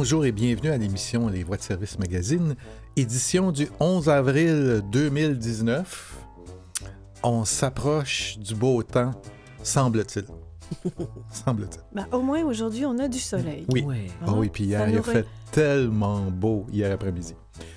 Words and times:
Bonjour 0.00 0.24
et 0.24 0.30
bienvenue 0.30 0.70
à 0.70 0.76
l'émission 0.76 1.26
Les 1.26 1.42
Voix 1.42 1.56
de 1.56 1.62
service 1.62 1.98
magazine, 1.98 2.54
édition 2.94 3.50
du 3.50 3.66
11 3.80 4.08
avril 4.08 4.80
2019. 4.92 6.14
On 7.24 7.44
s'approche 7.44 8.38
du 8.38 8.54
beau 8.54 8.80
temps, 8.84 9.10
semble-t-il. 9.64 10.26
semble-t-il. 11.32 11.80
Ben, 11.92 12.06
au 12.12 12.22
moins, 12.22 12.44
aujourd'hui, 12.44 12.86
on 12.86 12.96
a 13.00 13.08
du 13.08 13.18
soleil. 13.18 13.66
Oui. 13.70 13.82
Ouais. 13.82 14.06
Ah 14.24 14.34
oui, 14.34 14.50
puis 14.50 14.66
hier, 14.66 14.88
il 14.88 14.98
a 14.98 15.02
fait 15.02 15.26
tellement 15.50 16.20
beau 16.30 16.64
hier 16.70 16.92
après-midi. 16.92 17.34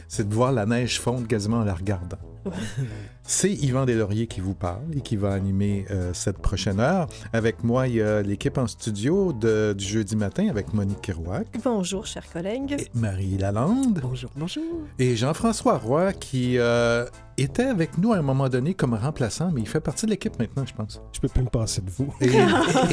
C'est 0.07 0.29
de 0.29 0.33
voir 0.35 0.51
la 0.51 0.67
neige 0.67 0.99
fondre 0.99 1.27
quasiment 1.27 1.57
en 1.57 1.63
la 1.63 1.73
regardant. 1.73 2.19
C'est 3.23 3.51
Yvan 3.51 3.85
Deslauriers 3.85 4.27
qui 4.27 4.41
vous 4.41 4.53
parle 4.55 4.81
et 4.95 5.01
qui 5.01 5.15
va 5.15 5.31
animer 5.33 5.85
euh, 5.91 6.11
cette 6.13 6.39
prochaine 6.39 6.79
heure. 6.79 7.07
Avec 7.33 7.63
moi, 7.63 7.87
il 7.87 7.95
y 7.95 8.01
a 8.01 8.21
l'équipe 8.21 8.57
en 8.57 8.67
studio 8.67 9.31
de- 9.31 9.73
du 9.77 9.85
jeudi 9.85 10.15
matin 10.15 10.47
avec 10.49 10.73
Monique 10.73 11.01
Kerouac 11.01 11.47
Bonjour, 11.63 12.05
chers 12.05 12.29
collègues. 12.31 12.75
et 12.79 12.87
Marie 12.93 13.37
Lalande 13.37 13.99
Bonjour, 14.01 14.31
bonjour. 14.35 14.63
et 14.99 15.15
Jean-François 15.15 15.77
Roy 15.77 16.13
qui 16.13 16.57
euh, 16.57 17.05
était 17.37 17.63
avec 17.65 17.97
nous 17.97 18.11
à 18.11 18.17
un 18.17 18.21
moment 18.21 18.49
donné 18.49 18.73
comme 18.73 18.95
remplaçant, 18.95 19.51
mais 19.53 19.61
il 19.61 19.67
fait 19.67 19.79
partie 19.79 20.05
de 20.07 20.11
l'équipe 20.11 20.37
maintenant, 20.39 20.65
je 20.65 20.73
pense. 20.73 21.01
Je 21.13 21.19
peux 21.19 21.29
plus 21.29 21.43
me 21.43 21.49
passer 21.49 21.81
de 21.81 21.89
vous. 21.91 22.13
Et, 22.19 22.27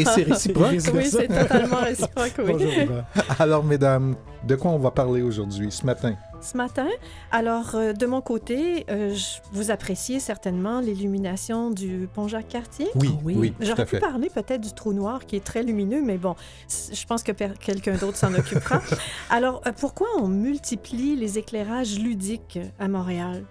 et 0.01 0.05
c'est 0.05 0.23
réciproque. 0.31 0.69
Oui, 0.95 1.07
c'est 1.11 1.27
totalement 1.29 1.81
réciproque, 1.83 2.35
oui. 2.39 2.45
Bonjour, 2.53 2.73
Yvan. 2.73 3.03
Alors, 3.39 3.65
mesdames, 3.65 4.15
de 4.47 4.55
quoi 4.55 4.71
on 4.71 4.79
va 4.79 4.91
parler 4.91 5.23
aujourd'hui, 5.23 5.73
ce 5.73 5.85
matin? 5.85 6.15
Ce 6.41 6.57
matin, 6.57 6.87
alors, 7.33 7.75
euh, 7.75 7.93
de 7.93 8.07
mon 8.07 8.21
côté, 8.21 8.87
euh, 8.91 9.13
je- 9.13 9.41
vous 9.53 9.71
appréciez 9.73 10.21
certainement 10.21 10.79
l'illumination 10.81 11.71
du 11.71 12.09
pont 12.15 12.29
Jacques-Cartier. 12.29 12.87
Oui, 12.95 13.11
oui. 13.25 13.35
oui, 13.37 13.55
J'aurais 13.61 13.85
pu 13.85 13.91
fait. 13.97 13.99
parler 13.99 14.31
peut-être 14.31 14.61
du 14.61 14.73
trou 14.73 14.93
noir 14.93 15.27
qui 15.27 15.35
est 15.35 15.45
très 15.45 15.65
lumineux, 15.65 16.01
mais 16.01 16.17
bon, 16.17 16.37
je 16.69 17.05
pense 17.07 17.25
que 17.25 17.33
quelqu'un 17.33 17.97
d'autre 17.97 18.17
s'en 18.17 18.33
occupera. 18.35 18.81
Alors, 19.31 19.61
euh, 19.67 19.73
pourquoi 19.79 20.07
on 20.19 20.29
multiplie 20.29 21.17
les 21.17 21.39
éclairages 21.39 21.99
ludiques 21.99 22.59
à 22.79 22.87
Montréal? 22.87 23.45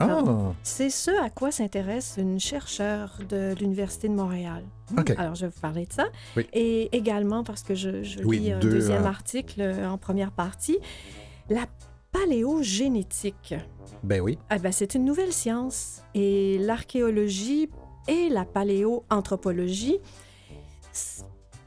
Ah, 0.00 0.22
C'est 0.62 0.90
ce 0.90 1.10
à 1.24 1.28
quoi 1.30 1.50
s'intéresse 1.50 2.14
une 2.18 2.38
chercheure 2.38 3.18
de 3.28 3.52
l'Université 3.58 4.08
de 4.08 4.14
Montréal. 4.14 4.62
Alors, 5.16 5.34
je 5.34 5.46
vais 5.46 5.52
vous 5.52 5.60
parler 5.60 5.86
de 5.86 5.92
ça. 5.92 6.04
Oui. 6.36 6.46
Et 6.52 6.88
également, 6.96 7.42
parce 7.42 7.64
que 7.64 7.74
je, 7.74 8.04
je 8.04 8.20
Oui, 8.22 8.38
lis 8.38 8.52
un 8.52 8.60
deux, 8.60 8.70
deuxième 8.70 9.02
euh, 9.06 9.08
article 9.08 9.60
en 9.90 9.98
première 9.98 10.30
partie, 10.30 10.78
la 11.50 11.62
paléogénétique. 12.12 13.54
Ben 14.02 14.20
oui. 14.20 14.38
Ah 14.50 14.58
ben, 14.58 14.72
c'est 14.72 14.94
une 14.94 15.04
nouvelle 15.04 15.32
science. 15.32 16.02
Et 16.14 16.58
l'archéologie 16.58 17.68
et 18.06 18.28
la 18.28 18.44
paléoanthropologie, 18.44 19.98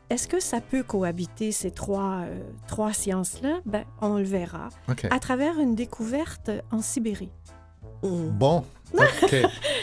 est-ce 0.09 0.27
que 0.27 0.41
ça 0.41 0.59
peut 0.59 0.83
cohabiter 0.83 1.51
ces 1.51 1.71
trois, 1.71 2.23
euh, 2.25 2.41
trois 2.67 2.91
sciences-là? 2.91 3.61
Ben, 3.65 3.85
on 4.01 4.17
le 4.17 4.23
verra. 4.23 4.67
À 5.09 5.19
travers 5.19 5.57
une 5.59 5.75
découverte 5.75 6.51
en 6.71 6.81
Sibérie. 6.81 7.31
Bon, 8.03 8.63
OK. 8.93 9.35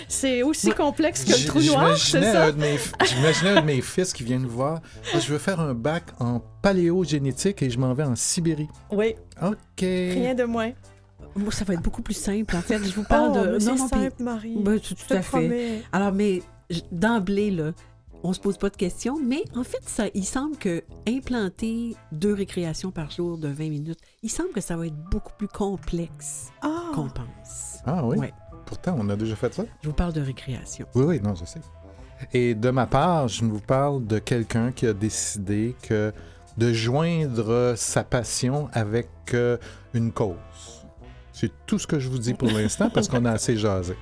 C'est 0.09 0.43
aussi 0.43 0.71
complexe 0.73 1.25
que 1.25 1.31
le 1.31 1.47
trou 1.47 1.61
noir, 1.63 1.97
c'est 1.97 2.21
J'imaginais 2.21 2.33
ça? 2.33 2.45
un 2.47 2.53
de 2.53 2.57
mes- 2.59 2.79
J'imaginais 3.07 3.51
un 3.51 3.61
de 3.63 3.67
mes 3.67 3.81
fils 3.81 4.13
qui 4.13 4.23
vient 4.23 4.39
nous 4.39 4.51
voir. 4.51 4.81
Ah, 5.15 5.19
Je 5.19 5.29
veux 5.33 5.39
faire 5.39 5.61
un 5.61 5.73
bac 5.75 6.05
en 6.21 6.41
paléogénétique 6.63 7.63
et 7.63 7.71
je 7.71 7.79
m'en 7.79 7.95
vais 7.95 8.05
en 8.05 8.17
Sibérie. 8.17 8.69
Oui, 8.91 9.15
OK. 9.43 9.57
rien 9.81 10.35
de 10.35 10.45
moins. 10.45 10.73
Moi, 11.37 11.53
ça 11.53 11.65
va 11.65 11.75
être 11.75 11.83
beaucoup 11.83 12.03
plus 12.03 12.15
simple, 12.17 12.57
en 12.57 12.61
fait. 12.61 12.83
Je 12.85 12.93
vous 12.95 13.05
parle 13.05 13.33
oh, 13.35 13.47
de... 13.47 13.53
mais 13.53 13.61
c'est 13.61 13.71
puis- 13.71 13.79
simple, 13.89 14.23
Marie. 14.23 14.57
Ben, 14.59 14.79
tout, 14.81 14.95
à 15.11 15.23
fait. 15.23 15.29
promets. 15.29 15.83
Alors, 15.93 16.13
mais 16.13 16.43
d'emblée, 16.91 17.51
là, 17.51 17.73
on 18.25 18.33
se 18.33 18.41
pose 18.41 18.59
pas 18.59 18.69
de 18.69 18.77
questions, 18.77 19.17
mais 19.23 19.43
en 19.55 19.63
fait, 19.63 19.83
ça, 19.87 20.07
il 20.15 20.25
semble 20.25 20.57
que 20.57 20.83
implanter 21.07 21.95
deux 22.13 22.35
récréations 22.35 22.91
par 22.91 23.11
jour 23.11 23.39
de 23.39 23.47
20 23.49 23.69
minutes, 23.71 24.01
il 24.23 24.31
semble 24.31 24.51
que 24.51 24.61
ça 24.61 24.77
va 24.77 24.87
être 24.87 24.97
beaucoup 25.11 25.33
plus 25.39 25.49
complexe 25.49 26.49
Ah, 26.63 26.91
qu'on 26.95 27.09
pense. 27.09 27.68
Ah 27.87 28.05
oui? 28.05 28.19
Ouais. 28.19 28.33
Pourtant, 28.67 28.97
on 28.99 29.09
a 29.09 29.17
déjà 29.17 29.35
fait 29.35 29.53
ça? 29.55 29.65
Je 29.83 29.89
vous 29.89 29.95
parle 29.95 30.13
de 30.13 30.21
récréation. 30.21 30.87
Oui, 30.95 31.05
oui, 31.05 31.21
non, 31.21 31.35
je 31.35 31.45
sais. 31.45 31.61
Et 32.33 32.55
de 32.55 32.71
ma 32.71 32.87
part, 32.87 33.29
je 33.29 33.45
vous 33.45 33.61
parle 33.61 34.05
de 34.07 34.19
quelqu'un 34.19 34.73
qui 34.73 34.87
a 34.87 34.93
décidé 34.93 35.77
que 35.83 36.13
de 36.57 36.73
joindre 36.73 37.75
sa 37.77 38.03
passion 38.03 38.69
avec 38.73 39.09
euh, 39.33 39.57
une 39.95 40.13
cause. 40.13 40.35
C'est 41.33 41.53
tout 41.67 41.79
ce 41.79 41.87
que 41.87 42.01
je 42.01 42.09
vous 42.09 42.19
dis 42.19 42.35
pour 42.35 42.49
l'instant 42.49 42.91
parce 42.91 43.07
qu'on 43.09 43.25
a 43.25 43.31
assez 43.31 43.57
jasé. 43.57 43.97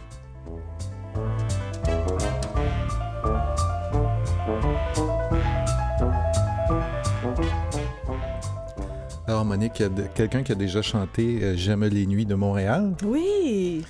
Monique, 9.46 9.82
quelqu'un 10.14 10.42
qui 10.42 10.52
a 10.52 10.54
déjà 10.54 10.82
chanté 10.82 11.42
euh, 11.42 11.56
J'aime 11.56 11.84
les 11.84 12.06
nuits 12.06 12.26
de 12.26 12.34
Montréal. 12.34 12.94
oui. 13.04 13.84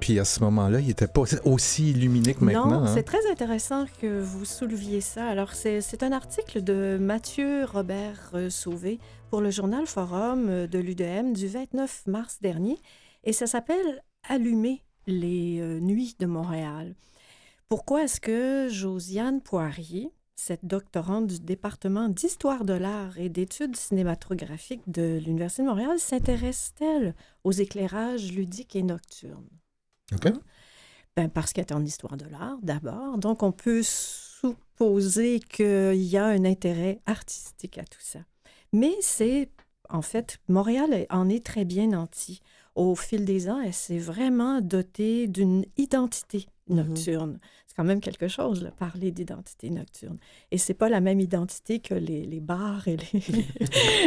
Puis 0.00 0.18
à 0.18 0.24
ce 0.24 0.40
moment-là, 0.40 0.80
il 0.80 0.88
n'était 0.88 1.06
pas 1.06 1.22
aussi 1.44 1.90
illuminé 1.90 2.34
que 2.34 2.44
maintenant. 2.44 2.66
non, 2.66 2.86
hein. 2.86 2.92
c'est 2.92 3.04
très 3.04 3.30
intéressant 3.30 3.84
que 4.00 4.20
vous 4.20 4.44
souleviez 4.44 5.00
ça. 5.00 5.26
Alors, 5.26 5.52
c'est 5.52 6.02
un 6.02 6.10
article 6.10 6.60
de 6.64 6.98
Mathieu 7.00 7.64
Robert 7.64 8.32
euh, 8.34 8.50
Sauvé 8.50 8.98
pour 9.30 9.40
le 9.40 9.52
journal 9.52 9.86
Forum 9.86 10.48
euh, 10.48 10.66
de 10.66 10.80
l'UDM 10.80 11.34
du 11.34 11.46
29 11.46 12.08
mars 12.08 12.38
dernier. 12.40 12.78
Et 13.22 13.32
ça 13.32 13.46
s'appelle 13.46 14.02
Allumer 14.28 14.82
les 15.06 15.60
nuits 15.80 16.16
de 16.18 16.26
Montréal. 16.26 16.96
Pourquoi 17.68 18.02
est-ce 18.02 18.20
que 18.20 18.68
Josiane 18.68 19.40
Poirier, 19.40 20.10
cette 20.42 20.64
doctorante 20.64 21.28
du 21.28 21.38
département 21.38 22.08
d'histoire 22.08 22.64
de 22.64 22.72
l'art 22.72 23.16
et 23.16 23.28
d'études 23.28 23.76
cinématographiques 23.76 24.82
de 24.90 25.20
l'Université 25.24 25.62
de 25.62 25.68
Montréal, 25.68 26.00
s'intéresse-t-elle 26.00 27.14
aux 27.44 27.52
éclairages 27.52 28.32
ludiques 28.32 28.74
et 28.74 28.82
nocturnes? 28.82 29.48
OK. 30.12 30.32
Ben, 31.16 31.28
parce 31.28 31.52
qu'elle 31.52 31.66
est 31.66 31.72
en 31.72 31.84
histoire 31.84 32.16
de 32.16 32.24
l'art, 32.24 32.58
d'abord. 32.60 33.18
Donc, 33.18 33.44
on 33.44 33.52
peut 33.52 33.82
supposer 33.84 35.38
qu'il 35.38 36.02
y 36.02 36.16
a 36.16 36.26
un 36.26 36.44
intérêt 36.44 37.00
artistique 37.06 37.78
à 37.78 37.84
tout 37.84 38.00
ça. 38.00 38.20
Mais 38.72 38.94
c'est, 39.00 39.48
en 39.90 40.02
fait, 40.02 40.38
Montréal 40.48 41.06
en 41.10 41.28
est 41.28 41.46
très 41.46 41.64
bien 41.64 41.86
nanti. 41.88 42.40
Au 42.74 42.94
fil 42.94 43.24
des 43.24 43.48
ans, 43.50 43.60
elle 43.60 43.74
s'est 43.74 43.98
vraiment 43.98 44.60
dotée 44.60 45.26
d'une 45.28 45.64
identité 45.76 46.46
nocturne. 46.68 47.38
C'est 47.66 47.76
quand 47.76 47.84
même 47.84 48.00
quelque 48.00 48.28
chose, 48.28 48.62
là, 48.62 48.70
parler 48.70 49.10
d'identité 49.10 49.68
nocturne. 49.70 50.18
Et 50.50 50.58
c'est 50.58 50.74
pas 50.74 50.88
la 50.88 51.00
même 51.00 51.20
identité 51.20 51.80
que 51.80 51.94
les, 51.94 52.24
les 52.24 52.40
bars 52.40 52.86
et 52.88 52.96
les... 52.96 53.44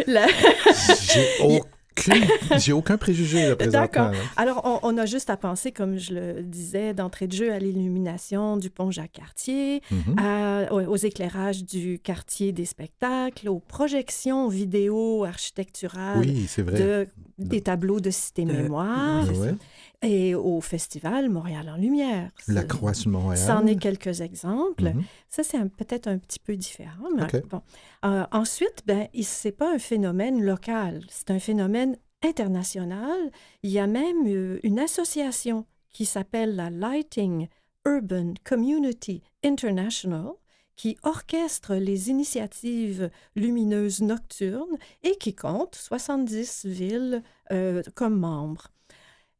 La- 0.07 0.27
J'ai 0.27 1.61
j'ai 2.57 2.73
aucun 2.73 2.97
préjugé 2.97 3.47
là, 3.49 3.55
présentement. 3.55 3.81
D'accord. 3.81 4.11
Alors, 4.37 4.61
on, 4.65 4.79
on 4.83 4.97
a 4.97 5.05
juste 5.05 5.29
à 5.29 5.37
penser, 5.37 5.71
comme 5.71 5.97
je 5.97 6.13
le 6.13 6.41
disais 6.43 6.93
d'entrée 6.93 7.27
de 7.27 7.33
jeu, 7.33 7.51
à 7.53 7.59
l'illumination 7.59 8.57
du 8.57 8.69
pont 8.69 8.91
Jacques-Cartier, 8.91 9.81
Mhm. 9.91 10.15
à- 10.19 10.73
aux, 10.73 10.81
aux 10.81 10.95
éclairages 10.97 11.63
du 11.63 11.99
quartier 11.99 12.51
des 12.51 12.65
spectacles, 12.65 13.47
aux 13.49 13.59
projections 13.59 14.47
vidéo 14.49 15.23
architecturales 15.25 16.19
Oui, 16.19 16.45
c'est 16.47 16.61
vrai. 16.63 16.79
de, 16.79 17.07
des 17.37 17.61
tableaux 17.61 17.99
de 17.99 18.09
Cité 18.11 18.43
De- 18.45 18.51
Mémoire 18.51 19.23
oui, 19.27 19.29
c'est 19.33 19.39
Ouais. 19.41 19.55
Et 20.05 20.35
au 20.35 20.61
festival 20.61 21.29
Montréal 21.29 21.69
en 21.69 21.77
Lumière. 21.77 22.29
La 22.47 22.63
Croix 22.63 22.93
sur 22.93 23.09
Montréal. 23.11 23.43
C'en 23.43 23.65
est 23.65 23.75
quelques 23.75 24.21
exemples. 24.21 24.93
Mhm. 24.93 25.03
Ça, 25.29 25.43
c'est 25.43 25.57
peut-être 25.69 26.07
un 26.07 26.19
petit 26.19 26.39
peu 26.39 26.55
différent. 26.55 27.09
Mais 27.15 27.41
bon. 27.49 27.61
Euh, 28.05 28.23
ensuite, 28.31 28.83
ben, 28.85 29.07
ce 29.13 29.47
n'est 29.47 29.51
pas 29.51 29.73
un 29.73 29.79
phénomène 29.79 30.43
local, 30.43 31.01
c'est 31.09 31.31
un 31.31 31.39
phénomène 31.39 31.97
international. 32.23 33.31
Il 33.63 33.71
y 33.71 33.79
a 33.79 33.87
même 33.87 34.27
euh, 34.27 34.59
une 34.63 34.79
association 34.79 35.65
qui 35.89 36.05
s'appelle 36.05 36.55
la 36.55 36.69
Lighting 36.69 37.47
Urban 37.85 38.35
Community 38.43 39.23
International 39.43 40.33
qui 40.75 40.97
orchestre 41.03 41.75
les 41.75 42.09
initiatives 42.09 43.09
lumineuses 43.35 44.01
nocturnes 44.01 44.77
et 45.03 45.15
qui 45.17 45.33
compte 45.33 45.75
70 45.75 46.65
villes 46.65 47.23
euh, 47.51 47.81
comme 47.95 48.19
membres. 48.19 48.67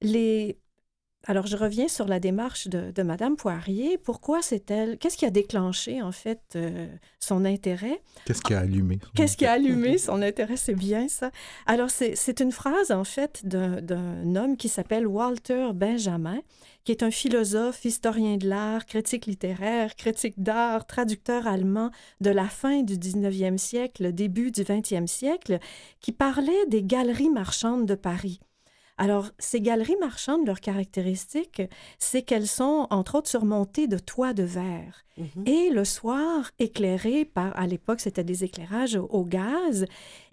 Les 0.06 0.58
alors, 1.28 1.48
je 1.48 1.58
reviens 1.58 1.88
sur 1.88 2.06
la 2.06 2.20
démarche 2.20 2.68
de, 2.68 2.92
de 2.92 3.04
Madame 3.04 3.36
Poirier. 3.36 3.98
Pourquoi 3.98 4.44
c'est 4.44 4.70
elle? 4.70 5.00
Qu'est-ce 5.00 5.18
qui 5.18 5.26
a 5.26 5.32
déclenché, 5.32 6.02
en 6.02 6.12
fait, 6.12 6.42
euh, 6.56 6.88
son 7.20 7.46
intérêt? 7.46 8.00
Qu'est-ce 8.26 8.44
qui 8.44 8.54
a 8.54 8.60
allumé? 8.60 9.00
Qu'est-ce 9.16 9.36
qui 9.36 9.46
a 9.46 9.54
allumé 9.54 9.98
son 9.98 10.22
intérêt? 10.22 10.56
C'est 10.56 10.76
bien 10.76 11.08
ça. 11.08 11.32
Alors, 11.66 11.90
c'est 11.90 12.40
une 12.40 12.52
phrase, 12.52 12.92
en 12.92 13.04
fait, 13.04 13.42
d'un 13.44 13.82
d'un 13.82 14.36
homme 14.36 14.56
qui 14.56 14.70
s'appelle 14.70 15.08
Walter 15.08 15.70
Benjamin, 15.74 16.40
qui 16.84 16.92
est 16.92 17.02
un 17.02 17.12
philosophe, 17.12 17.84
historien 17.86 18.38
de 18.38 18.48
l'art, 18.48 18.86
critique 18.86 19.26
littéraire, 19.26 19.96
critique 19.96 20.36
d'art, 20.38 20.86
traducteur 20.86 21.48
allemand 21.48 21.90
de 22.22 22.30
la 22.30 22.46
fin 22.46 22.84
du 22.84 22.98
19e 22.98 23.58
siècle, 23.58 24.14
début 24.14 24.52
du 24.52 24.62
20e 24.62 25.08
siècle, 25.08 25.58
qui 26.02 26.12
parlait 26.12 26.66
des 26.68 26.84
galeries 26.84 27.32
marchandes 27.32 27.88
de 27.88 27.96
Paris. 27.96 28.40
Alors, 28.98 29.30
ces 29.40 29.60
galeries 29.60 29.98
marchandes, 30.00 30.46
leur 30.46 30.62
caractéristique, 30.62 31.62
c'est 32.00 32.22
qu'elles 32.22 32.48
sont, 32.48 32.88
entre 32.90 33.16
autres, 33.16 33.30
surmontées 33.30 33.88
de 33.88 33.98
toits 33.98 34.34
de 34.34 34.44
verre. 34.44 35.04
Mhm. 35.18 35.44
Et 35.46 35.70
le 35.70 35.84
soir, 35.84 36.52
éclairées 36.60 37.26
par, 37.26 37.58
à 37.58 37.68
l'époque, 37.68 38.00
c'était 38.00 38.24
des 38.24 38.44
éclairages 38.44 38.96
au, 38.96 39.06
au 39.06 39.26
gaz. 39.26 39.86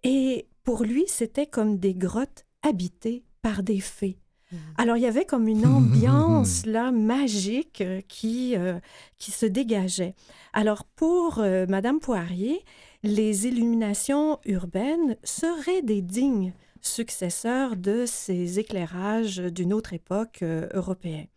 Et 0.05 0.47
pour 0.65 0.85
lui, 0.85 1.05
c'était 1.09 1.47
comme 1.47 1.79
des 1.79 1.95
grottes 1.95 2.45
habitées 2.63 3.25
par 3.43 3.63
des 3.63 3.81
fées. 3.81 4.19
Mhm. 4.53 4.59
Alors, 4.79 4.97
il 4.97 5.03
y 5.03 5.07
avait 5.07 5.25
comme 5.25 5.49
une 5.49 5.67
ambiance 5.67 6.67
là 6.67 6.93
magique 6.93 7.81
euh, 7.81 8.01
qui, 8.07 8.57
euh, 8.57 8.79
qui 9.19 9.31
se 9.31 9.47
dégageait. 9.47 10.15
Alors, 10.53 10.85
pour 10.85 11.39
euh, 11.39 11.67
Madame 11.69 11.99
Poirier, 11.99 12.65
les 13.03 13.49
illuminations 13.49 14.39
urbaines 14.45 15.17
seraient 15.25 15.83
des 15.83 16.03
dignes 16.03 16.53
successeurs 16.83 17.77
de 17.77 18.05
ces 18.07 18.59
éclairages 18.59 19.39
d'une 19.39 19.73
autre 19.73 19.93
époque 19.93 20.43
euh, 20.43 20.69
européenne. 20.75 21.29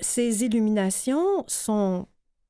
Ces 0.00 0.44
illuminations 0.44 1.44
sont 1.46 2.06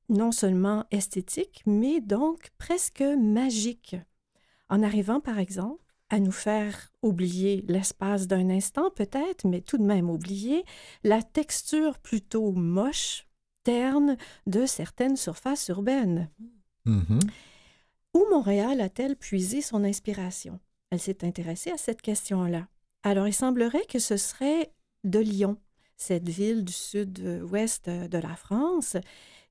non 0.09 0.31
seulement 0.31 0.85
esthétiques, 0.91 1.63
mais 1.65 1.99
donc 2.01 2.49
presque 2.57 3.01
magiques. 3.01 3.95
En 4.69 4.83
arrivant, 4.83 5.19
par 5.19 5.39
exemple, 5.39 5.83
à 6.09 6.19
nous 6.19 6.31
faire 6.31 6.91
oublier 7.01 7.65
l'espace 7.67 8.27
d'un 8.27 8.49
instant 8.49 8.89
peut-être, 8.91 9.45
mais 9.45 9.61
tout 9.61 9.77
de 9.77 9.83
même 9.83 10.09
oublier 10.09 10.63
la 11.03 11.21
texture 11.21 11.99
plutôt 11.99 12.51
moche, 12.51 13.27
terne 13.63 14.15
de 14.45 14.65
certaines 14.65 15.17
surfaces 15.17 15.67
urbaines. 15.67 16.29
Mhm. 16.85 17.19
Où 18.13 18.25
Montréal 18.31 18.79
a-t-elle 18.79 19.17
puisé 19.17 19.61
son 19.61 19.83
inspiration? 19.83 20.59
Elle 20.89 20.99
s'est 20.99 21.25
intéressée 21.25 21.71
à 21.71 21.77
cette 21.77 22.01
question-là. 22.01 22.67
Alors, 23.03 23.27
il 23.27 23.33
semblerait 23.33 23.85
que 23.85 23.99
ce 23.99 24.17
serait 24.17 24.71
de 25.03 25.19
Lyon, 25.19 25.57
cette 25.97 26.29
ville 26.29 26.63
du 26.63 26.73
sud-ouest 26.73 27.89
de 27.89 28.17
la 28.17 28.35
France, 28.35 28.97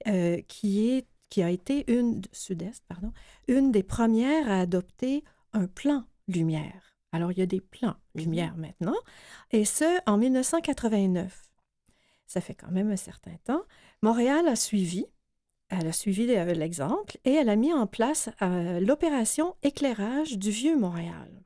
euh, 0.07 0.41
qui, 0.49 0.89
est, 0.89 1.07
qui 1.31 1.43
a 1.43 1.51
été 1.51 1.91
une, 1.93 2.23
sud-est, 2.33 2.85
pardon, 2.89 3.13
une 3.49 3.73
des 3.73 3.83
premières 3.83 4.51
à 4.51 4.61
adopter 4.61 5.25
un 5.53 5.67
plan 5.67 6.05
lumière. 6.29 6.97
Alors, 7.13 7.33
il 7.33 7.39
y 7.39 7.43
a 7.43 7.47
des 7.47 7.61
plans 7.61 7.97
lumière 8.15 8.57
maintenant, 8.57 8.97
et 9.51 9.65
ce, 9.65 10.01
en 10.07 10.19
1989. 10.19 11.43
Ça 12.27 12.41
fait 12.41 12.55
quand 12.55 12.71
même 12.71 12.91
un 12.91 12.97
certain 12.97 13.37
temps. 13.45 13.63
Montréal 14.03 14.49
a 14.49 14.57
suivi, 14.57 15.07
elle 15.69 15.87
a 15.89 15.93
suivi 15.93 16.31
euh, 16.35 16.45
l'exemple 16.55 17.19
et 17.25 17.33
elle 17.33 17.49
a 17.49 17.57
mis 17.57 17.73
en 17.73 17.87
place 17.87 18.29
euh, 18.43 18.81
l'opération 18.81 19.57
éclairage 19.63 20.39
du 20.39 20.51
vieux 20.51 20.77
Montréal, 20.79 21.43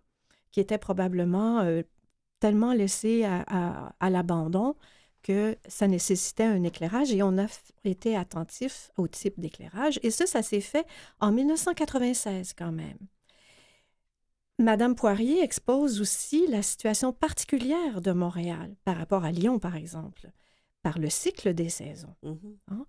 qui 0.52 0.60
était 0.60 0.78
probablement 0.78 1.60
euh, 1.60 1.82
tellement 2.40 2.72
laissé 2.72 3.24
à, 3.24 3.44
à- 3.46 3.94
à 4.00 4.10
l'abandon 4.10 4.76
que 5.22 5.56
ça 5.68 5.86
nécessitait 5.86 6.44
un 6.44 6.62
éclairage 6.64 7.12
et 7.12 7.22
on 7.22 7.36
a 7.38 7.46
été 7.84 8.16
attentif 8.16 8.90
au 8.96 9.06
type 9.06 9.38
d'éclairage. 9.38 10.00
Et 10.02 10.10
ça, 10.10 10.26
ça 10.26 10.42
s'est 10.42 10.62
fait 10.62 10.86
en 11.20 11.30
1996 11.32 12.54
quand 12.54 12.72
même. 12.72 12.96
Madame 14.58 14.94
Poirier 14.94 15.42
expose 15.42 16.00
aussi 16.00 16.46
la 16.46 16.62
situation 16.62 17.12
particulière 17.12 18.00
de 18.02 18.12
Montréal 18.12 18.74
par 18.84 18.96
rapport 18.96 19.24
à 19.24 19.32
Lyon, 19.32 19.58
par 19.58 19.74
exemple, 19.76 20.30
par 20.82 20.98
le 20.98 21.08
cycle 21.10 21.54
des 21.54 21.68
saisons 21.70 22.14
Mhm. 22.22 22.84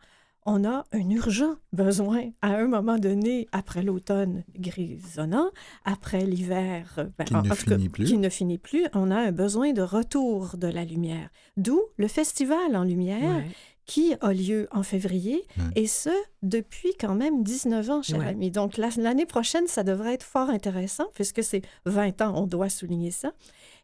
On 0.46 0.66
a 0.66 0.86
un 0.92 1.10
urgent 1.10 1.56
besoin 1.74 2.30
à 2.42 2.50
un 2.56 2.68
moment 2.68 2.98
donné, 2.98 3.48
après 3.52 3.84
l'automne 3.84 4.44
grisonnant, 4.58 5.50
après 5.86 6.26
l'hiver 6.26 7.08
ben, 7.18 7.26
Qui 7.26 8.06
qui 8.06 8.18
ne 8.18 8.30
finit 8.30 8.58
plus, 8.58 8.86
on 8.94 9.12
a 9.12 9.18
un 9.18 9.32
besoin 9.32 9.74
de 9.74 9.82
retour 9.82 10.58
de 10.58 10.68
la 10.68 10.84
lumière. 10.86 11.30
D'où 11.58 11.80
le 11.98 12.08
festival 12.08 12.76
en 12.76 12.84
lumière 12.84 13.38
Ouais. 13.38 13.48
qui 13.86 14.14
a 14.22 14.32
lieu 14.34 14.68
en 14.72 14.84
février, 14.84 15.44
Ouais. 15.58 15.64
et 15.84 15.88
ce, 15.88 16.10
depuis 16.44 16.92
quand 17.00 17.16
même 17.16 17.44
19 17.44 17.90
ans, 17.90 18.02
cher 18.02 18.20
Ouais. 18.20 18.28
ami. 18.28 18.50
Donc, 18.52 18.78
la- 18.78 18.90
l'année 18.98 19.26
prochaine, 19.26 19.68
ça 19.68 19.84
devrait 19.84 20.14
être 20.14 20.24
fort 20.24 20.50
intéressant, 20.50 21.08
puisque 21.14 21.44
c'est 21.44 21.62
20 21.86 22.22
ans, 22.22 22.34
on 22.36 22.48
doit 22.48 22.70
souligner 22.70 23.12
ça. 23.12 23.34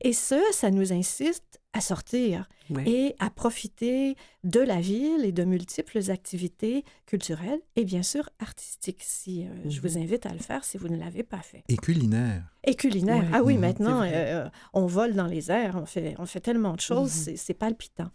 Et 0.01 0.13
ce, 0.13 0.35
ça 0.53 0.71
nous 0.71 0.93
incite 0.93 1.43
à 1.77 1.81
sortir 1.81 2.49
et 2.85 3.15
à 3.19 3.29
profiter 3.29 4.15
de 4.43 4.59
la 4.59 4.81
ville 4.81 5.23
et 5.23 5.31
de 5.31 5.43
multiples 5.43 6.09
activités 6.11 6.83
culturelles 7.05 7.59
et 7.75 7.85
bien 7.85 8.03
sûr 8.03 8.29
artistiques, 8.39 9.03
si 9.03 9.45
euh, 9.45 9.49
je 9.69 9.79
Mhm. 9.79 9.87
vous 9.87 9.97
invite 9.97 10.25
à 10.25 10.33
le 10.33 10.39
faire 10.39 10.63
si 10.65 10.77
vous 10.77 10.89
ne 10.89 10.97
l'avez 10.97 11.23
pas 11.23 11.41
fait. 11.41 11.63
Et 11.69 11.77
culinaire. 11.77 12.43
Et 12.65 12.75
culinaire. 12.75 13.23
Ah 13.31 13.43
oui, 13.43 13.55
Mhm. 13.55 13.61
maintenant, 13.61 13.97
vrai. 13.99 14.11
euh, 14.13 14.49
on 14.73 14.85
vole 14.87 15.13
dans 15.13 15.27
les 15.27 15.51
airs, 15.51 15.75
on 15.81 15.85
fait, 15.85 16.15
on 16.17 16.25
fait 16.25 16.41
tellement 16.41 16.73
de 16.73 16.81
choses, 16.81 17.13
Mhm. 17.15 17.23
c'est- 17.23 17.37
c'est 17.37 17.53
palpitant. 17.53 18.09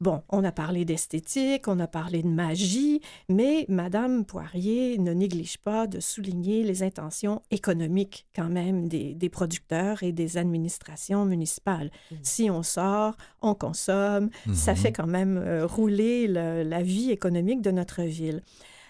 Bon, 0.00 0.22
on 0.28 0.42
a 0.44 0.52
parlé 0.52 0.84
d'esthétique, 0.84 1.68
on 1.68 1.78
a 1.78 1.86
parlé 1.86 2.22
de 2.22 2.28
magie, 2.28 3.00
mais 3.28 3.64
Madame 3.68 4.24
Poirier 4.24 4.98
ne 4.98 5.12
néglige 5.12 5.56
pas 5.58 5.86
de 5.86 6.00
souligner 6.00 6.62
les 6.64 6.82
intentions 6.82 7.42
économiques 7.50 8.26
quand 8.34 8.48
même 8.48 8.88
des, 8.88 9.14
des 9.14 9.28
producteurs 9.30 10.02
et 10.02 10.12
des 10.12 10.36
administrations 10.36 11.24
municipales. 11.24 11.90
Mhm. 12.10 12.18
Si 12.22 12.50
on 12.50 12.62
sort, 12.62 13.16
on 13.40 13.54
consomme, 13.54 14.30
ça 14.52 14.72
Mhm. 14.72 14.76
fait 14.78 14.92
quand 14.92 15.06
même 15.06 15.38
euh, 15.38 15.64
rouler 15.66 16.26
le- 16.26 16.64
la 16.64 16.82
vie 16.82 17.10
économique 17.10 17.62
de 17.62 17.70
notre 17.70 18.02
ville. 18.02 18.42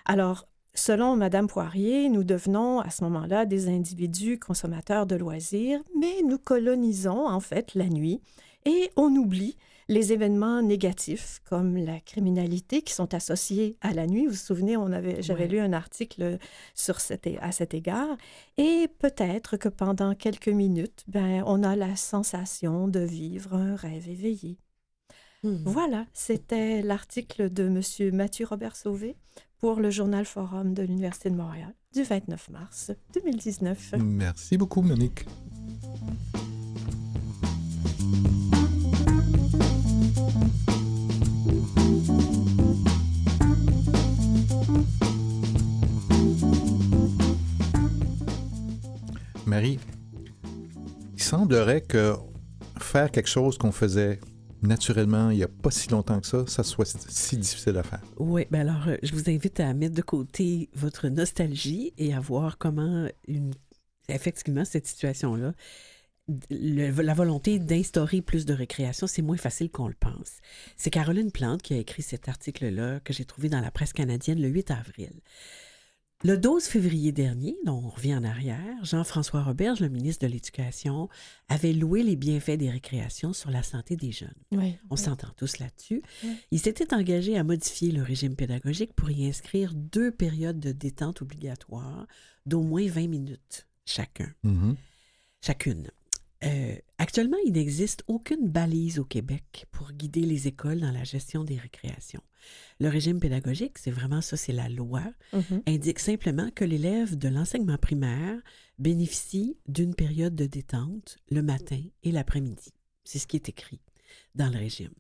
Alors, 0.07 0.47
selon 0.75 1.17
Madame 1.17 1.47
Poirier, 1.49 2.09
nous 2.09 2.25
devenons 2.25 2.81
à 2.81 2.91
ce 2.91 3.05
moment-là 3.05 3.45
des 3.47 3.69
individus 3.69 4.39
consommateurs 4.39 5.07
de 5.07 5.17
loisirs, 5.17 5.81
mais 5.99 6.23
nous 6.27 6.39
colonisons 6.39 7.27
en 7.29 7.41
fait 7.41 7.75
la 7.75 7.89
nuit 7.89 8.21
et 8.65 8.91
on 8.97 9.15
oublie 9.15 9.57
les 9.89 10.13
événements 10.13 10.63
négatifs 10.63 11.41
comme 11.49 11.77
la 11.77 12.01
criminalité 12.01 12.83
qui 12.83 12.95
sont 12.95 13.13
associés 13.15 13.77
à 13.81 13.93
la 13.93 14.07
nuit. 14.07 14.25
Vous 14.27 14.33
vous 14.33 14.37
souvenez, 14.39 14.77
on 14.77 14.93
avait, 14.93 15.23
j'avais 15.23 15.43
Ouais. 15.45 15.49
lu 15.51 15.59
un 15.61 15.73
article 15.73 16.39
sur 16.75 17.01
cet, 17.01 17.29
à 17.41 17.53
cet 17.53 17.75
égard. 17.75 18.17
Et 18.57 18.89
peut-être 18.99 19.57
que 19.57 19.69
pendant 19.69 20.15
quelques 20.15 20.49
minutes, 20.49 21.05
ben, 21.09 21.43
on 21.47 21.63
a 21.63 21.77
la 21.77 21.97
sensation 21.97 22.89
de 22.89 23.01
vivre 23.01 23.55
un 23.55 23.77
rêve 23.77 24.09
éveillé. 24.09 24.59
Mhm. 25.43 25.63
Voilà, 25.67 26.07
c'était 26.15 26.81
l'article 26.81 27.53
de 27.53 27.65
M. 27.65 28.15
Mathieu 28.15 28.47
Robert 28.47 28.77
Sauvé 28.77 29.17
pour 29.59 29.81
le 29.81 29.91
Journal 29.91 30.25
Forum 30.25 30.73
de 30.73 30.83
l'Université 30.83 31.29
de 31.29 31.37
Montréal 31.37 31.75
du 31.93 32.03
29 32.03 32.49
mars 32.51 32.91
2019. 33.15 33.95
Merci 33.99 34.57
beaucoup, 34.57 34.81
Monique. 34.83 35.27
Marie, 49.47 49.79
il 51.15 51.23
semblerait 51.23 51.83
que 51.83 52.15
faire 52.79 53.11
quelque 53.11 53.29
chose 53.29 53.59
qu'on 53.59 53.73
faisait 53.73 54.19
naturellement 54.63 55.31
il 55.31 55.37
n'y 55.37 55.43
a 55.43 55.49
pas 55.49 55.71
si 55.71 55.89
longtemps 55.91 56.21
que 56.21 56.27
ça, 56.27 56.47
ça 56.47 56.63
soit 56.63 56.87
si 57.09 57.37
difficile 57.37 57.77
à 57.77 57.83
faire. 57.83 58.03
Oui, 58.19 58.47
ben 58.51 58.69
alors, 58.69 58.89
euh, 58.89 58.97
je 59.03 59.15
vous 59.15 59.29
invite 59.29 59.61
à 59.61 59.75
mettre 59.75 59.95
de 59.95 60.03
côté 60.03 60.71
votre 60.75 61.09
nostalgie 61.09 61.93
et 61.99 62.15
à 62.15 62.21
voir 62.21 62.59
comment, 62.59 63.07
effectivement, 64.09 64.65
cette 64.65 64.87
situation-là, 64.87 65.53
la 66.49 67.15
volonté 67.15 67.59
d'instaurer 67.59 68.23
plus 68.23 68.47
de 68.47 68.55
récréation, 68.55 69.07
c'est 69.07 69.21
moins 69.21 69.37
facile 69.37 69.71
qu'on 69.71 69.89
le 69.89 69.95
pense. 69.95 70.39
C'est 70.79 70.89
Caroline 70.89 71.31
Plante 71.31 71.61
qui 71.61 71.75
a 71.75 71.77
écrit 71.77 72.03
cet 72.03 72.31
article-là 72.31 73.01
que 73.01 73.13
j'ai 73.13 73.27
trouvé 73.27 73.51
dans 73.51 73.61
la 73.61 73.71
presse 73.71 73.93
canadienne 73.93 74.41
le 74.41 74.49
8 74.49 74.71
avril. 74.71 75.13
Le 76.23 76.39
12 76.39 76.65
février 76.65 77.13
dernier, 77.13 77.55
dont 77.67 77.83
on 77.85 77.89
revient 77.91 78.15
en 78.15 78.25
arrière, 78.25 78.83
Jean-François 78.83 79.43
Roberge, 79.43 79.81
le 79.81 79.91
ministre 79.91 80.27
de 80.27 80.33
l'Éducation, 80.33 81.11
avait 81.49 81.75
loué 81.75 82.03
les 82.03 82.17
bienfaits 82.17 82.53
des 82.57 82.71
récréations 82.71 83.35
sur 83.35 83.51
la 83.51 83.63
santé 83.63 83.95
des 83.97 84.11
jeunes. 84.11 84.33
Oui. 84.53 84.77
On 84.89 84.97
s'entend 84.97 85.29
tous 85.37 85.59
là-dessus. 85.59 86.03
Oui. 86.23 86.31
Il 86.51 86.61
s'était 86.61 86.95
engagé 86.95 87.37
à 87.37 87.45
modifier 87.45 87.93
le 87.93 88.03
régime 88.03 88.37
pédagogique 88.37 88.95
pour 88.95 89.11
y 89.11 89.27
inscrire 89.27 89.75
deux 89.75 90.11
périodes 90.11 90.61
de 90.61 90.73
détente 90.73 91.21
obligatoires 91.21 92.07
d'au 92.47 92.63
moins 92.63 92.87
20 92.89 93.09
minutes 93.09 93.67
chacun, 93.85 94.33
Mhm. 94.45 94.77
chacune. 95.45 95.91
Euh, 96.43 96.75
actuellement, 97.05 97.37
il 97.47 97.53
n'existe 97.53 98.03
aucune 98.07 98.49
balise 98.49 98.99
au 98.99 99.05
Québec 99.05 99.67
pour 99.71 99.93
guider 99.93 100.23
les 100.23 100.49
écoles 100.49 100.81
dans 100.81 100.91
la 100.91 101.05
gestion 101.05 101.45
des 101.45 101.57
récréations. 101.59 102.23
Le 102.81 102.89
régime 102.89 103.21
pédagogique, 103.21 103.79
c'est 103.79 103.91
vraiment 103.91 104.21
ça, 104.21 104.37
c'est 104.37 104.53
la 104.53 104.69
loi, 104.69 105.03
Mhm. 105.33 105.63
indique 105.67 105.99
simplement 105.99 106.51
que 106.51 106.65
l'élève 106.65 107.17
de 107.17 107.29
l'enseignement 107.29 107.79
primaire 107.79 108.41
bénéficie 108.79 109.57
d'une 109.69 109.95
période 109.95 110.35
de 110.35 110.47
détente 110.47 111.17
le 111.31 111.43
matin 111.43 111.81
et 112.03 112.11
l'après-midi. 112.13 112.71
C'est 113.05 113.19
ce 113.19 113.27
qui 113.27 113.37
est 113.37 113.49
écrit 113.49 113.81
dans 114.35 114.49
le 114.51 114.59
régime. 114.59 114.93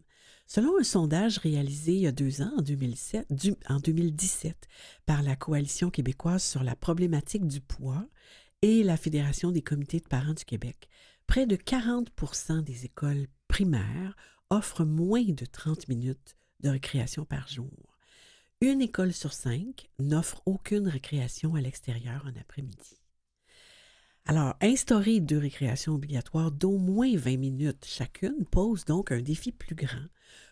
Selon 0.46 0.78
un 0.78 0.84
sondage 0.84 1.38
réalisé 1.38 1.92
il 1.94 2.00
y 2.02 2.06
a 2.06 2.12
deux 2.12 2.42
ans, 2.42 2.52
en, 2.58 2.62
2007, 2.62 3.26
du- 3.32 3.54
en 3.68 3.78
2017, 3.80 4.68
par 5.06 5.23
la 5.23 5.37
Coalition 5.37 5.90
québécoise 5.90 6.44
sur 6.44 6.62
la 6.62 6.76
problématique 6.76 7.46
du 7.46 7.61
poids 7.62 8.06
et 8.62 8.82
la 8.82 8.96
Fédération 8.99 9.50
des 9.52 9.62
comités 9.62 10.00
de 10.00 10.08
parents 10.08 10.34
du 10.34 10.44
Québec, 10.44 10.88
près 11.26 11.47
de 11.47 11.57
40% 11.57 12.62
des 12.62 12.85
écoles 12.85 13.26
primaires 13.49 14.16
offrent 14.50 14.85
moins 14.85 15.25
de 15.25 15.45
30 15.45 15.88
minutes 15.88 16.37
de 16.61 16.71
récréation 16.71 17.25
par 17.25 17.49
jour. 17.49 17.99
Une 18.61 18.81
école 18.81 19.12
sur 19.12 19.33
cinq 19.33 19.90
n'offre 19.99 20.43
aucune 20.47 20.88
récréation 20.88 21.54
à 21.54 21.61
l'extérieur 21.61 22.25
en 22.26 22.40
après-midi. 22.40 23.00
Alors, 24.26 24.54
instaurer 24.62 25.21
deux 25.21 25.37
récréations 25.37 25.95
obligatoires 25.95 26.50
d'au 26.50 26.78
moins 26.78 27.14
20 27.14 27.37
minutes 27.37 27.85
chacune 27.85 28.47
pose 28.50 28.87
donc 28.87 29.12
un 29.12 29.21
défi 29.21 29.52
plus 29.52 29.75
grand 29.75 30.09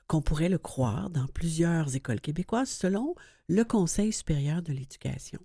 qu'on 0.07 0.21
pourrait 0.21 0.50
le 0.50 0.59
croire 0.59 1.09
dans 1.09 1.26
plusieurs 1.26 1.97
écoles 1.97 2.21
québécoises 2.21 2.69
selon 2.69 3.14
le 3.49 3.64
Conseil 3.64 4.12
supérieur 4.12 4.61
de 4.61 4.73
l'éducation. 4.73 5.41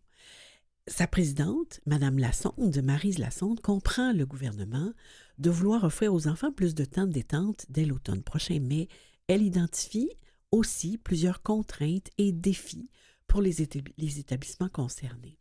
Sa 0.87 1.05
présidente, 1.05 1.81
Mme 1.85 2.17
Lassonde, 2.17 2.81
Marise 2.81 3.17
Lassonde, 3.17 3.59
comprend 3.59 4.13
le 4.13 4.25
gouvernement 4.25 4.93
de 5.37 5.49
vouloir 5.49 5.83
offrir 5.83 6.13
aux 6.13 6.29
enfants 6.29 6.53
plus 6.53 6.75
de 6.75 6.85
temps 6.85 7.05
de 7.05 7.11
détente 7.11 7.65
dès 7.67 7.83
l'automne 7.83 8.23
prochain, 8.23 8.59
mais 8.61 8.87
elle 9.27 9.41
identifie 9.41 10.09
aussi 10.51 10.97
plusieurs 10.97 11.43
contraintes 11.43 12.09
et 12.17 12.31
défis 12.31 12.89
pour 13.27 13.41
les, 13.41 13.61
établissements 13.61 14.69
concernés. 14.69 15.37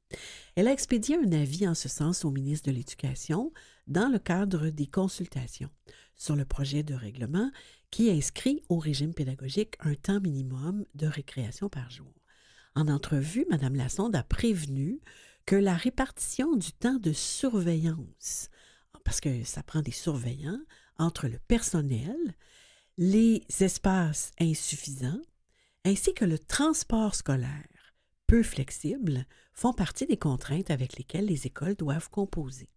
Elle 0.56 0.66
a 0.66 0.72
expédié 0.72 1.16
un 1.16 1.30
avis 1.30 1.68
en 1.68 1.74
ce 1.74 1.88
sens 1.88 2.24
au 2.24 2.32
ministre 2.32 2.68
de 2.68 2.74
l'Éducation 2.74 3.52
dans 3.86 4.08
le 4.08 4.18
cadre 4.18 4.70
des 4.70 4.88
consultations 4.88 5.70
sur 6.16 6.34
le 6.34 6.44
projet 6.44 6.82
de 6.82 6.94
règlement 6.94 7.52
qui 7.92 8.10
inscrit 8.10 8.64
au 8.68 8.78
régime 8.78 9.14
pédagogique 9.14 9.76
un 9.78 9.94
temps 9.94 10.20
minimum 10.20 10.84
de 10.96 11.06
récréation 11.06 11.68
par 11.68 11.88
jour. 11.88 12.12
En 12.74 12.88
entrevue, 12.88 13.46
Mme 13.48 13.76
Lassonde 13.76 14.16
a 14.16 14.24
prévenu 14.24 15.00
que 15.46 15.56
la 15.56 15.74
répartition 15.74 16.56
du 16.56 16.72
temps 16.72 16.98
de 16.98 17.12
surveillance, 17.12 18.50
parce 19.04 19.20
que 19.20 19.44
ça 19.44 19.62
prend 19.62 19.80
des 19.80 19.92
surveillants, 19.92 20.60
entre 20.98 21.28
le 21.28 21.38
personnel, 21.38 22.16
les 22.98 23.44
espaces 23.60 24.32
insuffisants, 24.40 25.20
ainsi 25.84 26.14
que 26.14 26.24
le 26.24 26.38
transport 26.38 27.14
scolaire 27.14 27.68
peu 28.26 28.42
flexible, 28.42 29.24
font 29.54 29.72
partie 29.72 30.06
des 30.06 30.16
contraintes 30.16 30.70
avec 30.70 30.96
lesquelles 30.96 31.26
les 31.26 31.46
écoles 31.46 31.76
doivent 31.76 32.10
composer. 32.10 32.68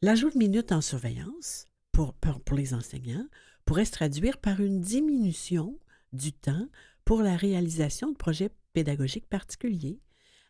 L'ajout 0.00 0.30
de 0.30 0.38
minutes 0.38 0.72
en 0.72 0.80
surveillance 0.80 1.66
pour, 1.92 2.14
pour, 2.14 2.56
les 2.56 2.74
enseignants 2.74 3.28
pourrait 3.64 3.84
se 3.84 3.92
traduire 3.92 4.38
par 4.38 4.60
une 4.60 4.80
diminution 4.80 5.78
du 6.12 6.32
temps 6.32 6.66
pour 7.04 7.22
la 7.22 7.36
réalisation 7.36 8.10
de 8.10 8.16
projets 8.16 8.50
pédagogiques 8.72 9.28
particuliers, 9.28 10.00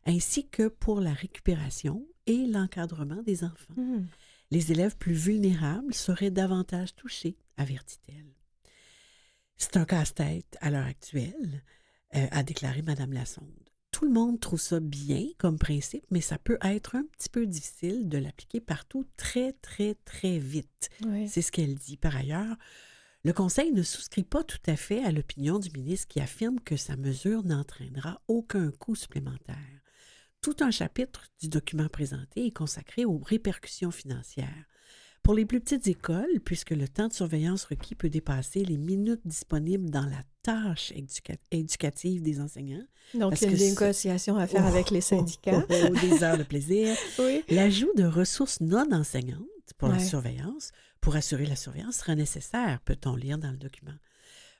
ainsi 0.06 0.48
que 0.48 0.68
pour 0.68 1.00
la 1.00 1.12
récupération 1.12 2.06
et 2.26 2.46
l'encadrement 2.46 3.22
des 3.22 3.44
enfants. 3.44 3.74
Mmh. 3.76 4.06
Les 4.50 4.72
élèves 4.72 4.96
plus 4.96 5.14
vulnérables 5.14 5.94
seraient 5.94 6.30
davantage 6.30 6.94
touchés, 6.94 7.36
avertit-elle. 7.56 8.34
C'est 9.56 9.76
un 9.76 9.84
casse-tête 9.84 10.58
à 10.60 10.70
l'heure 10.70 10.86
actuelle, 10.86 11.62
euh, 12.14 12.26
a 12.30 12.42
déclaré 12.42 12.82
Mme 12.82 13.12
Lassonde. 13.12 13.46
Tout 13.92 14.06
le 14.06 14.12
monde 14.12 14.40
trouve 14.40 14.60
ça 14.60 14.80
bien 14.80 15.26
comme 15.38 15.58
principe, 15.58 16.04
mais 16.10 16.20
ça 16.20 16.38
peut 16.38 16.58
être 16.62 16.96
un 16.96 17.04
petit 17.04 17.28
peu 17.28 17.46
difficile 17.46 18.08
de 18.08 18.18
l'appliquer 18.18 18.60
partout 18.60 19.06
très, 19.16 19.52
très, 19.52 19.94
très 20.04 20.38
vite. 20.38 20.90
C'est 21.28 21.42
ce 21.42 21.52
qu'elle 21.52 21.74
dit. 21.74 21.96
Par 21.96 22.16
ailleurs, 22.16 22.56
le 23.24 23.32
Conseil 23.32 23.70
ne 23.70 23.82
souscrit 23.82 24.24
pas 24.24 24.42
tout 24.42 24.58
à 24.66 24.76
fait 24.76 25.04
à 25.04 25.12
l'opinion 25.12 25.58
du 25.58 25.70
ministre 25.70 26.08
qui 26.08 26.20
affirme 26.20 26.58
que 26.60 26.76
sa 26.76 26.96
mesure 26.96 27.44
n'entraînera 27.44 28.20
aucun 28.28 28.70
coût 28.72 28.96
supplémentaire. 28.96 29.81
Tout 30.42 30.56
un 30.58 30.72
chapitre 30.72 31.22
du 31.40 31.48
document 31.48 31.86
présenté 31.86 32.46
est 32.46 32.50
consacré 32.50 33.04
aux 33.04 33.18
répercussions 33.18 33.92
financières. 33.92 34.66
Pour 35.22 35.34
les 35.34 35.46
plus 35.46 35.60
petites 35.60 35.86
écoles, 35.86 36.40
puisque 36.44 36.70
le 36.70 36.88
temps 36.88 37.06
de 37.06 37.12
surveillance 37.12 37.62
requis 37.62 37.94
peut 37.94 38.08
dépasser 38.08 38.64
les 38.64 38.76
minutes 38.76 39.20
disponibles 39.24 39.88
dans 39.88 40.04
la 40.04 40.20
tâche 40.42 40.92
éducative 41.52 42.22
des 42.22 42.40
enseignants. 42.40 42.84
Donc, 43.14 43.40
il 43.40 43.44
y 43.44 43.46
a 43.46 43.50
une 43.52 43.70
négociation 43.70 44.36
à 44.36 44.48
faire 44.48 44.66
avec 44.66 44.90
les 44.90 45.00
syndicats. 45.00 45.64
des 45.68 46.24
heures 46.24 46.38
de 46.38 46.42
plaisir. 46.42 46.96
L'ajout 47.48 47.92
de 47.94 48.02
ressources 48.02 48.60
non 48.60 48.90
enseignantes 48.90 49.46
pour 49.78 49.86
la 49.86 50.00
surveillance, 50.00 50.72
pour 51.00 51.14
assurer 51.14 51.46
la 51.46 51.54
surveillance, 51.54 51.98
sera 51.98 52.16
nécessaire, 52.16 52.80
peut-on 52.84 53.14
lire 53.14 53.38
dans 53.38 53.52
le 53.52 53.58
document. 53.58 53.94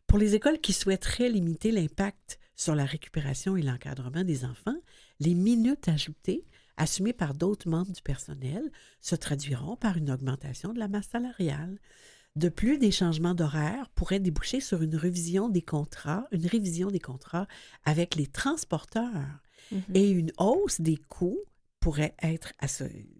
Pour 0.06 0.18
les 0.18 0.36
écoles 0.36 0.60
qui 0.60 0.72
souhaiteraient 0.72 1.28
limiter 1.28 1.72
l'impact 1.72 2.38
sur 2.54 2.76
la 2.76 2.84
récupération 2.84 3.56
et 3.56 3.62
l'encadrement 3.62 4.22
des 4.22 4.44
enfants, 4.44 4.76
les 5.22 5.34
minutes 5.34 5.88
ajoutées 5.88 6.44
assumées 6.76 7.12
par 7.12 7.34
d'autres 7.34 7.68
membres 7.68 7.92
du 7.92 8.02
personnel 8.02 8.70
se 9.00 9.14
traduiront 9.14 9.76
par 9.76 9.96
une 9.96 10.10
augmentation 10.10 10.72
de 10.72 10.78
la 10.78 10.88
masse 10.88 11.08
salariale. 11.08 11.78
De 12.34 12.48
plus, 12.48 12.78
des 12.78 12.90
changements 12.90 13.34
d'horaire 13.34 13.88
pourraient 13.90 14.20
déboucher 14.20 14.60
sur 14.60 14.82
une 14.82 14.96
révision 14.96 15.48
des 15.48 15.62
contrats, 15.62 16.26
une 16.32 16.46
révision 16.46 16.90
des 16.90 16.98
contrats 16.98 17.46
avec 17.84 18.14
les 18.14 18.26
transporteurs 18.26 19.40
mm-hmm. 19.70 19.94
et 19.94 20.10
une 20.10 20.32
hausse 20.38 20.80
des 20.80 20.96
coûts 20.96 21.40
pourrait 21.78 22.14
être 22.22 22.52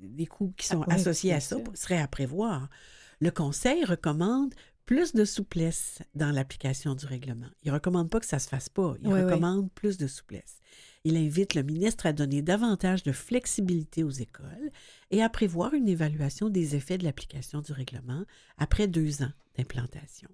des 0.01 0.27
coûts 0.27 0.55
qui 0.57 0.67
sont 0.67 0.85
ah 0.89 0.95
associés 0.95 1.35
à 1.35 1.41
ça 1.41 1.57
seraient 1.75 2.01
à 2.01 2.09
prévoir. 2.09 2.69
Le 3.21 3.31
Conseil 3.31 3.85
recommande 3.85 4.55
plus 4.87 5.13
de 5.13 5.25
souplesse 5.25 6.01
dans 6.15 6.31
l'application 6.31 6.95
du 6.95 7.07
règlement. 7.07 7.49
Il 7.63 7.69
ne 7.69 7.75
recommande 7.75 8.11
pas 8.11 8.21
que 8.21 8.27
ça 8.27 8.37
ne 8.37 8.41
se 8.41 8.49
fasse 8.49 8.69
pas, 8.69 8.95
il 9.01 9.09
recommande 9.13 9.71
plus 9.73 9.99
de 9.99 10.07
souplesse. 10.07 10.59
Il 11.05 11.17
invite 11.17 11.55
le 11.55 11.63
ministre 11.63 12.07
à 12.07 12.13
donner 12.13 12.43
davantage 12.43 13.03
de 13.03 13.11
flexibilité 13.11 14.05
aux 14.05 14.11
écoles 14.11 14.71
et 15.11 15.21
à 15.21 15.29
prévoir 15.29 15.75
une 15.75 15.89
évaluation 15.89 16.49
des 16.49 16.77
effets 16.77 16.97
de 16.97 17.05
l'application 17.05 17.61
du 17.61 17.73
règlement 17.73 18.25
après 18.57 18.87
deux 18.87 19.23
ans 19.23 19.33
d'implantation. 19.57 20.29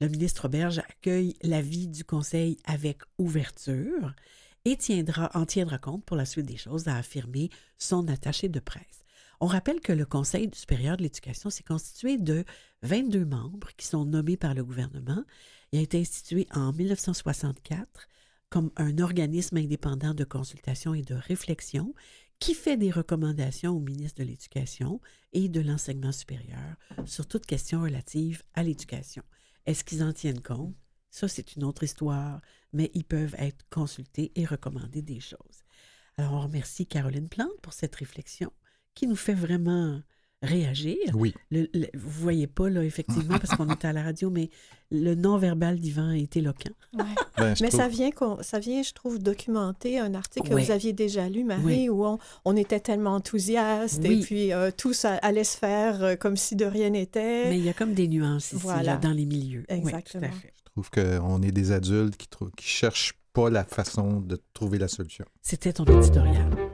Le 0.00 0.08
ministre 0.08 0.48
Berge 0.48 0.78
accueille 0.78 1.34
l'avis 1.42 1.88
du 1.88 2.04
Conseil 2.04 2.56
avec 2.64 3.00
ouverture 3.18 4.14
et 4.64 4.76
tiendra, 4.76 5.30
en 5.34 5.44
tiendra 5.44 5.78
compte 5.78 6.04
pour 6.04 6.16
la 6.16 6.24
suite 6.24 6.46
des 6.46 6.56
choses, 6.56 6.86
a 6.86 6.96
affirmé 6.96 7.50
son 7.78 8.06
attaché 8.06 8.48
de 8.48 8.60
presse. 8.60 9.04
On 9.40 9.46
rappelle 9.46 9.80
que 9.80 9.92
le 9.92 10.06
Conseil 10.06 10.50
supérieur 10.54 10.96
de 10.96 11.02
l'éducation 11.02 11.50
s'est 11.50 11.64
constitué 11.64 12.16
de 12.16 12.44
22 12.82 13.24
membres 13.24 13.68
qui 13.76 13.86
sont 13.86 14.04
nommés 14.04 14.36
par 14.36 14.54
le 14.54 14.64
gouvernement. 14.64 15.24
Il 15.72 15.80
a 15.80 15.82
été 15.82 15.98
institué 15.98 16.46
en 16.52 16.72
1964 16.72 18.08
comme 18.50 18.70
un 18.76 18.98
organisme 18.98 19.56
indépendant 19.56 20.14
de 20.14 20.24
consultation 20.24 20.94
et 20.94 21.02
de 21.02 21.14
réflexion 21.14 21.94
qui 22.38 22.54
fait 22.54 22.76
des 22.76 22.90
recommandations 22.90 23.72
au 23.72 23.80
ministre 23.80 24.22
de 24.22 24.28
l'Éducation 24.28 25.00
et 25.32 25.48
de 25.48 25.60
l'Enseignement 25.60 26.12
supérieur 26.12 26.76
sur 27.06 27.26
toute 27.26 27.46
question 27.46 27.82
relative 27.82 28.42
à 28.54 28.62
l'éducation. 28.62 29.22
Est-ce 29.64 29.84
qu'ils 29.84 30.02
en 30.02 30.12
tiennent 30.12 30.42
compte? 30.42 30.74
Ça, 31.10 31.28
c'est 31.28 31.56
une 31.56 31.64
autre 31.64 31.82
histoire, 31.82 32.40
mais 32.72 32.90
ils 32.94 33.04
peuvent 33.04 33.34
être 33.38 33.64
consultés 33.70 34.32
et 34.34 34.44
recommander 34.44 35.00
des 35.00 35.20
choses. 35.20 35.64
Alors, 36.18 36.34
on 36.34 36.40
remercie 36.40 36.86
Caroline 36.86 37.28
Plante 37.28 37.60
pour 37.62 37.72
cette 37.72 37.94
réflexion 37.94 38.52
qui 38.94 39.06
nous 39.06 39.16
fait 39.16 39.34
vraiment 39.34 40.02
réagir. 40.42 40.96
Oui. 41.14 41.34
Le, 41.50 41.66
vous 41.94 42.10
voyez 42.10 42.46
pas, 42.46 42.68
là, 42.68 42.84
effectivement, 42.84 43.38
parce 43.38 43.56
qu'on 43.56 43.70
était 43.72 43.88
à 43.88 43.92
la 43.92 44.02
radio, 44.02 44.30
mais 44.30 44.50
le 44.90 45.14
non-verbal 45.14 45.78
d'Yvan 45.78 46.12
est 46.12 46.36
éloquent. 46.36 46.72
Ben, 46.92 47.54
mais 47.60 47.70
ça 47.70 47.88
vient, 47.88 48.10
ça 48.40 48.58
vient, 48.58 48.82
je 48.82 48.92
trouve, 48.92 49.18
documenter 49.18 49.98
un 49.98 50.14
article 50.14 50.48
que 50.48 50.54
vous 50.54 50.70
aviez 50.70 50.92
déjà 50.92 51.28
lu, 51.28 51.44
Marie, 51.44 51.88
où 51.88 52.04
on, 52.44 52.56
était 52.56 52.80
tellement 52.80 53.14
enthousiaste 53.16 54.02
et 54.04 54.20
puis 54.20 54.52
euh, 54.52 54.70
tout 54.74 54.94
ça 54.94 55.16
allait 55.16 55.44
se 55.44 55.58
faire 55.58 56.02
euh, 56.02 56.16
comme 56.16 56.38
si 56.38 56.56
de 56.56 56.64
rien 56.64 56.88
n'était. 56.90 57.50
Mais 57.50 57.58
il 57.58 57.64
y 57.64 57.68
a 57.68 57.74
comme 57.74 57.92
des 57.92 58.08
nuances 58.08 58.52
ici, 58.52 58.66
là, 58.66 58.96
dans 58.96 59.12
les 59.12 59.26
milieux. 59.26 59.64
Exactement. 59.68 60.30
Je 60.32 60.72
trouve 60.72 60.90
qu'on 60.90 61.42
est 61.42 61.52
des 61.52 61.72
adultes 61.72 62.16
qui 62.16 62.28
ne 62.40 62.48
cherchent 62.60 63.14
pas 63.32 63.50
la 63.50 63.64
façon 63.64 64.20
de 64.20 64.38
trouver 64.54 64.78
la 64.78 64.88
solution. 64.88 65.26
C'était 65.42 65.74
ton 65.74 65.84
éditorial. 65.84 66.65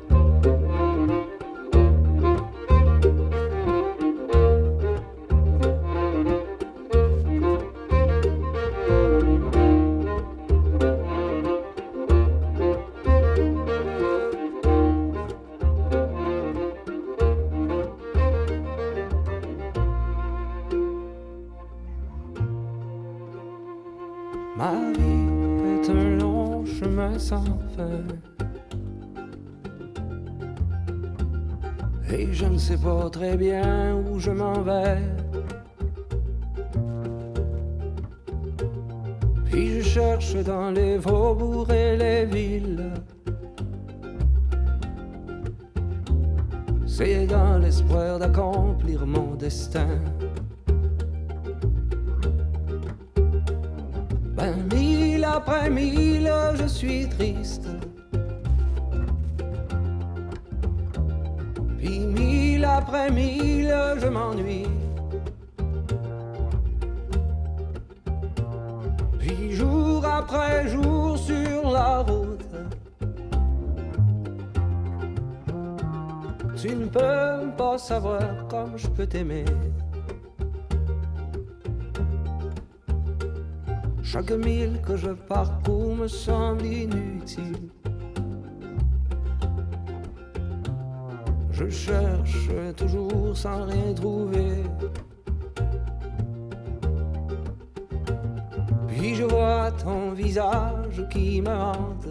Puis 99.02 99.16
je 99.16 99.24
vois 99.24 99.72
ton 99.72 100.12
visage 100.12 101.04
qui 101.10 101.42
me 101.42 101.50
hante. 101.50 102.06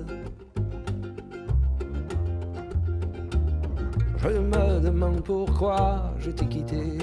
Je 4.17 4.27
me 4.27 4.81
demande 4.81 5.23
pourquoi 5.23 6.13
je 6.19 6.31
t'ai 6.31 6.45
quitté. 6.47 6.97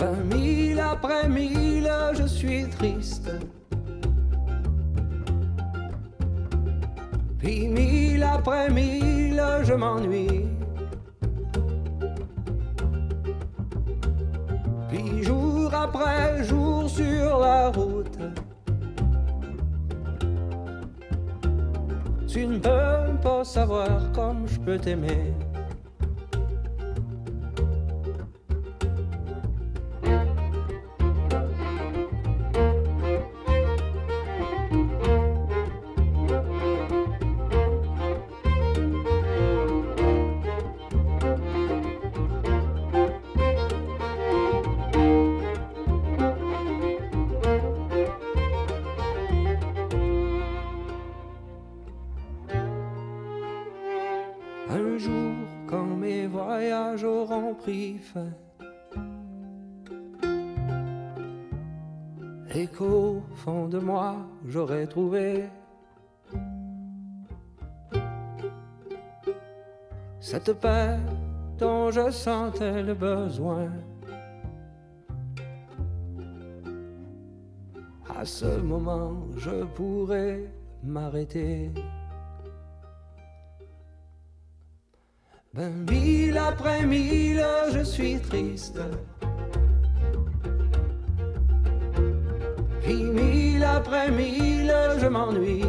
Ben 0.00 0.16
mille 0.34 0.80
après 0.80 1.28
mille, 1.28 1.92
je 2.14 2.26
suis 2.26 2.68
triste. 2.68 3.30
Puis 7.38 7.68
mille 7.68 8.24
après 8.24 8.68
mille, 8.68 9.40
je 9.62 9.74
m'ennuie. 9.74 10.59
Après 15.90 16.44
jour 16.44 16.88
sur 16.88 17.38
la 17.40 17.68
route. 17.70 18.18
Tu 22.28 22.46
ne 22.46 22.58
peux 22.58 23.18
pas 23.20 23.44
savoir 23.44 24.12
comme 24.12 24.46
je 24.46 24.60
peux 24.60 24.78
t'aimer. 24.78 25.34
Moi 64.42 64.50
j'aurai 64.50 64.86
trouvé 64.86 65.48
cette 70.20 70.52
paix 70.54 70.98
dont 71.58 71.90
je 71.90 72.10
sentais 72.10 72.82
le 72.82 72.94
besoin. 72.94 73.68
À 78.18 78.24
ce 78.24 78.60
moment, 78.60 79.26
je 79.36 79.64
pourrai 79.64 80.44
m'arrêter. 80.82 81.70
Ben 85.54 85.72
mille 85.90 86.36
après 86.36 86.84
mille, 86.84 87.44
je 87.72 87.82
suis 87.82 88.20
triste. 88.20 88.78
Après 93.80 94.10
mille, 94.10 94.74
je 94.98 95.06
m'ennuie. 95.06 95.64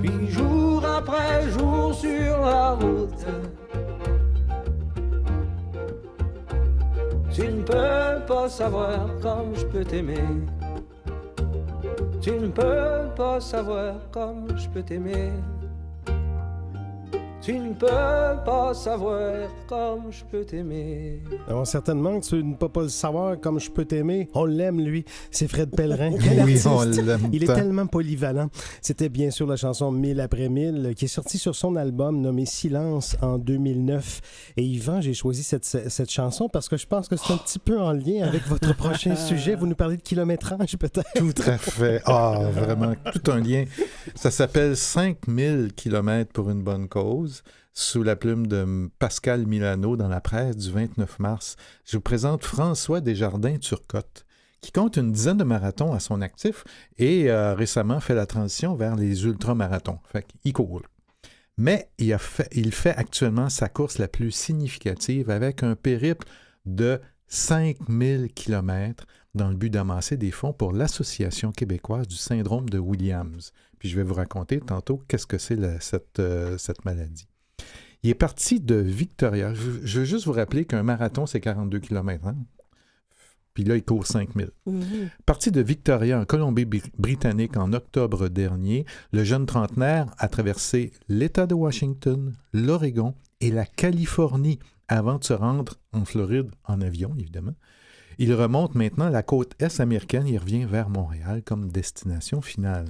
Puis 0.00 0.28
jour 0.28 0.84
après 0.84 1.50
jour 1.50 1.92
sur 1.94 2.32
la 2.52 2.70
route. 2.72 3.26
Tu 7.34 7.48
ne 7.48 7.62
peux 7.62 8.24
pas 8.26 8.48
savoir 8.48 9.00
comme 9.20 9.54
je 9.54 9.66
peux 9.66 9.84
t'aimer. 9.84 10.28
Tu 12.20 12.32
ne 12.32 12.48
peux 12.48 13.08
pas 13.16 13.40
savoir 13.40 13.94
comme 14.12 14.46
je 14.56 14.68
peux 14.68 14.82
t'aimer. 14.82 15.32
Tu 17.46 17.52
ne 17.52 17.74
peux 17.74 17.86
pas 17.86 18.74
savoir 18.74 19.48
comme 19.68 20.10
je 20.10 20.24
peux 20.24 20.44
t'aimer. 20.44 21.20
Alors, 21.46 21.64
certainement 21.64 22.18
que 22.18 22.26
tu 22.26 22.42
ne 22.42 22.54
peux 22.56 22.68
pas 22.68 22.82
le 22.82 22.88
savoir 22.88 23.38
comme 23.40 23.60
je 23.60 23.70
peux 23.70 23.84
t'aimer. 23.84 24.28
On 24.34 24.46
l'aime, 24.46 24.80
lui. 24.80 25.04
C'est 25.30 25.46
Fred 25.46 25.70
Pellerin. 25.70 26.16
Quel 26.20 26.42
Oui, 26.42 26.60
on 26.66 26.82
l'aime 26.82 27.28
Il 27.32 27.44
est 27.44 27.54
tellement 27.54 27.86
polyvalent. 27.86 28.48
C'était 28.82 29.08
bien 29.08 29.30
sûr 29.30 29.46
la 29.46 29.54
chanson 29.54 29.92
Mille 29.92 30.20
après 30.20 30.48
mille 30.48 30.92
qui 30.96 31.04
est 31.04 31.08
sortie 31.08 31.38
sur 31.38 31.54
son 31.54 31.76
album 31.76 32.20
nommé 32.20 32.46
Silence 32.46 33.16
en 33.22 33.38
2009. 33.38 34.52
Et 34.56 34.64
Yvan, 34.64 35.00
j'ai 35.00 35.14
choisi 35.14 35.44
cette, 35.44 35.64
cette 35.64 36.10
chanson 36.10 36.48
parce 36.48 36.68
que 36.68 36.76
je 36.76 36.88
pense 36.88 37.06
que 37.06 37.14
c'est 37.14 37.32
un 37.32 37.36
petit 37.36 37.60
peu 37.60 37.78
en 37.78 37.92
lien 37.92 38.26
avec 38.26 38.44
votre 38.48 38.74
prochain 38.76 39.14
sujet. 39.14 39.54
Vous 39.54 39.68
nous 39.68 39.76
parlez 39.76 39.98
de 39.98 40.02
kilométrage, 40.02 40.76
peut-être? 40.78 41.12
Tout 41.14 41.42
à 41.46 41.58
fait. 41.58 42.02
Ah, 42.06 42.40
vraiment, 42.52 42.94
tout 43.12 43.30
un 43.30 43.38
lien. 43.38 43.66
Ça 44.16 44.32
s'appelle 44.32 44.76
5000 44.76 45.74
kilomètres 45.76 46.32
pour 46.32 46.50
une 46.50 46.62
bonne 46.64 46.88
cause, 46.88 47.35
sous 47.72 48.02
la 48.02 48.16
plume 48.16 48.46
de 48.46 48.90
Pascal 48.98 49.46
Milano 49.46 49.96
dans 49.96 50.08
la 50.08 50.20
presse 50.20 50.56
du 50.56 50.70
29 50.70 51.18
mars. 51.18 51.56
Je 51.84 51.96
vous 51.96 52.02
présente 52.02 52.44
François 52.44 53.00
Desjardins-Turcotte, 53.00 54.24
qui 54.60 54.72
compte 54.72 54.96
une 54.96 55.12
dizaine 55.12 55.36
de 55.36 55.44
marathons 55.44 55.92
à 55.92 56.00
son 56.00 56.22
actif 56.22 56.64
et 56.96 57.30
a 57.30 57.54
récemment 57.54 58.00
fait 58.00 58.14
la 58.14 58.26
transition 58.26 58.74
vers 58.74 58.96
les 58.96 59.24
ultramarathons. 59.24 59.98
Fait 60.10 60.26
qu'il 60.42 60.52
court. 60.52 60.82
Mais 61.58 61.90
il, 61.98 62.16
fait, 62.18 62.48
il 62.52 62.72
fait 62.72 62.94
actuellement 62.96 63.48
sa 63.48 63.68
course 63.68 63.98
la 63.98 64.08
plus 64.08 64.30
significative 64.30 65.30
avec 65.30 65.62
un 65.62 65.74
périple 65.74 66.26
de 66.66 67.00
5000 67.28 68.32
kilomètres 68.34 69.06
dans 69.34 69.48
le 69.48 69.54
but 69.54 69.70
d'amasser 69.70 70.16
des 70.16 70.30
fonds 70.30 70.52
pour 70.52 70.72
l'Association 70.72 71.52
québécoise 71.52 72.08
du 72.08 72.16
syndrome 72.16 72.68
de 72.68 72.78
Williams. 72.78 73.52
Puis 73.78 73.88
je 73.88 73.96
vais 73.96 74.02
vous 74.02 74.14
raconter 74.14 74.60
tantôt 74.60 75.02
qu'est-ce 75.08 75.26
que 75.26 75.38
c'est 75.38 75.58
cette, 75.80 76.18
euh, 76.18 76.58
cette 76.58 76.84
maladie. 76.84 77.28
Il 78.02 78.10
est 78.10 78.14
parti 78.14 78.60
de 78.60 78.76
Victoria. 78.76 79.54
Je, 79.54 79.70
je 79.82 80.00
veux 80.00 80.04
juste 80.04 80.26
vous 80.26 80.32
rappeler 80.32 80.64
qu'un 80.64 80.82
marathon, 80.82 81.26
c'est 81.26 81.40
42 81.40 81.80
km. 81.80 82.32
Puis 83.56 83.64
là, 83.64 83.74
il 83.74 83.82
court 83.82 84.06
5000. 84.06 84.50
Mhm. 84.66 84.84
Parti 85.24 85.50
de 85.50 85.62
Victoria, 85.62 86.20
en 86.20 86.26
Colombie-Britannique, 86.26 87.56
en 87.56 87.72
octobre 87.72 88.28
dernier, 88.28 88.84
le 89.12 89.24
jeune 89.24 89.46
trentenaire 89.46 90.14
a 90.18 90.28
traversé 90.28 90.92
l'État 91.08 91.46
de 91.46 91.54
Washington, 91.54 92.34
l'Oregon 92.52 93.14
et 93.40 93.50
la 93.50 93.64
Californie 93.64 94.58
avant 94.88 95.16
de 95.16 95.24
se 95.24 95.32
rendre 95.32 95.76
en 95.94 96.04
Floride 96.04 96.50
en 96.64 96.82
avion, 96.82 97.14
évidemment. 97.18 97.54
Il 98.18 98.34
remonte 98.34 98.74
maintenant 98.74 99.08
la 99.08 99.22
côte 99.22 99.54
est 99.58 99.80
américaine 99.80 100.26
et 100.26 100.36
revient 100.36 100.66
vers 100.66 100.90
Montréal 100.90 101.42
comme 101.42 101.72
destination 101.72 102.42
finale. 102.42 102.88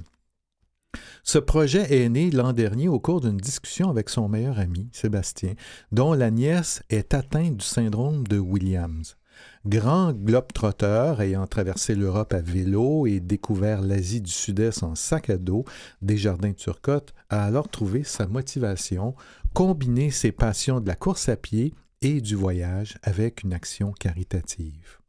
Ce 1.29 1.39
projet 1.39 1.93
est 1.93 2.07
né 2.07 2.31
l'an 2.31 2.53
dernier 2.53 2.87
au 2.87 3.01
cours 3.01 3.19
d'une 3.19 3.35
discussion 3.35 3.89
avec 3.89 4.07
son 4.07 4.29
meilleur 4.29 4.59
ami, 4.59 4.87
Sébastien, 4.93 5.55
dont 5.91 6.13
la 6.13 6.31
nièce 6.31 6.81
est 6.89 7.13
atteinte 7.13 7.57
du 7.57 7.65
syndrome 7.65 8.25
de 8.25 8.39
Williams. 8.39 9.17
Grand 9.65 10.13
globe-trotteur 10.13 11.19
ayant 11.19 11.45
traversé 11.45 11.95
l'Europe 11.95 12.31
à 12.31 12.39
vélo 12.39 13.07
et 13.07 13.19
découvert 13.19 13.81
l'Asie 13.81 14.21
du 14.21 14.31
Sud-Est 14.31 14.83
en 14.83 14.95
sac 14.95 15.29
à 15.29 15.35
dos, 15.35 15.65
Desjardins 16.01 16.53
Turcotte 16.53 17.13
a 17.29 17.43
alors 17.43 17.67
trouvé 17.67 18.05
sa 18.05 18.25
motivation, 18.25 19.13
combiner 19.53 20.11
ses 20.11 20.31
passions 20.31 20.79
de 20.79 20.87
la 20.87 20.95
course 20.95 21.27
à 21.27 21.35
pied 21.35 21.73
et 22.01 22.21
du 22.21 22.35
voyage 22.35 22.97
avec 23.03 23.43
une 23.43 23.51
action 23.51 23.91
caritative. 23.91 24.99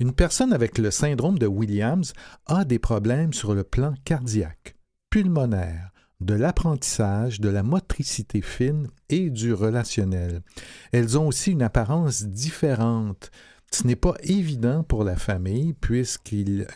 Une 0.00 0.12
personne 0.12 0.52
avec 0.52 0.76
le 0.76 0.90
syndrome 0.90 1.38
de 1.38 1.46
Williams 1.46 2.12
a 2.44 2.66
des 2.66 2.78
problèmes 2.78 3.32
sur 3.32 3.54
le 3.54 3.64
plan 3.64 3.94
cardiaque, 4.04 4.75
pulmonaire, 5.10 5.90
de 6.20 6.34
l'apprentissage, 6.34 7.40
de 7.40 7.48
la 7.48 7.62
motricité 7.62 8.40
fine 8.40 8.88
et 9.08 9.30
du 9.30 9.52
relationnel. 9.52 10.42
Elles 10.92 11.18
ont 11.18 11.28
aussi 11.28 11.52
une 11.52 11.62
apparence 11.62 12.24
différente. 12.24 13.30
Ce 13.70 13.86
n'est 13.86 13.96
pas 13.96 14.14
évident 14.22 14.82
pour 14.82 15.04
la 15.04 15.16
famille 15.16 15.74
puisqu'il 15.74 16.66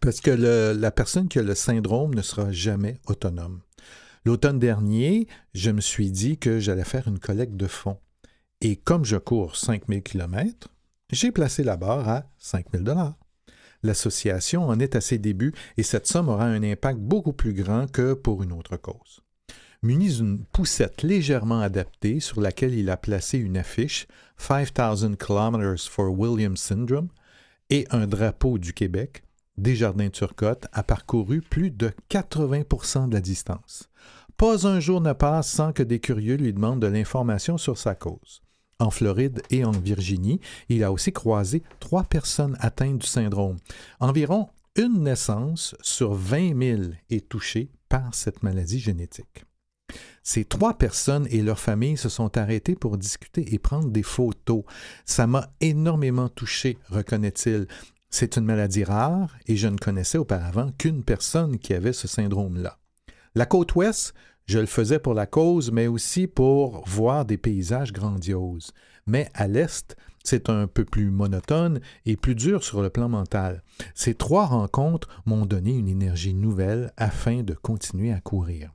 Parce 0.00 0.20
que 0.20 0.30
la 0.72 0.90
personne 0.90 1.28
qui 1.28 1.38
a 1.38 1.42
le 1.42 1.54
syndrome 1.54 2.14
ne 2.14 2.22
sera 2.22 2.50
jamais 2.50 3.00
autonome. 3.06 3.60
L'automne 4.24 4.58
dernier, 4.58 5.28
je 5.52 5.70
me 5.70 5.82
suis 5.82 6.10
dit 6.10 6.38
que 6.38 6.58
j'allais 6.58 6.84
faire 6.84 7.08
une 7.08 7.18
collecte 7.18 7.56
de 7.56 7.66
fonds. 7.66 7.98
Et 8.62 8.76
comme 8.76 9.04
je 9.04 9.16
cours 9.16 9.56
5000 9.56 10.02
km, 10.02 10.68
j'ai 11.10 11.30
placé 11.30 11.62
la 11.62 11.76
barre 11.76 12.08
à 12.08 12.24
5000 12.38 12.82
dollars. 12.82 13.16
L'association 13.84 14.66
en 14.66 14.80
est 14.80 14.96
à 14.96 15.02
ses 15.02 15.18
débuts 15.18 15.52
et 15.76 15.82
cette 15.82 16.06
somme 16.06 16.30
aura 16.30 16.46
un 16.46 16.62
impact 16.62 16.98
beaucoup 16.98 17.34
plus 17.34 17.52
grand 17.52 17.86
que 17.88 18.14
pour 18.14 18.42
une 18.42 18.52
autre 18.52 18.78
cause. 18.78 19.20
Muni 19.82 20.08
d'une 20.08 20.42
poussette 20.46 21.02
légèrement 21.02 21.60
adaptée 21.60 22.18
sur 22.18 22.40
laquelle 22.40 22.72
il 22.72 22.88
a 22.88 22.96
placé 22.96 23.36
une 23.36 23.58
affiche 23.58 24.06
5000 24.38 25.18
km 25.18 25.90
for 25.90 26.18
Williams 26.18 26.58
Syndrome 26.58 27.08
et 27.68 27.86
un 27.90 28.06
drapeau 28.06 28.56
du 28.56 28.72
Québec, 28.72 29.22
Desjardins 29.58 30.08
Turcotte 30.08 30.66
a 30.72 30.82
parcouru 30.82 31.42
plus 31.42 31.70
de 31.70 31.92
80% 32.10 33.10
de 33.10 33.14
la 33.14 33.20
distance. 33.20 33.90
Pas 34.38 34.66
un 34.66 34.80
jour 34.80 35.02
ne 35.02 35.12
passe 35.12 35.50
sans 35.50 35.74
que 35.74 35.82
des 35.82 36.00
curieux 36.00 36.36
lui 36.36 36.54
demandent 36.54 36.80
de 36.80 36.86
l'information 36.86 37.58
sur 37.58 37.76
sa 37.76 37.94
cause. 37.94 38.43
En 38.78 38.90
Floride 38.90 39.42
et 39.50 39.64
en 39.64 39.70
Virginie, 39.70 40.40
il 40.68 40.84
a 40.84 40.92
aussi 40.92 41.12
croisé 41.12 41.62
trois 41.80 42.04
personnes 42.04 42.56
atteintes 42.60 42.98
du 42.98 43.06
syndrome. 43.06 43.56
Environ 44.00 44.48
une 44.76 45.04
naissance 45.04 45.76
sur 45.82 46.14
20 46.14 46.60
000 46.60 46.82
est 47.10 47.28
touchée 47.28 47.70
par 47.88 48.14
cette 48.14 48.42
maladie 48.42 48.80
génétique. 48.80 49.44
Ces 50.24 50.44
trois 50.44 50.74
personnes 50.74 51.28
et 51.30 51.42
leurs 51.42 51.60
familles 51.60 51.96
se 51.96 52.08
sont 52.08 52.36
arrêtées 52.36 52.74
pour 52.74 52.98
discuter 52.98 53.54
et 53.54 53.58
prendre 53.58 53.90
des 53.90 54.02
photos. 54.02 54.64
Ça 55.04 55.26
m'a 55.26 55.50
énormément 55.60 56.28
touché, 56.28 56.78
reconnaît-il. 56.88 57.66
C'est 58.10 58.36
une 58.36 58.44
maladie 58.44 58.84
rare 58.84 59.36
et 59.46 59.56
je 59.56 59.68
ne 59.68 59.76
connaissais 59.76 60.18
auparavant 60.18 60.72
qu'une 60.72 61.04
personne 61.04 61.58
qui 61.58 61.74
avait 61.74 61.92
ce 61.92 62.08
syndrome-là. 62.08 62.78
La 63.34 63.46
côte 63.46 63.74
ouest, 63.74 64.14
je 64.46 64.58
le 64.58 64.66
faisais 64.66 64.98
pour 64.98 65.14
la 65.14 65.26
cause, 65.26 65.72
mais 65.72 65.86
aussi 65.86 66.26
pour 66.26 66.84
voir 66.86 67.24
des 67.24 67.38
paysages 67.38 67.92
grandioses. 67.92 68.72
Mais 69.06 69.28
à 69.34 69.48
l'est, 69.48 69.96
c'est 70.22 70.48
un 70.48 70.66
peu 70.66 70.84
plus 70.84 71.10
monotone 71.10 71.80
et 72.06 72.16
plus 72.16 72.34
dur 72.34 72.64
sur 72.64 72.82
le 72.82 72.90
plan 72.90 73.08
mental. 73.08 73.62
Ces 73.94 74.14
trois 74.14 74.46
rencontres 74.46 75.08
m'ont 75.26 75.46
donné 75.46 75.72
une 75.72 75.88
énergie 75.88 76.34
nouvelle 76.34 76.92
afin 76.96 77.42
de 77.42 77.54
continuer 77.54 78.12
à 78.12 78.20
courir. 78.20 78.72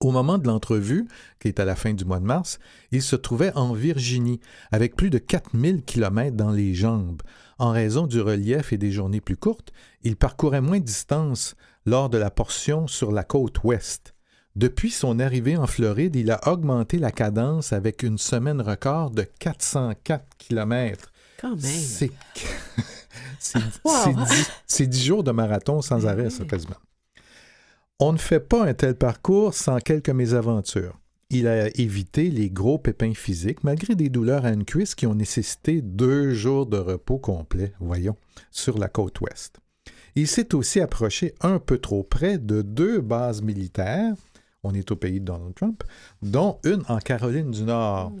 Au 0.00 0.10
moment 0.10 0.38
de 0.38 0.46
l'entrevue, 0.46 1.06
qui 1.40 1.48
est 1.48 1.60
à 1.60 1.64
la 1.64 1.76
fin 1.76 1.94
du 1.94 2.04
mois 2.04 2.20
de 2.20 2.26
mars, 2.26 2.58
il 2.90 3.00
se 3.00 3.16
trouvait 3.16 3.52
en 3.54 3.72
Virginie, 3.72 4.40
avec 4.70 4.96
plus 4.96 5.10
de 5.10 5.18
4000 5.18 5.82
km 5.82 6.36
dans 6.36 6.50
les 6.50 6.74
jambes. 6.74 7.22
En 7.58 7.70
raison 7.70 8.06
du 8.06 8.20
relief 8.20 8.72
et 8.72 8.78
des 8.78 8.92
journées 8.92 9.20
plus 9.20 9.36
courtes, 9.36 9.72
il 10.02 10.16
parcourait 10.16 10.60
moins 10.60 10.78
de 10.78 10.84
distance 10.84 11.54
lors 11.86 12.10
de 12.10 12.18
la 12.18 12.30
portion 12.30 12.86
sur 12.86 13.12
la 13.12 13.24
côte 13.24 13.62
ouest. 13.64 14.13
Depuis 14.56 14.90
son 14.90 15.18
arrivée 15.18 15.56
en 15.56 15.66
Floride, 15.66 16.14
il 16.14 16.30
a 16.30 16.48
augmenté 16.48 16.98
la 16.98 17.10
cadence 17.10 17.72
avec 17.72 18.02
une 18.04 18.18
semaine 18.18 18.60
record 18.60 19.10
de 19.10 19.22
404 19.40 20.24
km. 20.38 21.10
Quand 21.40 21.50
même. 21.50 21.58
C'est 21.58 22.12
c'est- 23.40 23.58
Wow. 23.84 23.92
c'est 24.04 24.14
dix- 24.14 24.50
c'est 24.66 24.86
dix 24.86 25.04
jours 25.04 25.24
de 25.24 25.32
marathon 25.32 25.82
sans 25.82 26.06
arrêt, 26.06 26.30
ça, 26.30 26.44
quasiment. 26.44 26.76
On 27.98 28.12
ne 28.12 28.18
fait 28.18 28.40
pas 28.40 28.64
un 28.66 28.74
tel 28.74 28.94
parcours 28.96 29.54
sans 29.54 29.78
quelques 29.78 30.10
mésaventures. 30.10 30.98
Il 31.30 31.48
a 31.48 31.68
évité 31.76 32.30
les 32.30 32.48
gros 32.50 32.78
pépins 32.78 33.14
physiques 33.14 33.64
malgré 33.64 33.96
des 33.96 34.08
douleurs 34.08 34.44
à 34.44 34.50
une 34.50 34.64
cuisse 34.64 34.94
qui 34.94 35.06
ont 35.06 35.14
nécessité 35.16 35.80
deux 35.82 36.32
jours 36.32 36.66
de 36.66 36.76
repos 36.76 37.18
complet, 37.18 37.72
voyons, 37.80 38.16
sur 38.52 38.78
la 38.78 38.88
côte 38.88 39.20
ouest. 39.20 39.56
Il 40.14 40.28
s'est 40.28 40.54
aussi 40.54 40.80
approché 40.80 41.34
un 41.40 41.58
peu 41.58 41.78
trop 41.78 42.04
près 42.04 42.38
de 42.38 42.62
deux 42.62 43.00
bases 43.00 43.42
militaires, 43.42 44.14
on 44.64 44.74
est 44.74 44.90
au 44.90 44.96
pays 44.96 45.20
de 45.20 45.26
Donald 45.26 45.54
Trump, 45.54 45.84
dont 46.22 46.58
une 46.64 46.82
en 46.88 46.98
Caroline 46.98 47.50
du 47.50 47.62
Nord. 47.62 48.12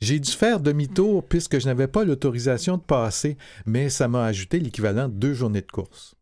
J'ai 0.00 0.20
dû 0.20 0.30
faire 0.30 0.60
demi-tour 0.60 1.24
puisque 1.24 1.58
je 1.58 1.66
n'avais 1.66 1.88
pas 1.88 2.04
l'autorisation 2.04 2.76
de 2.76 2.82
passer, 2.82 3.36
mais 3.64 3.88
ça 3.88 4.08
m'a 4.08 4.24
ajouté 4.24 4.58
l'équivalent 4.58 5.08
de 5.08 5.14
deux 5.14 5.34
journées 5.34 5.62
de 5.62 5.70
course. 5.70 6.14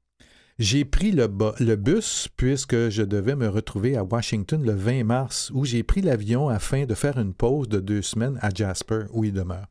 J'ai 0.59 0.85
pris 0.85 1.11
le 1.11 1.75
bus 1.75 2.29
puisque 2.37 2.89
je 2.89 3.03
devais 3.03 3.35
me 3.35 3.49
retrouver 3.49 3.97
à 3.97 4.05
Washington 4.05 4.63
le 4.65 4.73
20 4.73 5.03
mars 5.03 5.51
où 5.53 5.65
j'ai 5.65 5.83
pris 5.83 6.01
l'avion 6.01 6.49
afin 6.49 6.85
de 6.85 6.95
faire 6.95 7.19
une 7.19 7.35
pause 7.35 7.69
de 7.69 7.81
deux 7.81 8.03
semaines 8.03 8.39
à 8.41 8.51
Jasper 8.55 9.07
où 9.13 9.25
il 9.25 9.33
demeure. 9.33 9.67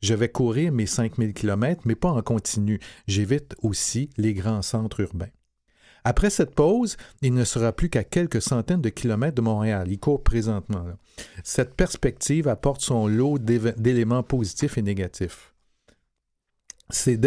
Je 0.00 0.14
vais 0.14 0.28
courir 0.28 0.72
mes 0.72 0.86
5000 0.86 1.32
km, 1.32 1.82
mais 1.84 1.94
pas 1.94 2.10
en 2.10 2.22
continu. 2.22 2.80
J'évite 3.06 3.54
aussi 3.62 4.10
les 4.16 4.34
grands 4.34 4.62
centres 4.62 5.00
urbains. 5.00 5.30
Après 6.04 6.30
cette 6.30 6.54
pause, 6.54 6.96
il 7.20 7.32
ne 7.32 7.44
sera 7.44 7.72
plus 7.72 7.88
qu'à 7.88 8.04
quelques 8.04 8.42
centaines 8.42 8.80
de 8.80 8.88
kilomètres 8.88 9.36
de 9.36 9.42
Montréal. 9.42 9.86
Il 9.88 9.98
court 9.98 10.22
présentement. 10.22 10.84
Cette 11.44 11.74
perspective 11.74 12.48
apporte 12.48 12.80
son 12.80 13.06
lot 13.06 13.38
d'éléments 13.38 14.22
positifs 14.22 14.78
et 14.78 14.82
négatifs. 14.82 15.52
Ces, 16.90 17.18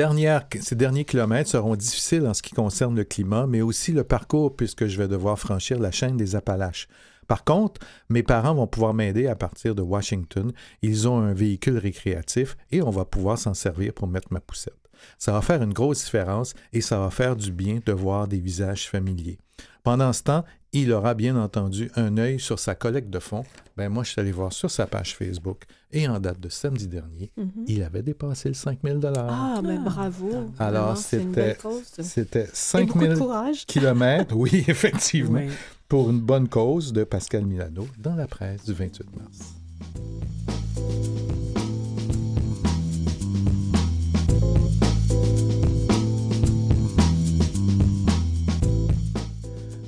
ces 0.61 0.75
derniers 0.75 1.05
kilomètres 1.05 1.49
seront 1.49 1.75
difficiles 1.75 2.27
en 2.27 2.33
ce 2.33 2.43
qui 2.43 2.51
concerne 2.51 2.95
le 2.95 3.03
climat, 3.03 3.47
mais 3.47 3.61
aussi 3.61 3.93
le 3.93 4.03
parcours 4.03 4.55
puisque 4.55 4.85
je 4.85 4.97
vais 4.97 5.07
devoir 5.07 5.39
franchir 5.39 5.79
la 5.79 5.91
chaîne 5.91 6.17
des 6.17 6.35
Appalaches. 6.35 6.87
Par 7.27 7.43
contre, 7.43 7.81
mes 8.09 8.21
parents 8.21 8.53
vont 8.53 8.67
pouvoir 8.67 8.93
m'aider 8.93 9.25
à 9.25 9.35
partir 9.35 9.73
de 9.73 9.81
Washington. 9.81 10.51
Ils 10.83 11.07
ont 11.07 11.19
un 11.19 11.33
véhicule 11.33 11.77
récréatif 11.77 12.55
et 12.71 12.83
on 12.83 12.91
va 12.91 13.05
pouvoir 13.05 13.39
s'en 13.39 13.55
servir 13.55 13.93
pour 13.93 14.07
mettre 14.07 14.31
ma 14.31 14.39
poussette. 14.39 14.84
Ça 15.17 15.31
va 15.31 15.41
faire 15.41 15.61
une 15.63 15.73
grosse 15.73 16.03
différence 16.05 16.53
et 16.73 16.81
ça 16.81 16.99
va 16.99 17.09
faire 17.09 17.35
du 17.35 17.51
bien 17.51 17.79
de 17.85 17.91
voir 17.91 18.27
des 18.27 18.39
visages 18.39 18.89
familiers. 18.89 19.37
Pendant 19.83 20.11
ce 20.13 20.23
temps, 20.23 20.43
il 20.73 20.91
aura 20.91 21.13
bien 21.13 21.37
entendu 21.37 21.89
un 21.95 22.17
œil 22.17 22.39
sur 22.39 22.59
sa 22.59 22.75
collecte 22.75 23.09
de 23.09 23.19
fonds. 23.19 23.43
Ben 23.77 23.87
moi, 23.87 24.03
je 24.03 24.09
suis 24.11 24.19
allé 24.19 24.31
voir 24.31 24.51
sur 24.51 24.69
sa 24.69 24.87
page 24.87 25.15
Facebook 25.15 25.63
et 25.91 26.07
en 26.07 26.19
date 26.19 26.39
de 26.39 26.49
samedi 26.49 26.87
dernier, 26.87 27.31
Mhm. 27.37 27.51
il 27.67 27.83
avait 27.83 28.01
dépassé 28.01 28.49
le 28.49 28.55
5000 28.55 28.99
dollars. 28.99 29.29
Ah, 29.29 29.61
mais 29.63 29.77
Ah. 29.79 29.83
bravo. 29.89 30.29
Alors, 30.59 30.97
c'était- 30.97 31.55
cause. 31.61 31.83
C'était 32.01 32.41
Et 32.41 32.85
beaucoup 32.85 32.99
de 32.99 33.05
5000 33.05 33.17
courage. 33.17 33.65
kilomètres, 33.67 34.35
oui, 34.35 34.49
effectivement, 34.67 35.39
Oui. 35.39 35.49
pour 35.87 36.09
une 36.09 36.19
bonne 36.19 36.49
cause 36.49 36.91
de 36.91 37.03
Pascal 37.05 37.45
Milano 37.45 37.87
dans 37.97 38.15
la 38.15 38.27
presse 38.27 38.65
du 38.65 38.73
28 38.73 39.07
mars. 39.15 39.53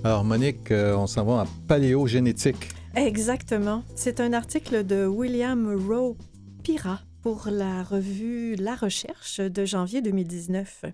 Alors, 0.04 0.24
Monique, 0.24 0.72
euh, 0.72 0.96
on 0.96 1.08
s'en 1.08 1.26
va 1.26 1.44
en 1.44 1.46
paléogénétique. 1.68 2.70
Exactement. 2.96 3.84
C'est 3.96 4.20
un 4.20 4.34
article 4.34 4.86
de 4.86 5.06
William 5.06 5.68
Rowe 5.76 6.16
Pira 6.64 7.02
pour 7.22 7.50
la 7.50 7.84
revue 7.84 8.56
La 8.56 8.76
Recherche 8.76 9.40
de 9.40 9.66
janvier 9.66 10.02
2019. 10.02 10.86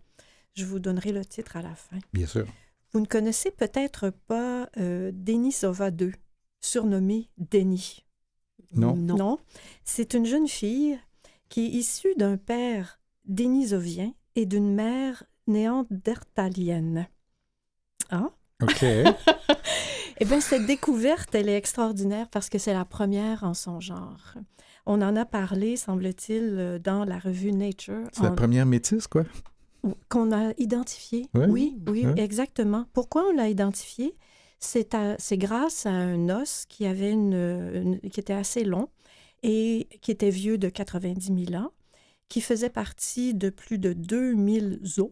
Je 0.55 0.65
vous 0.65 0.79
donnerai 0.79 1.11
le 1.11 1.25
titre 1.25 1.57
à 1.57 1.61
la 1.61 1.75
fin. 1.75 1.97
Bien 2.13 2.25
sûr. 2.25 2.45
Vous 2.91 2.99
ne 2.99 3.05
connaissez 3.05 3.51
peut-être 3.51 4.11
pas 4.27 4.69
euh, 4.77 5.11
Denisova 5.13 5.89
II, 5.89 6.11
surnommée 6.61 7.29
Denis. 7.37 8.05
Non. 8.75 8.95
Non. 8.95 9.39
C'est 9.83 10.13
une 10.13 10.25
jeune 10.25 10.47
fille 10.47 10.99
qui 11.49 11.65
est 11.65 11.69
issue 11.69 12.15
d'un 12.15 12.37
père 12.37 12.99
dénisovien 13.25 14.13
et 14.35 14.45
d'une 14.45 14.73
mère 14.73 15.23
néandertalienne. 15.47 17.07
Ah? 18.09 18.31
OK. 18.63 18.83
Eh 20.19 20.25
bien, 20.25 20.39
cette 20.39 20.67
découverte, 20.67 21.33
elle 21.33 21.49
est 21.49 21.57
extraordinaire 21.57 22.27
parce 22.31 22.47
que 22.47 22.59
c'est 22.59 22.71
la 22.73 22.85
première 22.85 23.43
en 23.43 23.53
son 23.55 23.79
genre. 23.79 24.35
On 24.85 25.01
en 25.01 25.15
a 25.15 25.25
parlé, 25.25 25.75
semble-t-il, 25.75 26.79
dans 26.83 27.03
la 27.03 27.17
revue 27.17 27.51
Nature, 27.51 28.03
C'est 28.13 28.21
la 28.23 28.31
première 28.31 28.65
métisse, 28.67 29.07
quoi? 29.07 29.23
qu'on 30.09 30.31
a 30.31 30.53
identifiée. 30.59 31.27
Ouais. 31.33 31.47
Oui, 31.47 31.77
oui, 31.89 32.05
Ouais. 32.05 32.21
exactement. 32.21 32.85
Pourquoi 32.93 33.25
on 33.27 33.35
l'a 33.35 33.49
identifiée? 33.49 34.15
C'est 34.59 34.93
à- 34.93 35.15
c'est 35.17 35.37
grâce 35.37 35.85
à 35.87 35.91
un 35.91 36.29
os 36.29 36.65
qui, 36.69 36.85
avait 36.85 37.11
une, 37.11 37.33
une- 37.33 37.99
qui 38.09 38.19
était 38.19 38.31
assez 38.33 38.63
long 38.63 38.87
et 39.41 39.89
qui 40.01 40.11
était 40.11 40.29
vieux 40.29 40.57
de 40.57 40.69
90 40.69 41.45
000 41.49 41.61
ans, 41.61 41.71
qui 42.29 42.39
faisait 42.39 42.69
partie 42.69 43.33
de 43.33 43.49
plus 43.49 43.77
de 43.79 43.91
2000 43.93 44.79
os, 44.99 45.09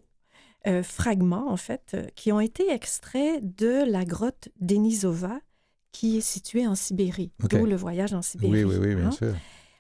euh, 0.68 0.84
fragments 0.84 1.52
en 1.52 1.58
fait, 1.58 1.92
euh, 1.94 2.06
qui 2.16 2.32
ont 2.32 2.40
été 2.40 2.70
extraits 2.72 3.42
de 3.58 3.84
la 3.90 4.06
grotte 4.06 4.50
Denisova, 4.60 5.40
qui 5.92 6.18
est 6.18 6.22
située 6.22 6.68
en 6.68 6.76
Sibérie, 6.76 7.32
d'où 7.50 7.66
le 7.66 7.76
voyage 7.76 8.14
en 8.14 8.22
Sibérie. 8.22 8.64
Oui, 8.64 8.76
oui, 8.76 8.88
oui, 8.88 8.96
bien 8.96 9.08
hein. 9.08 9.12
sûr. 9.12 9.34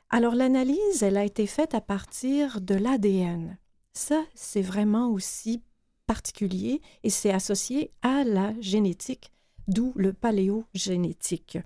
Alors, 0.09 0.35
l'analyse, 0.35 1.03
elle 1.03 1.15
a 1.15 1.23
été 1.23 1.47
faite 1.47 1.73
à 1.73 1.79
partir 1.79 2.59
de 2.59 2.75
l'ADN. 2.75 3.57
Ça, 3.93 4.21
c'est 4.35 4.61
vraiment 4.61 5.09
aussi 5.09 5.63
particulier 6.05 6.81
et 7.03 7.09
c'est 7.09 7.31
associé 7.31 7.91
à 8.01 8.25
la 8.25 8.53
génétique, 8.59 9.31
d'où 9.69 9.93
le 9.95 10.11
paléogénétique. 10.11 11.59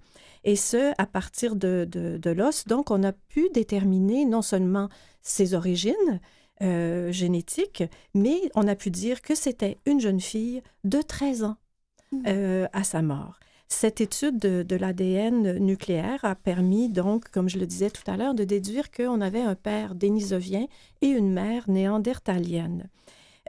Et 0.44 0.56
ce, 0.56 0.94
à 1.00 1.08
partir 1.08 1.56
de, 1.56 1.88
de, 1.90 2.18
de 2.18 2.30
l'os. 2.30 2.66
Donc, 2.68 2.92
on 2.92 3.02
a 3.02 3.14
pu 3.14 3.50
déterminer 3.52 4.26
non 4.26 4.44
seulement 4.44 4.90
ses 5.24 5.56
origines, 5.56 6.20
euh, 6.62 7.12
génétique, 7.12 7.84
mais 8.14 8.40
on 8.56 8.68
a 8.68 8.76
pu 8.76 8.92
dire 8.92 9.22
que 9.22 9.36
c'était 9.36 9.80
une 9.86 10.00
jeune 10.00 10.22
fille 10.22 10.62
de 10.84 11.02
13 11.02 11.44
ans 11.44 11.58
euh, 12.28 12.68
à 12.74 12.84
sa 12.84 13.02
mort. 13.02 13.40
Cette 13.68 14.00
étude 14.00 14.38
de, 14.38 14.64
de 14.64 14.76
l'ADN 14.76 15.58
nucléaire 15.58 16.24
a 16.24 16.36
permis 16.36 16.88
donc, 16.88 17.30
comme 17.30 17.50
je 17.50 17.58
le 17.58 17.66
disais 17.66 17.90
tout 17.90 18.10
à 18.10 18.16
l'heure, 18.16 18.36
de 18.36 18.44
déduire 18.44 18.92
qu'on 18.92 19.22
avait 19.22 19.42
un 19.42 19.56
père 19.56 19.96
dénisovien 19.96 20.68
et 21.02 21.08
une 21.08 21.34
mère 21.34 21.70
néandertalienne. 21.70 22.90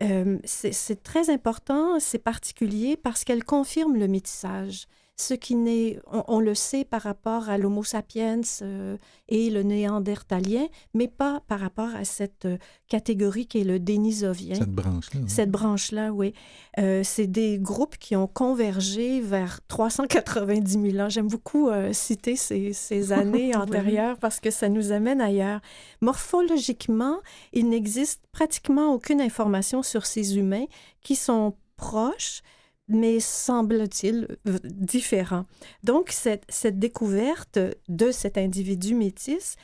Euh, 0.03 0.39
c'est 0.45 0.73
c'est 0.73 1.03
très 1.03 1.31
important, 1.31 1.99
c'est 2.01 2.19
particulier 2.19 2.97
parce 2.97 3.25
qu'elle 3.25 3.45
confirme 3.45 3.97
le 3.97 4.09
métissage. 4.09 4.87
Ce 5.19 5.33
qui 5.33 5.55
n'est, 5.55 5.99
on, 6.13 6.25
on 6.29 6.41
le 6.41 6.55
sait 6.55 6.85
par 6.85 7.01
rapport 7.03 7.49
à 7.49 7.57
l'Homo 7.57 7.83
sapiens 7.83 8.43
euh, 8.61 8.99
et 9.29 9.49
le 9.49 9.63
néandertalien, 9.63 10.67
mais 10.93 11.09
pas 11.09 11.43
par 11.49 11.61
rapport 11.61 11.89
à 11.95 12.05
cette 12.05 12.45
euh, 12.45 12.59
catégorie 12.89 13.47
qui 13.47 13.61
est 13.61 13.65
le 13.65 13.79
dénisovien. 13.79 14.57
Cette 14.57 14.71
branche-là. 14.75 15.21
hein. 15.23 15.29
Cette 15.29 15.51
branche-là, 15.51 16.13
oui. 16.13 16.35
Euh, 16.79 17.01
c'est 17.03 17.27
des 17.27 17.59
groupes 17.59 17.97
qui 17.97 18.15
ont 18.15 18.27
convergé 18.27 19.21
vers 19.23 19.61
390 19.69 20.91
000 20.93 20.99
ans. 21.05 21.09
J'aime 21.09 21.29
beaucoup 21.29 21.71
euh, 21.71 21.95
citer 21.95 22.37
ces, 22.37 22.75
ces 22.75 23.13
années 23.21 23.57
antérieures 23.57 24.19
parce 24.19 24.39
que 24.39 24.51
ça 24.51 24.69
nous 24.69 24.93
amène 24.93 25.23
ailleurs. 25.23 25.61
Morphologiquement, 26.03 27.19
il 27.53 27.69
n'existe 27.69 28.23
pratiquement 28.33 28.93
aucune 28.93 29.21
information 29.21 29.83
sur 29.83 30.05
ces 30.07 30.37
humains 30.39 30.67
qui 31.03 31.17
sont 31.17 31.55
proches, 31.77 32.43
mais 32.89 33.19
semble-t-il 33.21 34.29
différents. 34.65 35.45
Donc, 35.83 36.11
cette, 36.11 36.45
cette 36.49 36.79
découverte 36.79 37.59
de 37.89 38.11
cet 38.13 38.39
individu 38.39 38.95
métis 38.95 39.57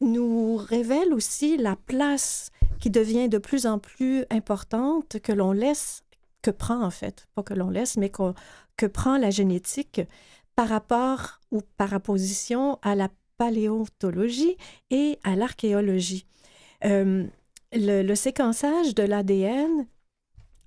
nous 0.00 0.56
révèle 0.56 1.12
aussi 1.12 1.56
la 1.56 1.76
place 1.76 2.50
qui 2.80 2.90
devient 2.90 3.28
de 3.28 3.38
plus 3.38 3.66
en 3.66 3.78
plus 3.78 4.24
importante 4.30 5.20
que 5.20 5.32
l'on 5.32 5.52
laisse, 5.52 6.02
que 6.40 6.50
prend 6.50 6.82
en 6.82 6.90
fait, 6.90 7.26
pas 7.34 7.42
que 7.42 7.54
l'on 7.54 7.70
laisse, 7.70 7.96
mais 7.96 8.10
qu'on- 8.10 8.34
que 8.76 8.86
prend 8.86 9.16
la 9.18 9.30
génétique 9.30 10.00
par 10.56 10.68
rapport 10.68 11.40
ou 11.52 11.60
par 11.76 11.92
opposition 11.92 12.78
à 12.82 12.94
la 12.94 13.08
paléontologie 13.38 14.56
et 14.90 15.18
à 15.24 15.36
l'archéologie. 15.36 16.26
Euh, 16.84 17.24
le 17.72 18.14
séquençage 18.14 18.94
de 18.94 19.02
l'ADN, 19.02 19.86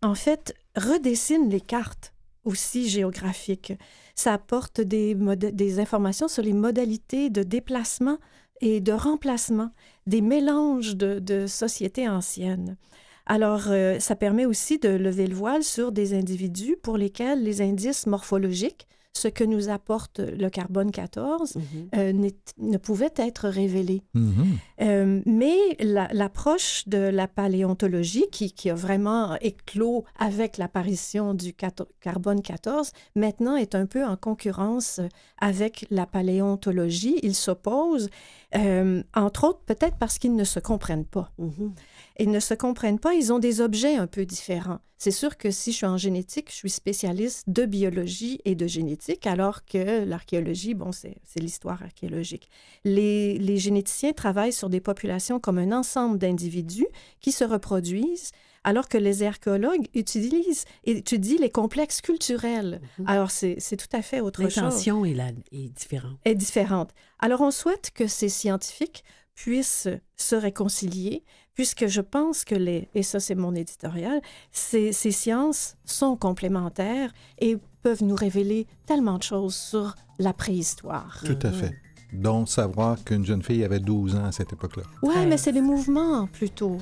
en 0.05 0.15
fait, 0.15 0.55
redessine 0.75 1.49
les 1.49 1.61
cartes 1.61 2.13
aussi 2.43 2.87
géographiques. 2.87 3.73
Ça 4.15 4.33
apporte 4.33 4.79
des, 4.79 5.79
informations 5.79 6.27
sur 6.27 6.43
les 6.43 6.53
modalités 6.53 7.29
de 7.29 7.43
déplacement 7.43 8.17
et 8.61 8.79
de 8.79 8.93
remplacement 8.93 9.71
des 10.07 10.21
mélanges 10.21 10.95
de, 10.95 11.19
de 11.19 11.47
sociétés 11.47 12.07
anciennes. 12.07 12.77
Alors, 13.25 13.63
euh, 13.69 13.99
ça 13.99 14.15
permet 14.15 14.45
aussi 14.45 14.77
de 14.77 14.89
lever 14.89 15.27
le 15.27 15.35
voile 15.35 15.63
sur 15.63 15.91
des 15.91 16.13
individus 16.13 16.77
pour 16.81 16.97
lesquels 16.97 17.43
les 17.43 17.61
indices 17.61 18.05
morphologiques, 18.05 18.87
ce 19.17 19.27
que 19.29 19.43
nous 19.43 19.69
apporte 19.69 20.19
le 20.19 20.49
carbone 20.49 20.91
14, 20.91 21.55
Mhm. 21.55 21.63
euh, 21.95 22.29
ne 22.57 22.77
pouvaient 22.77 23.13
être 23.15 23.47
révélés. 23.47 24.01
Mhm. 24.13 24.33
Euh, 24.81 25.21
mais 25.25 25.55
la- 25.79 26.09
l'approche 26.11 26.87
de 26.87 26.97
la 26.97 27.27
paléontologie, 27.27 28.25
qui, 28.31 28.51
qui 28.51 28.69
a 28.69 28.75
vraiment 28.75 29.35
éclos 29.41 30.03
avec 30.19 30.57
l'apparition 30.57 31.33
du 31.33 31.53
carbone 32.01 32.41
14, 32.41 32.91
maintenant 33.15 33.55
est 33.55 33.73
un 33.73 33.85
peu 33.85 34.03
en 34.05 34.17
concurrence 34.17 34.99
avec 35.39 35.85
la 35.89 36.05
paléontologie. 36.05 37.19
Ils 37.23 37.35
s'opposent, 37.35 38.09
euh, 38.55 39.01
entre 39.15 39.45
autres 39.47 39.61
peut-être 39.65 39.95
parce 39.97 40.17
qu'ils 40.19 40.35
ne 40.35 40.43
se 40.43 40.59
comprennent 40.59 41.05
pas. 41.05 41.31
Mhm. 41.39 41.73
Ils 42.19 42.31
ne 42.31 42.39
se 42.39 42.53
comprennent 42.53 42.99
pas, 42.99 43.13
ils 43.13 43.33
ont 43.33 43.39
des 43.39 43.59
objets 43.61 43.95
un 43.95 44.07
peu 44.07 44.25
différents. 44.25 44.79
C'est 44.97 45.11
sûr 45.11 45.35
que 45.37 45.51
si 45.51 45.71
je 45.73 45.77
suis 45.77 45.85
en 45.85 45.97
génétique, 45.97 46.49
je 46.49 46.55
suis 46.55 46.69
spécialiste 46.69 47.43
de 47.47 47.65
biologie 47.65 48.39
et 48.45 48.55
de 48.55 48.65
génétique, 48.65 49.27
alors 49.27 49.65
que 49.65 50.05
l'archéologie, 50.05 50.73
bon, 50.73 50.91
c'est 50.93 51.17
l'histoire 51.35 51.83
archéologique. 51.83 52.49
Les, 52.85 53.37
les 53.37 53.57
généticiens 53.57 54.13
travaillent 54.13 54.53
sur 54.53 54.69
des 54.69 54.79
populations 54.79 55.39
comme 55.41 55.57
un 55.57 55.73
ensemble 55.73 56.17
d'individus 56.17 56.87
qui 57.19 57.33
se 57.33 57.43
reproduisent, 57.43 58.31
alors 58.63 58.87
que 58.87 58.97
les 58.97 59.21
archéologues 59.23 59.87
utilisent, 59.93 60.63
étudient 60.85 61.37
les 61.41 61.51
complexes 61.51 61.99
culturels. 62.01 62.79
Mhm. 62.97 63.05
Alors, 63.07 63.31
c'est 63.31 63.57
tout 63.77 63.93
à 63.95 64.01
fait 64.01 64.21
autre 64.21 64.41
chose 64.43 64.55
L'intention 64.55 65.03
est, 65.05 65.13
la- 65.13 65.31
est 65.51 65.67
différente. 65.75 66.17
est 66.23 66.35
différente. 66.35 66.91
Alors, 67.19 67.41
on 67.41 67.51
souhaite 67.51 67.91
que 67.93 68.07
ces 68.07 68.29
scientifiques 68.29 69.03
puissent 69.35 69.89
se 70.15 70.35
réconcilier, 70.35 71.23
puisque 71.55 71.87
je 71.87 72.01
pense 72.01 72.43
que 72.43 72.55
les, 72.55 72.89
et 72.93 73.03
ça 73.03 73.19
c'est 73.19 73.35
mon 73.35 73.55
éditorial, 73.55 74.21
ces, 74.51 74.93
ces 74.93 75.11
sciences 75.11 75.75
sont 75.85 76.15
complémentaires 76.15 77.11
et 77.39 77.57
peuvent 77.81 78.03
nous 78.03 78.15
révéler 78.15 78.67
tellement 78.85 79.17
de 79.17 79.23
choses 79.23 79.55
sur 79.55 79.95
la 80.19 80.33
préhistoire. 80.33 81.21
Tout 81.25 81.39
à 81.41 81.51
fait. 81.51 81.73
Donc, 82.13 82.49
savoir 82.49 83.03
qu'une 83.03 83.25
jeune 83.25 83.41
fille 83.41 83.63
avait 83.63 83.79
12 83.79 84.15
ans 84.15 84.25
à 84.25 84.31
cette 84.31 84.53
époque-là. 84.53 84.83
Ouais, 85.01 85.25
mais 85.25 85.37
c'est 85.37 85.51
des 85.51 85.61
mouvements 85.61 86.27
plutôt. 86.27 86.77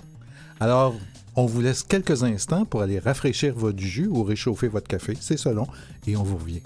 Alors, 0.59 0.93
on 1.35 1.45
vous 1.45 1.61
laisse 1.61 1.81
quelques 1.83 2.23
instants 2.23 2.65
pour 2.65 2.81
aller 2.81 2.99
rafraîchir 2.99 3.55
votre 3.55 3.79
jus 3.79 4.07
ou 4.07 4.23
réchauffer 4.23 4.67
votre 4.67 4.87
café, 4.87 5.17
c'est 5.19 5.37
selon, 5.37 5.67
et 6.05 6.15
on 6.15 6.23
vous 6.23 6.37
revient. 6.37 6.61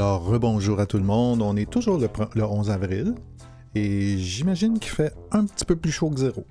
Alors, 0.00 0.24
rebonjour 0.24 0.80
à 0.80 0.86
tout 0.86 0.96
le 0.96 1.04
monde. 1.04 1.42
On 1.42 1.54
est 1.56 1.68
toujours 1.68 1.98
le, 1.98 2.06
pre- 2.06 2.30
le 2.34 2.42
11 2.42 2.70
avril 2.70 3.14
et 3.74 4.16
j'imagine 4.16 4.78
qu'il 4.78 4.90
fait 4.92 5.12
un 5.30 5.44
petit 5.44 5.66
peu 5.66 5.76
plus 5.76 5.90
chaud 5.92 6.08
que 6.08 6.18
zéro. 6.20 6.46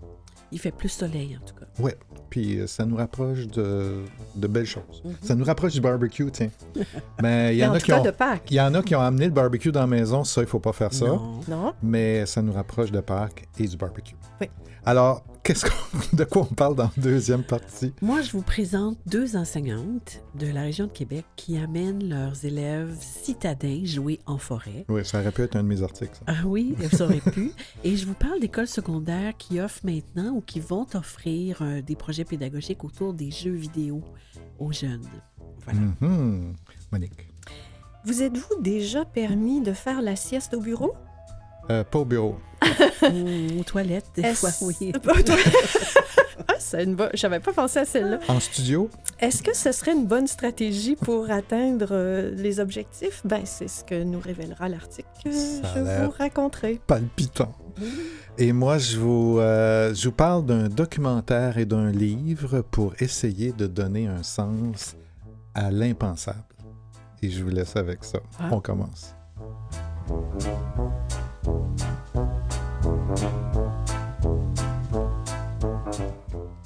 Il 0.52 0.60
fait 0.60 0.70
plus 0.70 0.90
soleil, 0.90 1.36
en 1.36 1.44
tout 1.44 1.56
cas. 1.56 1.66
Ouais, 1.82 1.98
puis 2.30 2.60
euh, 2.60 2.68
ça 2.68 2.86
nous 2.86 2.96
rapproche 2.96 3.48
de, 3.48 4.04
de 4.36 4.46
belles 4.48 4.68
choses. 4.68 5.02
Mhm. 5.04 5.16
Ça 5.24 5.34
nous 5.34 5.46
rapproche 5.46 5.74
du 5.74 5.82
barbecue, 5.82 6.30
tiens. 6.32 6.52
Mais 7.24 7.56
il 7.56 7.58
y 7.58 7.66
en 7.66 7.72
en 7.72 7.74
a 7.74 7.80
qui 7.80 7.92
ont... 7.92 8.04
Il 8.52 8.56
y 8.56 8.62
en 8.62 8.72
a 8.76 8.84
qui 8.84 8.94
ont 8.94 9.02
amené 9.02 9.26
le 9.26 9.32
barbecue 9.32 9.72
dans 9.72 9.80
la 9.82 9.88
maison, 9.88 10.24
ça, 10.24 10.42
il 10.42 10.48
faut 10.48 10.60
pas 10.60 10.72
faire 10.74 10.94
ça. 10.94 11.08
Non. 11.08 11.40
Non? 11.48 11.74
Mais 11.82 12.28
ça 12.28 12.44
nous 12.44 12.54
rapproche 12.54 12.92
de 12.92 13.00
Pâques 13.00 13.48
et 13.58 13.66
du 13.68 13.78
barbecue. 13.78 14.16
Oui. 14.42 14.48
Alors, 14.90 15.24
qu'est-ce 15.44 15.66
qu'on- 15.66 16.00
de 16.18 16.24
quoi 16.24 16.48
on 16.50 16.56
parle 16.56 16.76
dans 16.76 16.86
la 16.86 16.92
deuxième 17.04 17.44
partie? 17.44 17.94
Moi, 18.02 18.24
je 18.24 18.32
vous 18.32 18.42
présente 18.42 18.98
deux 19.06 19.36
enseignantes 19.36 20.24
de 20.34 20.48
la 20.48 20.62
région 20.64 20.88
de 20.88 20.92
Québec 20.92 21.26
qui 21.36 21.60
amènent 21.60 22.10
leurs 22.10 22.44
élèves 22.44 22.96
citadins 23.00 23.82
jouer 23.84 24.20
en 24.26 24.40
forêt. 24.40 24.86
Oui, 24.90 25.06
ça 25.06 25.20
aurait 25.20 25.32
pu 25.32 25.44
être 25.44 25.56
un 25.58 25.62
de 25.62 25.68
mes 25.68 25.84
articles. 25.84 26.16
ça. 26.16 26.24
Ah 26.26 26.48
oui, 26.48 26.76
ça 26.92 27.06
aurait 27.06 27.22
pu. 27.22 27.52
Et 27.84 27.98
je 27.98 28.08
vous 28.08 28.16
parle 28.16 28.40
d'écoles 28.40 28.66
secondaires 28.68 29.38
qui 29.38 29.60
offrent 29.60 29.86
maintenant 29.86 30.32
ou 30.32 30.42
qui 30.42 30.60
vont 30.60 30.88
offrir 30.96 31.62
euh, 31.62 31.84
des 31.84 31.96
projets 31.96 32.26
pédagogiques 32.26 32.84
autour 32.84 33.14
des 33.14 33.30
jeux 33.30 33.54
vidéo 33.54 34.02
aux 34.58 34.72
jeunes. 34.72 35.06
Voilà. 35.66 35.82
Mhm. 36.02 36.56
Monique. 36.92 37.28
Vous 38.06 38.24
êtes-vous 38.24 38.60
déjà 38.64 39.06
permis 39.06 39.62
de 39.62 39.74
faire 39.74 40.02
la 40.02 40.16
sieste 40.16 40.56
au 40.56 40.62
bureau? 40.62 40.94
Euh, 41.72 41.84
pas 41.84 42.00
au 42.00 42.06
bureau. 42.06 42.38
Mmh, 43.02 43.60
aux 43.60 43.64
toilettes, 43.64 44.08
des 44.16 44.24
Est-ce- 44.24 44.40
fois, 44.48 44.68
oui. 44.68 44.92
ah, 46.48 46.54
c'est 46.60 46.84
une 46.84 46.96
bonne... 46.96 47.10
J'avais 47.14 47.40
pas 47.40 47.54
pensé 47.54 47.80
à 47.80 47.86
celle-là. 47.86 48.20
En 48.28 48.40
studio? 48.40 48.90
Est-ce 49.20 49.42
que 49.44 49.56
ce 49.56 49.72
serait 49.72 49.94
une 49.94 50.06
bonne 50.06 50.28
stratégie 50.28 50.96
pour 50.96 51.30
atteindre 51.32 51.88
euh, 51.92 52.32
les 52.36 52.60
objectifs? 52.60 53.22
Ben, 53.26 53.42
c'est 53.46 53.68
ce 53.68 53.84
que 53.84 54.04
nous 54.04 54.20
révélera 54.20 54.68
l'article 54.70 55.08
que 55.24 55.32
Ça 55.32 55.62
je 55.76 56.04
vous 56.06 56.12
raconterai. 56.12 56.80
palpitant. 56.88 57.54
Et 58.38 58.52
moi, 58.52 58.78
je 58.78 58.98
vous, 58.98 59.40
euh, 59.40 59.94
je 59.94 60.10
vous 60.10 60.16
parle 60.16 60.46
d'un 60.46 60.68
documentaire 60.68 61.58
et 61.58 61.66
d'un 61.66 61.92
livre 61.92 62.62
pour 62.62 62.94
essayer 63.00 63.52
de 63.54 63.68
donner 63.68 64.08
un 64.08 64.24
sens 64.24 64.96
à 65.54 65.72
l'impensable. 65.72 66.44
Et 67.22 67.30
je 67.30 67.44
vous 67.44 67.50
laisse 67.50 67.76
avec 67.76 68.04
ça. 68.04 68.20
Ah. 68.40 68.50
On 68.52 68.60
commence. 68.60 69.14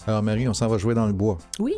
Alors 0.06 0.22
Marie, 0.22 0.48
on 0.50 0.54
s'en 0.54 0.67
va 0.67 0.78
jouer 0.78 0.93
dans 0.96 1.08
le 1.08 1.13
bois. 1.13 1.38
Oui, 1.60 1.74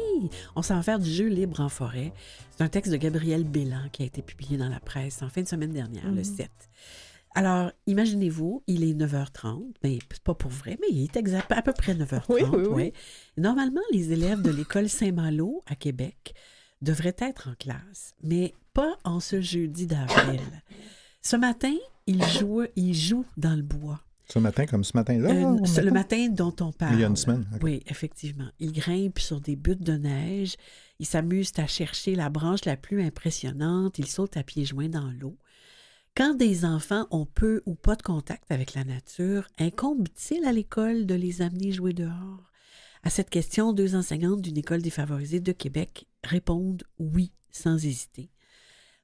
on 0.56 0.62
s'en 0.63 0.76
va 0.76 0.82
faire 0.84 1.00
du 1.00 1.10
jeu 1.10 1.28
libre 1.28 1.60
en 1.60 1.70
forêt. 1.70 2.12
C'est 2.52 2.63
un 2.63 2.70
texte 2.70 2.91
de 2.91 2.98
Gabriel 2.98 3.44
Bélan 3.44 3.89
qui 3.91 4.02
a 4.02 4.06
été 4.06 4.22
publié 4.24 4.58
dans 4.58 4.70
la 4.70 4.80
presse 4.80 5.22
en 5.22 5.30
fin 5.30 5.41
de 5.44 5.48
semaine 5.48 5.72
dernière, 5.72 6.06
le 6.06 6.18
Mhm. 6.18 6.24
7. 6.24 6.52
Alors, 7.36 7.72
imaginez-vous, 7.86 8.63
il 8.65 8.84
est 8.84 8.94
9h30, 8.94 9.76
mais 9.84 10.00
c'est 10.10 10.24
pas 10.24 10.34
pour 10.34 10.50
vrai, 10.52 10.78
mais 10.82 10.88
il 10.89 11.04
est 11.04 11.18
exact, 11.18 11.52
à 11.52 11.62
peu 11.62 11.74
près 11.74 11.94
9h30. 11.94 12.24
Oui, 12.30 12.41
oui, 12.44 12.58
oui. 12.62 12.68
ouais. 12.74 12.94
Normalement, 13.38 13.82
les 13.91 14.12
élèves 14.13 14.41
de 14.41 14.52
l'école 14.52 14.88
Saint-Malo 14.89 15.62
à 15.68 15.76
Québec 15.76 16.34
devraient 16.82 17.15
être 17.20 17.50
en 17.50 17.56
classe, 17.56 18.15
mais 18.24 18.54
pas 18.74 18.96
en 19.04 19.20
ce 19.20 19.41
jeudi 19.41 19.86
d'avril. 19.86 20.39
Ce 21.22 21.36
matin, 21.36 21.76
ils 22.08 22.24
jouent, 22.24 22.65
ils 22.76 22.94
jouent 22.94 23.26
dans 23.38 23.56
le 23.56 23.63
bois. 23.63 24.00
Ce 24.28 24.39
matin, 24.39 24.65
comme 24.65 24.84
ce 24.84 24.98
matin-là? 24.98 25.30
Euh, 25.30 25.65
c'est 25.65 25.84
le 25.84 25.91
matin? 25.91 26.18
matin 26.18 26.34
dont 26.34 26.56
on 26.65 26.72
parle. 26.72 26.96
Il 26.96 27.02
y 27.02 27.04
a 27.04 27.08
une 27.08 27.15
semaine. 27.15 27.46
Oui, 27.62 27.84
effectivement. 27.88 28.50
Ils 28.60 28.72
grimpent 28.72 29.20
sur 29.20 29.39
des 29.39 29.56
buttes 29.56 29.84
de 29.84 29.94
neige. 29.94 30.56
Ils 31.00 31.06
s'amusent 31.06 31.52
à 31.58 31.68
chercher 31.68 32.15
la 32.15 32.30
branche 32.30 32.65
la 32.65 32.76
plus 32.76 33.04
impressionnante. 33.04 34.00
Ils 34.00 34.08
sautent 34.08 34.38
à 34.38 34.44
pieds 34.44 34.65
joints 34.65 34.89
dans 34.89 35.12
l'eau. 35.20 35.38
Quand 36.18 36.34
des 36.34 36.65
enfants 36.65 37.08
ont 37.12 37.26
peu 37.26 37.62
ou 37.65 37.76
pas 37.76 37.96
de 37.96 38.02
contact 38.02 38.52
avec 38.52 38.74
la 38.74 38.84
nature, 38.84 39.48
incombe-t-il 39.60 40.46
à 40.46 40.54
l'école 40.54 41.06
de 41.06 41.13
les 41.13 41.41
amener 41.41 41.72
jouer 41.72 41.94
dehors? 41.94 42.52
À 43.04 43.10
cette 43.12 43.30
question, 43.30 43.74
deux 43.74 43.96
enseignantes 43.96 44.41
d'une 44.41 44.58
école 44.58 44.82
défavorisée 44.82 45.41
de 45.41 45.52
Québec 45.52 46.08
répondent 46.24 46.84
oui, 46.98 47.32
sans 47.52 47.86
hésiter. 47.86 48.32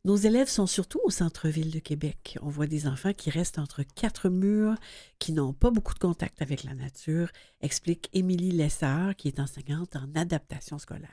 Nos 0.04 0.16
élèves 0.16 0.50
sont 0.50 0.66
surtout 0.66 1.00
au 1.04 1.12
centre-ville 1.12 1.70
de 1.70 1.78
Québec. 1.78 2.40
On 2.42 2.50
voit 2.50 2.66
des 2.66 2.88
enfants 2.88 3.14
qui 3.14 3.30
restent 3.30 3.60
entre 3.60 3.84
quatre 3.84 4.30
murs, 4.30 4.76
qui 5.20 5.32
n'ont 5.32 5.54
pas 5.54 5.70
beaucoup 5.70 5.94
de 5.94 6.00
contact 6.00 6.42
avec 6.42 6.64
la 6.64 6.74
nature, 6.74 7.30
explique 7.62 8.10
Émilie 8.12 8.52
Lessard, 8.52 9.16
qui 9.16 9.28
est 9.28 9.40
enseignante 9.40 9.96
en 9.96 10.10
adaptation 10.16 10.80
scolaire. 10.80 11.10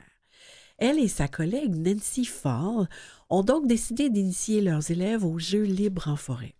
Elle 0.79 0.97
et 0.97 1.07
sa 1.07 1.27
collègue 1.27 1.75
Nancy 1.75 2.25
Fall 2.25 2.89
ont 3.29 3.43
donc 3.43 3.67
décidé 3.67 4.09
d'initier 4.09 4.59
leurs 4.59 4.89
élèves 4.89 5.23
aux 5.23 5.37
jeux 5.37 5.65
libres 5.65 6.07
en 6.07 6.15
forêt. 6.15 6.55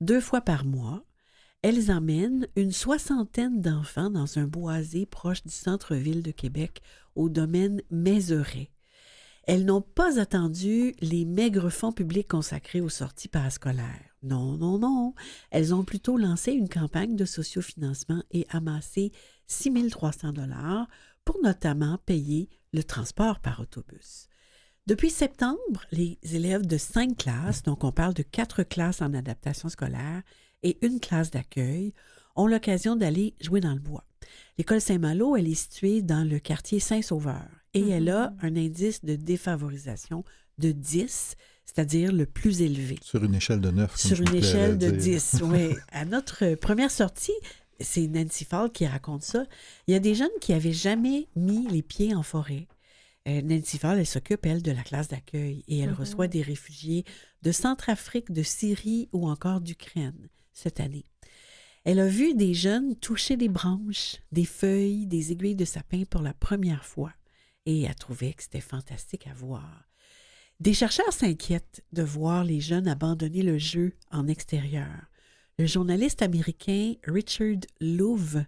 Deux 0.00 0.20
fois 0.20 0.40
par 0.40 0.64
mois, 0.64 1.02
elles 1.62 1.90
emmènent 1.90 2.46
une 2.54 2.72
soixantaine 2.72 3.60
d'enfants 3.60 4.10
dans 4.10 4.38
un 4.38 4.46
boisé 4.46 5.04
proche 5.04 5.42
du 5.42 5.52
centre-ville 5.52 6.22
de 6.22 6.30
Québec, 6.30 6.80
au 7.16 7.28
domaine 7.28 7.82
Mézeray. 7.90 8.70
Elles 9.44 9.64
n'ont 9.64 9.82
pas 9.82 10.20
attendu 10.20 10.94
les 11.00 11.24
maigres 11.24 11.70
fonds 11.70 11.92
publics 11.92 12.28
consacrés 12.28 12.80
aux 12.80 12.88
sorties 12.88 13.28
parascolaires. 13.28 14.16
Non, 14.22 14.56
non, 14.56 14.78
non. 14.78 15.14
Elles 15.50 15.74
ont 15.74 15.84
plutôt 15.84 16.16
lancé 16.16 16.52
une 16.52 16.68
campagne 16.68 17.16
de 17.16 17.24
sociofinancement 17.24 18.22
et 18.30 18.46
amassé 18.50 19.10
6 19.48 19.88
300 19.90 20.32
dollars 20.32 20.86
pour 21.24 21.42
notamment 21.42 21.98
payer 22.06 22.48
le 22.72 22.84
transport 22.84 23.40
par 23.40 23.60
autobus. 23.60 24.28
Depuis 24.86 25.10
septembre, 25.10 25.84
les 25.90 26.18
élèves 26.22 26.66
de 26.66 26.76
cinq 26.76 27.16
classes, 27.18 27.62
donc 27.62 27.84
on 27.84 27.92
parle 27.92 28.14
de 28.14 28.22
quatre 28.22 28.62
classes 28.62 29.02
en 29.02 29.12
adaptation 29.14 29.68
scolaire 29.68 30.22
et 30.62 30.78
une 30.84 31.00
classe 31.00 31.30
d'accueil, 31.30 31.94
ont 32.36 32.46
l'occasion 32.46 32.96
d'aller 32.96 33.34
jouer 33.40 33.60
dans 33.60 33.74
le 33.74 33.80
bois. 33.80 34.04
L'école 34.56 34.80
Saint-Malo, 34.80 35.36
elle 35.36 35.48
est 35.48 35.54
située 35.54 36.02
dans 36.02 36.28
le 36.28 36.38
quartier 36.38 36.80
Saint-Sauveur 36.80 37.61
et 37.74 37.88
elle 37.88 38.08
a 38.10 38.34
un 38.42 38.56
indice 38.56 39.04
de 39.04 39.16
défavorisation 39.16 40.24
de 40.58 40.72
10, 40.72 41.36
c'est-à-dire 41.64 42.12
le 42.12 42.26
plus 42.26 42.60
élevé. 42.62 42.98
Sur 43.02 43.24
une 43.24 43.34
échelle 43.34 43.60
de 43.60 43.70
9. 43.70 43.96
Sur 43.96 44.20
une 44.20 44.34
échelle 44.34 44.78
de 44.78 44.90
10, 44.90 45.42
oui. 45.44 45.74
À 45.92 46.04
notre 46.04 46.54
première 46.56 46.90
sortie, 46.90 47.32
c'est 47.80 48.06
Nancy 48.06 48.44
Fall 48.44 48.70
qui 48.70 48.86
raconte 48.86 49.22
ça. 49.22 49.44
Il 49.86 49.92
y 49.92 49.96
a 49.96 50.00
des 50.00 50.14
jeunes 50.14 50.28
qui 50.40 50.52
n'avaient 50.52 50.72
jamais 50.72 51.28
mis 51.36 51.66
les 51.68 51.82
pieds 51.82 52.14
en 52.14 52.22
forêt. 52.22 52.68
Euh, 53.28 53.40
Nancy 53.42 53.78
Fall, 53.78 53.98
elle 54.00 54.06
s'occupe, 54.06 54.44
elle, 54.46 54.62
de 54.62 54.72
la 54.72 54.82
classe 54.82 55.08
d'accueil 55.08 55.64
et 55.68 55.78
elle 55.78 55.90
Mhm. 55.90 55.96
reçoit 55.96 56.28
des 56.28 56.42
réfugiés 56.42 57.04
de 57.42 57.52
Centrafrique, 57.52 58.32
de 58.32 58.42
Syrie 58.42 59.08
ou 59.12 59.28
encore 59.28 59.60
d'Ukraine 59.60 60.28
cette 60.52 60.80
année. 60.80 61.06
Elle 61.84 61.98
a 62.00 62.06
vu 62.06 62.34
des 62.34 62.52
jeunes 62.54 62.94
toucher 62.96 63.36
des 63.36 63.48
branches, 63.48 64.16
des 64.30 64.44
feuilles, 64.44 65.06
des 65.06 65.32
aiguilles 65.32 65.56
de 65.56 65.64
sapin 65.64 66.02
pour 66.08 66.20
la 66.22 66.34
première 66.34 66.84
fois 66.84 67.12
et 67.66 67.82
elle 67.82 67.94
trouvait 67.94 68.32
que 68.32 68.42
c'était 68.42 68.60
fantastique 68.60 69.26
à 69.26 69.34
voir. 69.34 69.84
Des 70.60 70.74
chercheurs 70.74 71.12
s'inquiètent 71.12 71.84
de 71.92 72.02
voir 72.02 72.44
les 72.44 72.60
jeunes 72.60 72.88
abandonner 72.88 73.42
le 73.42 73.58
jeu 73.58 73.94
en 74.10 74.28
extérieur. 74.28 75.10
Le 75.58 75.66
journaliste 75.66 76.22
américain 76.22 76.94
Richard 77.04 77.60
Louv 77.80 78.44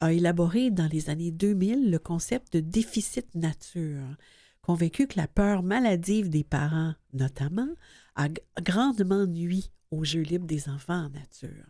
a 0.00 0.12
élaboré 0.12 0.70
dans 0.70 0.88
les 0.88 1.08
années 1.10 1.30
2000 1.30 1.90
le 1.90 1.98
concept 1.98 2.52
de 2.52 2.60
déficit 2.60 3.34
nature, 3.34 4.16
convaincu 4.60 5.06
que 5.06 5.18
la 5.18 5.28
peur 5.28 5.62
maladive 5.62 6.28
des 6.28 6.44
parents, 6.44 6.94
notamment, 7.12 7.68
a 8.14 8.28
grandement 8.60 9.26
nuit 9.26 9.70
au 9.90 10.04
jeu 10.04 10.20
libre 10.20 10.46
des 10.46 10.68
enfants 10.68 11.06
en 11.06 11.10
nature. 11.10 11.66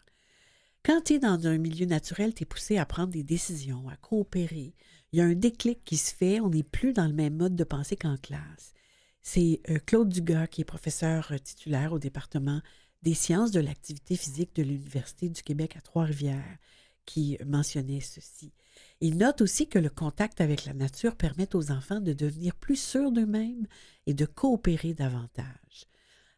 Quand 0.84 1.00
tu 1.02 1.14
es 1.14 1.18
dans 1.18 1.46
un 1.46 1.58
milieu 1.58 1.86
naturel, 1.86 2.32
tu 2.32 2.44
es 2.44 2.46
poussé 2.46 2.78
à 2.78 2.86
prendre 2.86 3.12
des 3.12 3.24
décisions, 3.24 3.88
à 3.88 3.96
coopérer. 3.96 4.74
Il 5.12 5.18
y 5.18 5.22
a 5.22 5.24
un 5.24 5.34
déclic 5.34 5.84
qui 5.84 5.96
se 5.96 6.14
fait, 6.14 6.40
on 6.40 6.50
n'est 6.50 6.62
plus 6.62 6.92
dans 6.92 7.06
le 7.06 7.12
même 7.12 7.36
mode 7.36 7.56
de 7.56 7.64
pensée 7.64 7.96
qu'en 7.96 8.16
classe. 8.16 8.74
C'est 9.22 9.60
euh, 9.70 9.78
Claude 9.84 10.08
Dugas, 10.08 10.46
qui 10.46 10.60
est 10.60 10.64
professeur 10.64 11.32
euh, 11.32 11.38
titulaire 11.38 11.92
au 11.92 11.98
département 11.98 12.60
des 13.02 13.14
sciences 13.14 13.50
de 13.50 13.60
l'activité 13.60 14.16
physique 14.16 14.54
de 14.56 14.62
l'Université 14.62 15.28
du 15.28 15.42
Québec 15.42 15.76
à 15.76 15.80
Trois-Rivières, 15.80 16.58
qui 17.04 17.38
mentionnait 17.44 18.00
ceci. 18.00 18.52
Il 19.00 19.16
note 19.18 19.40
aussi 19.40 19.68
que 19.68 19.78
le 19.78 19.90
contact 19.90 20.40
avec 20.40 20.64
la 20.64 20.74
nature 20.74 21.16
permet 21.16 21.54
aux 21.54 21.70
enfants 21.70 22.00
de 22.00 22.12
devenir 22.12 22.54
plus 22.56 22.80
sûrs 22.80 23.12
d'eux-mêmes 23.12 23.66
et 24.06 24.14
de 24.14 24.26
coopérer 24.26 24.94
davantage. 24.94 25.86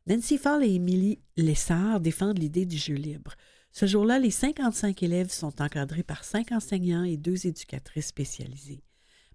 Nancy 0.06 0.38
Fall 0.38 0.64
et 0.64 0.74
Émilie 0.74 1.20
Lessard 1.36 2.00
défendent 2.00 2.38
l'idée 2.38 2.66
du 2.66 2.78
jeu 2.78 2.94
libre. 2.94 3.34
Ce 3.72 3.86
jour-là, 3.86 4.18
les 4.18 4.30
55 4.30 5.02
élèves 5.02 5.30
sont 5.30 5.62
encadrés 5.62 6.02
par 6.02 6.24
cinq 6.24 6.52
enseignants 6.52 7.04
et 7.04 7.16
deux 7.16 7.46
éducatrices 7.46 8.08
spécialisées. 8.08 8.82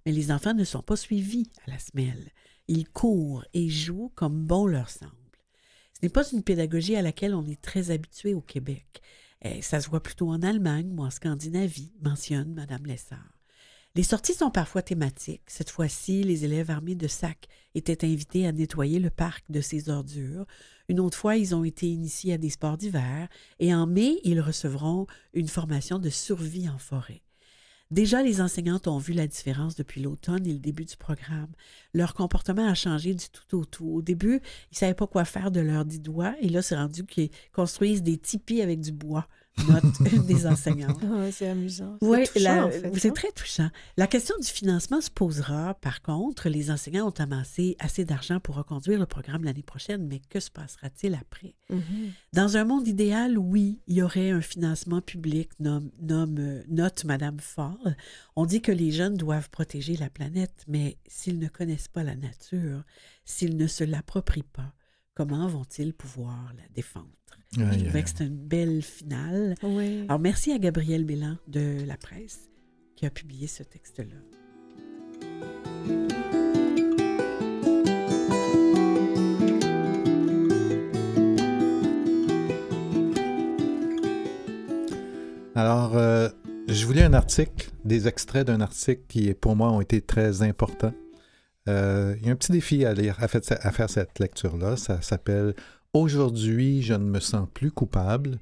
Mais 0.06 0.12
les 0.12 0.32
enfants 0.32 0.54
ne 0.54 0.64
sont 0.64 0.82
pas 0.82 0.96
suivis 0.96 1.50
à 1.66 1.72
la 1.72 1.80
semelle. 1.80 2.32
Ils 2.68 2.90
courent 2.90 3.46
et 3.54 3.70
jouent 3.70 4.12
comme 4.16 4.46
bon 4.46 4.68
leur 4.68 4.90
semble. 4.90 5.12
Ce 5.94 6.00
n'est 6.02 6.10
pas 6.10 6.30
une 6.30 6.44
pédagogie 6.44 6.96
à 6.96 7.02
laquelle 7.02 7.36
on 7.36 7.46
est 7.48 7.62
très 7.62 7.92
habitué 7.92 8.34
au 8.34 8.42
Québec. 8.42 9.02
Eh, 9.42 9.62
ça 9.62 9.80
se 9.80 9.90
voit 9.90 10.04
plutôt 10.04 10.30
en 10.30 10.42
Allemagne 10.42 10.94
ou 10.98 11.04
en 11.04 11.10
Scandinavie, 11.10 11.94
mentionne 12.02 12.54
Mme 12.54 12.86
Lessard. 12.86 13.33
Les 13.96 14.02
sorties 14.02 14.34
sont 14.34 14.50
parfois 14.50 14.82
thématiques. 14.82 15.44
Cette 15.46 15.70
fois-ci, 15.70 16.24
les 16.24 16.46
élèves 16.46 16.72
armés 16.72 16.96
de 16.96 17.08
sacs 17.08 17.48
étaient 17.76 18.04
invités 18.04 18.48
à 18.48 18.52
nettoyer 18.52 19.00
le 19.00 19.12
parc 19.12 19.46
de 19.52 19.62
ses 19.62 19.88
ordures. 19.90 20.48
Une 20.90 21.00
autre 21.00 21.16
fois, 21.16 21.38
ils 21.38 21.54
ont 21.54 21.64
été 21.64 21.88
initiés 21.88 22.34
à 22.34 22.40
des 22.40 22.50
sports 22.50 22.78
d'hiver. 22.78 23.28
Et 23.60 23.72
en 23.72 23.86
mai, 23.86 24.20
ils 24.24 24.42
recevront 24.42 25.06
une 25.36 25.48
formation 25.48 26.00
de 26.00 26.10
survie 26.10 26.68
en 26.68 26.80
forêt. 26.80 27.22
Déjà, 27.92 28.24
les 28.24 28.42
enseignantes 28.42 28.88
ont 28.88 28.98
vu 28.98 29.14
la 29.14 29.28
différence 29.28 29.76
depuis 29.76 30.02
l'automne 30.02 30.48
et 30.48 30.54
le 30.54 30.60
début 30.60 30.86
du 30.86 30.98
programme. 30.98 31.52
Leur 31.94 32.16
comportement 32.16 32.68
a 32.68 32.74
changé 32.74 33.14
du 33.14 33.26
tout 33.30 33.60
au 33.60 33.66
tout. 33.66 33.86
Au 33.88 34.02
début, 34.02 34.42
ils 34.72 34.74
ne 34.74 34.78
savaient 34.78 34.96
pas 34.96 35.06
quoi 35.06 35.24
faire 35.24 35.52
de 35.52 35.60
leurs 35.60 35.86
dix 35.86 36.00
doigts, 36.00 36.34
et 36.42 36.50
là, 36.50 36.64
c'est 36.64 36.76
rendu 36.76 37.06
qu'ils 37.06 37.30
construisent 37.52 38.02
des 38.02 38.18
tipis 38.18 38.64
avec 38.64 38.80
du 38.80 38.92
bois, 38.92 39.28
note 39.68 40.12
une 40.12 40.24
des 40.26 40.48
enseignantes. 40.48 41.00
Ah, 41.04 41.32
c'est 41.32 41.48
amusant. 41.48 41.98
C'est 42.02 42.08
Oui, 42.08 42.22
en 42.22 42.70
fait, 42.70 42.92
c'est 43.00 43.10
hein? 43.10 43.14
très 43.14 43.32
touchant. 43.32 43.70
La 43.98 44.08
question 44.08 44.36
du 44.40 44.48
financement 44.48 45.02
se 45.02 45.10
posera. 45.10 45.74
Par 45.76 46.02
contre, 46.02 46.50
les 46.50 46.72
enseignants 46.72 47.08
ont 47.08 47.20
amassé 47.22 47.76
assez 47.80 48.06
d'argent 48.06 48.40
pour 48.40 48.56
reconduire 48.56 49.00
le 49.00 49.06
programme 49.06 49.44
l'année 49.44 49.64
prochaine, 49.64 50.08
mais 50.08 50.22
que 50.30 50.40
se 50.40 50.50
passera-t-il 50.52 51.16
après? 51.16 51.56
Mhm. 51.70 52.12
Dans 52.34 52.58
un 52.58 52.66
monde 52.66 52.88
idéal, 52.88 53.38
oui, 53.38 53.80
il 53.88 53.96
y 53.98 54.02
aurait 54.02 54.32
un 54.32 54.42
financement 54.42 55.02
public, 55.02 55.50
nomme, 55.60 55.92
nomme, 56.02 56.38
euh, 56.40 56.64
note 56.68 57.06
Madame 57.06 57.40
Fall. 57.40 57.98
On 58.36 58.46
dit 58.46 58.62
que 58.62 58.72
les 58.72 58.92
jeunes 58.92 59.16
doivent 59.16 59.50
protéger 59.50 59.96
la 59.98 60.10
planète, 60.10 60.64
mais 60.68 60.98
s'ils 61.08 61.40
ne 61.40 61.48
connaissent 61.48 61.88
pas 61.88 62.04
la 62.04 62.16
nature, 62.16 62.84
s'ils 63.26 63.58
ne 63.58 63.68
se 63.68 63.84
l'approprient 63.84 64.44
pas, 64.44 64.74
comment 65.14 65.48
vont-ils 65.48 65.94
pouvoir 65.94 66.52
la 66.58 66.68
défendre? 66.74 67.08
Je 67.56 67.62
Aïe, 67.64 67.84
trouvais 67.84 68.04
que 68.04 68.10
c'est 68.10 68.24
une 68.26 68.36
belle 68.36 68.82
finale. 68.82 69.56
Oui. 69.64 70.06
Alors, 70.08 70.20
merci 70.20 70.52
à 70.52 70.58
Gabriel 70.60 71.04
Bélan 71.06 71.38
de 71.48 71.84
La 71.86 71.98
Presse 71.98 72.50
qui 72.96 73.06
a 73.06 73.10
publié 73.10 73.48
ce 73.48 73.64
texte-là. 73.64 74.16
Alors, 85.56 85.96
euh, 85.96 86.30
je 86.68 86.86
voulais 86.86 87.04
un 87.04 87.14
article, 87.14 87.70
des 87.86 88.08
extraits 88.08 88.48
d'un 88.48 88.62
article 88.62 89.02
qui, 89.08 89.34
pour 89.34 89.56
moi, 89.56 89.72
ont 89.72 89.82
été 89.82 90.02
très 90.02 90.42
importants. 90.42 90.94
Euh, 91.70 92.16
il 92.20 92.28
y 92.28 92.30
a 92.30 92.34
un 92.34 92.36
petit 92.36 92.52
défi 92.52 92.86
à 92.86 92.94
lire, 92.94 93.16
à, 93.20 93.28
fait- 93.28 93.52
à 93.52 93.72
faire 93.72 93.90
cette 93.90 94.20
lecture-là. 94.20 94.76
Ça 94.78 95.02
s'appelle 95.02 95.54
Aujourd'hui, 95.94 96.82
je 96.82 96.96
ne 96.96 97.04
me 97.04 97.20
sens 97.20 97.48
plus 97.54 97.70
coupable, 97.70 98.40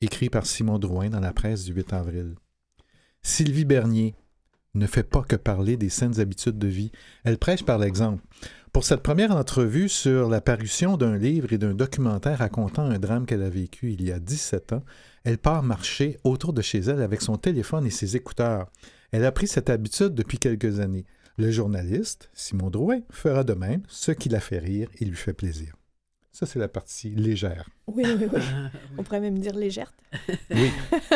écrit 0.00 0.28
par 0.28 0.44
Simon 0.44 0.80
Drouin 0.80 1.08
dans 1.08 1.20
la 1.20 1.32
presse 1.32 1.62
du 1.62 1.72
8 1.72 1.92
avril. 1.92 2.34
Sylvie 3.22 3.64
Bernier 3.64 4.16
ne 4.74 4.88
fait 4.88 5.04
pas 5.04 5.22
que 5.22 5.36
parler 5.36 5.76
des 5.76 5.88
saines 5.88 6.18
habitudes 6.18 6.58
de 6.58 6.66
vie. 6.66 6.90
Elle 7.22 7.38
prêche 7.38 7.64
par 7.64 7.78
l'exemple. 7.78 8.24
Pour 8.72 8.82
cette 8.82 9.04
première 9.04 9.30
entrevue 9.30 9.88
sur 9.88 10.28
la 10.28 10.40
parution 10.40 10.96
d'un 10.96 11.16
livre 11.16 11.52
et 11.52 11.58
d'un 11.58 11.74
documentaire 11.74 12.38
racontant 12.38 12.86
un 12.86 12.98
drame 12.98 13.24
qu'elle 13.24 13.42
a 13.44 13.50
vécu 13.50 13.92
il 13.92 14.02
y 14.02 14.10
a 14.10 14.18
17 14.18 14.72
ans, 14.72 14.84
elle 15.22 15.38
part 15.38 15.62
marcher 15.62 16.18
autour 16.24 16.52
de 16.52 16.60
chez 16.60 16.80
elle 16.80 17.02
avec 17.02 17.22
son 17.22 17.36
téléphone 17.36 17.86
et 17.86 17.90
ses 17.90 18.16
écouteurs. 18.16 18.68
Elle 19.12 19.24
a 19.24 19.30
pris 19.30 19.46
cette 19.46 19.70
habitude 19.70 20.14
depuis 20.14 20.38
quelques 20.38 20.80
années. 20.80 21.06
Le 21.36 21.52
journaliste, 21.52 22.30
Simon 22.34 22.68
Drouin, 22.68 23.02
fera 23.10 23.44
de 23.44 23.54
même, 23.54 23.82
ce 23.86 24.10
qui 24.10 24.28
la 24.28 24.40
fait 24.40 24.58
rire 24.58 24.88
et 24.98 25.04
lui 25.04 25.16
fait 25.16 25.32
plaisir. 25.32 25.74
Ça, 26.32 26.46
c'est 26.46 26.60
la 26.60 26.68
partie 26.68 27.10
légère. 27.10 27.68
Oui, 27.88 28.04
oui, 28.06 28.26
oui. 28.32 28.40
On 28.96 29.02
pourrait 29.02 29.20
même 29.20 29.38
dire 29.38 29.54
légère. 29.54 29.92
Oui, 30.50 30.70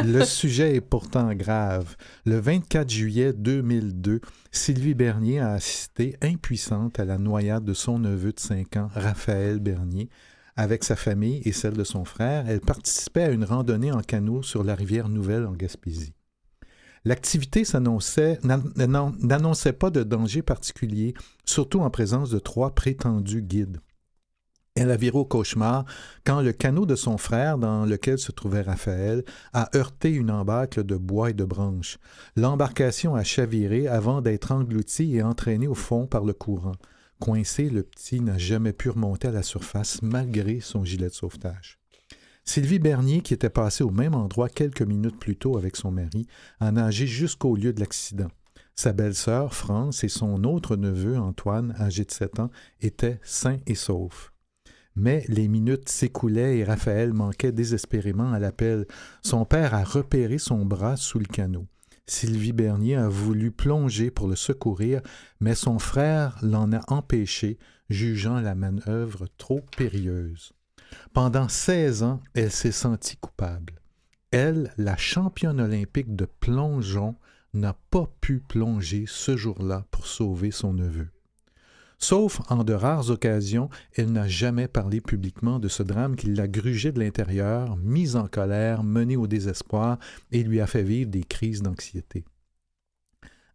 le 0.05 0.25
sujet 0.25 0.75
est 0.75 0.81
pourtant 0.81 1.33
grave. 1.35 1.97
Le 2.27 2.39
24 2.39 2.91
juillet 2.91 3.33
2002, 3.33 4.21
Sylvie 4.51 4.95
Bernier 4.95 5.39
a 5.39 5.53
assisté 5.53 6.17
impuissante 6.21 6.99
à 6.99 7.05
la 7.05 7.17
noyade 7.19 7.65
de 7.65 7.75
son 7.75 8.01
neveu 8.01 8.33
de 8.33 8.41
5 8.41 8.77
ans, 8.77 8.89
Raphaël 8.93 9.61
Bernier. 9.61 10.11
Avec 10.57 10.85
sa 10.85 10.97
famille 10.97 11.43
et 11.45 11.53
celle 11.53 11.75
de 11.75 11.85
son 11.85 12.05
frère, 12.05 12.49
elle 12.49 12.61
participait 12.61 13.23
à 13.23 13.31
une 13.31 13.45
randonnée 13.45 13.93
en 13.93 14.03
canot 14.03 14.43
sur 14.43 14.63
la 14.65 14.75
rivière 14.75 15.09
Nouvelle 15.09 15.47
en 15.47 15.53
Gaspésie. 15.53 16.13
L'activité 17.05 17.63
n'annonçait 17.73 18.39
pas 19.73 19.91
de 19.91 20.03
danger 20.03 20.43
particulier, 20.43 21.15
surtout 21.45 21.81
en 21.81 21.91
présence 21.91 22.31
de 22.31 22.39
trois 22.39 22.75
prétendus 22.75 23.43
guides. 23.43 23.79
Elle 24.77 24.91
a 24.91 24.97
viré 24.97 25.19
au 25.19 25.25
cauchemar 25.25 25.85
quand 26.25 26.41
le 26.41 26.53
canot 26.53 26.85
de 26.85 26.97
son 26.97 27.17
frère, 27.17 27.59
dans 27.59 27.87
lequel 27.87 28.19
se 28.19 28.33
trouvait 28.33 28.63
Raphaël, 28.63 29.23
a 29.53 29.71
heurté 29.77 30.11
une 30.11 30.33
embâcle 30.33 30.83
de 30.83 30.97
bois 30.97 31.31
et 31.31 31.35
de 31.35 31.45
branches. 31.45 31.99
L'embarcation 32.35 33.15
a 33.15 33.23
chaviré 33.23 33.87
avant 33.87 34.21
d'être 34.21 34.51
engloutie 34.51 35.15
et 35.15 35.23
entraînée 35.23 35.69
au 35.69 35.77
fond 35.77 36.09
par 36.09 36.25
le 36.25 36.33
courant. 36.33 36.75
Coincé, 37.21 37.71
le 37.71 37.85
petit 37.85 38.21
n'a 38.21 38.37
jamais 38.37 38.73
pu 38.73 38.91
remonter 38.91 39.29
à 39.29 39.31
la 39.31 39.45
surface 39.45 40.03
malgré 40.03 40.59
son 40.59 40.85
gilet 40.85 41.09
de 41.09 41.15
sauvetage. 41.15 41.79
Sylvie 42.45 42.81
Bernier, 42.81 43.21
qui 43.21 43.33
était 43.33 43.51
passée 43.51 43.85
au 43.85 43.91
même 43.91 44.15
endroit 44.15 44.49
quelques 44.49 44.83
minutes 44.83 45.21
plus 45.21 45.37
tôt 45.37 45.57
avec 45.57 45.77
son 45.77 45.93
mari, 45.93 46.27
a 46.59 46.73
nagé 46.73 47.07
jusqu'au 47.07 47.55
lieu 47.55 47.73
de 47.73 47.79
l'accident. 47.79 48.29
Sa 48.75 48.93
belle-sœur, 48.93 49.55
France, 49.55 50.03
et 50.03 50.09
son 50.09 50.43
autre 50.43 50.75
neveu, 50.75 51.17
Antoine, 51.17 51.77
âgé 51.79 52.05
de 52.05 52.11
sept 52.11 52.41
ans, 52.41 52.51
étaient 52.81 53.21
sains 53.23 53.61
et 53.69 53.77
saufs. 53.77 54.34
Mais 54.97 55.25
les 55.29 55.49
minutes 55.49 55.89
s'écoulaient 55.89 56.59
et 56.59 56.65
Raphaël 56.65 57.13
manquait 57.13 57.53
désespérément 57.53 58.33
à 58.33 58.39
l'appel. 58.39 58.87
Son 59.23 59.45
père 59.45 59.75
a 59.75 59.83
repéré 59.83 60.39
son 60.39 60.65
bras 60.65 60.97
sous 60.97 61.19
le 61.19 61.27
canot. 61.27 61.67
Sylvie 62.07 62.53
Bernier 62.53 62.97
a 62.97 63.09
voulu 63.09 63.51
plonger 63.51 64.11
pour 64.11 64.29
le 64.29 64.37
secourir, 64.37 65.01
mais 65.41 65.55
son 65.55 65.79
frère 65.79 66.39
l'en 66.43 66.71
a 66.73 66.83
empêché, 66.93 67.59
jugeant 67.89 68.41
la 68.41 68.55
manœuvre 68.55 69.27
trop 69.39 69.63
périlleuse. 69.77 70.53
Pendant 71.13 71.49
seize 71.49 72.03
ans, 72.03 72.21
elle 72.35 72.51
s'est 72.51 72.73
sentie 72.73 73.17
coupable. 73.17 73.81
Elle, 74.31 74.73
la 74.77 74.97
championne 74.97 75.61
olympique 75.61 76.15
de 76.15 76.27
plongeon, 76.27 77.17
n'a 77.55 77.77
pas 77.91 78.11
pu 78.21 78.41
plonger 78.41 79.05
ce 79.07 79.37
jour-là 79.37 79.87
pour 79.91 80.07
sauver 80.07 80.51
son 80.51 80.73
neveu. 80.73 81.09
Sauf 82.07 82.43
en 82.51 82.65
de 82.65 82.75
rares 82.75 83.09
occasions, 83.09 83.71
elle 83.95 84.13
n'a 84.13 84.29
jamais 84.29 84.69
parlé 84.69 85.01
publiquement 85.01 85.59
de 85.59 85.69
ce 85.69 85.83
drame 85.83 86.17
qui 86.17 86.27
l'a 86.27 86.47
grugé 86.47 86.93
de 86.93 87.01
l'intérieur, 87.01 87.79
mise 87.79 88.15
en 88.17 88.27
colère, 88.27 88.83
menée 88.83 89.17
au 89.17 89.27
désespoir 89.27 89.99
et 90.31 90.43
lui 90.43 90.61
a 90.61 90.67
fait 90.67 90.83
vivre 90.83 91.11
des 91.11 91.23
crises 91.23 91.63
d'anxiété. 91.63 92.27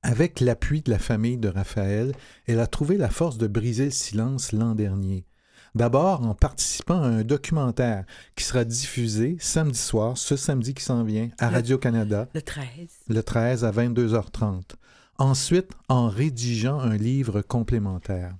Avec 0.02 0.39
l'appui 0.39 0.82
de 0.82 0.89
la 0.89 0.97
famille 0.97 1.38
de 1.38 1.47
Raphaël, 1.47 2.16
elle 2.47 2.60
a 2.60 2.66
trouvé 2.66 2.97
la 2.97 3.12
force 3.12 3.38
de 3.38 3.45
briser 3.45 3.86
le 3.86 3.91
silence 3.91 4.52
l'an 4.52 4.74
dernier. 4.74 5.28
D'abord 5.76 6.26
en 6.26 6.34
participant 6.34 7.04
à 7.04 7.08
un 7.08 7.24
documentaire 7.24 8.04
qui 8.36 8.45
sera 8.45 8.66
diffusé 8.66 9.38
samedi 9.39 9.78
soir, 9.78 10.18
ce 10.18 10.36
samedi 10.36 10.74
qui 10.74 10.84
s'en 10.84 11.04
vient, 11.04 11.30
à 11.38 11.50
Radio-Canada. 11.50 12.28
Le 12.34 12.41
13. 12.41 12.66
Le 13.10 13.22
13 13.22 13.64
à 13.64 13.72
22h30. 13.72 14.72
Ensuite, 15.20 15.74
en 15.89 16.07
rédigeant 16.07 16.80
un 16.80 16.95
livre 16.95 17.41
complémentaire. 17.41 18.38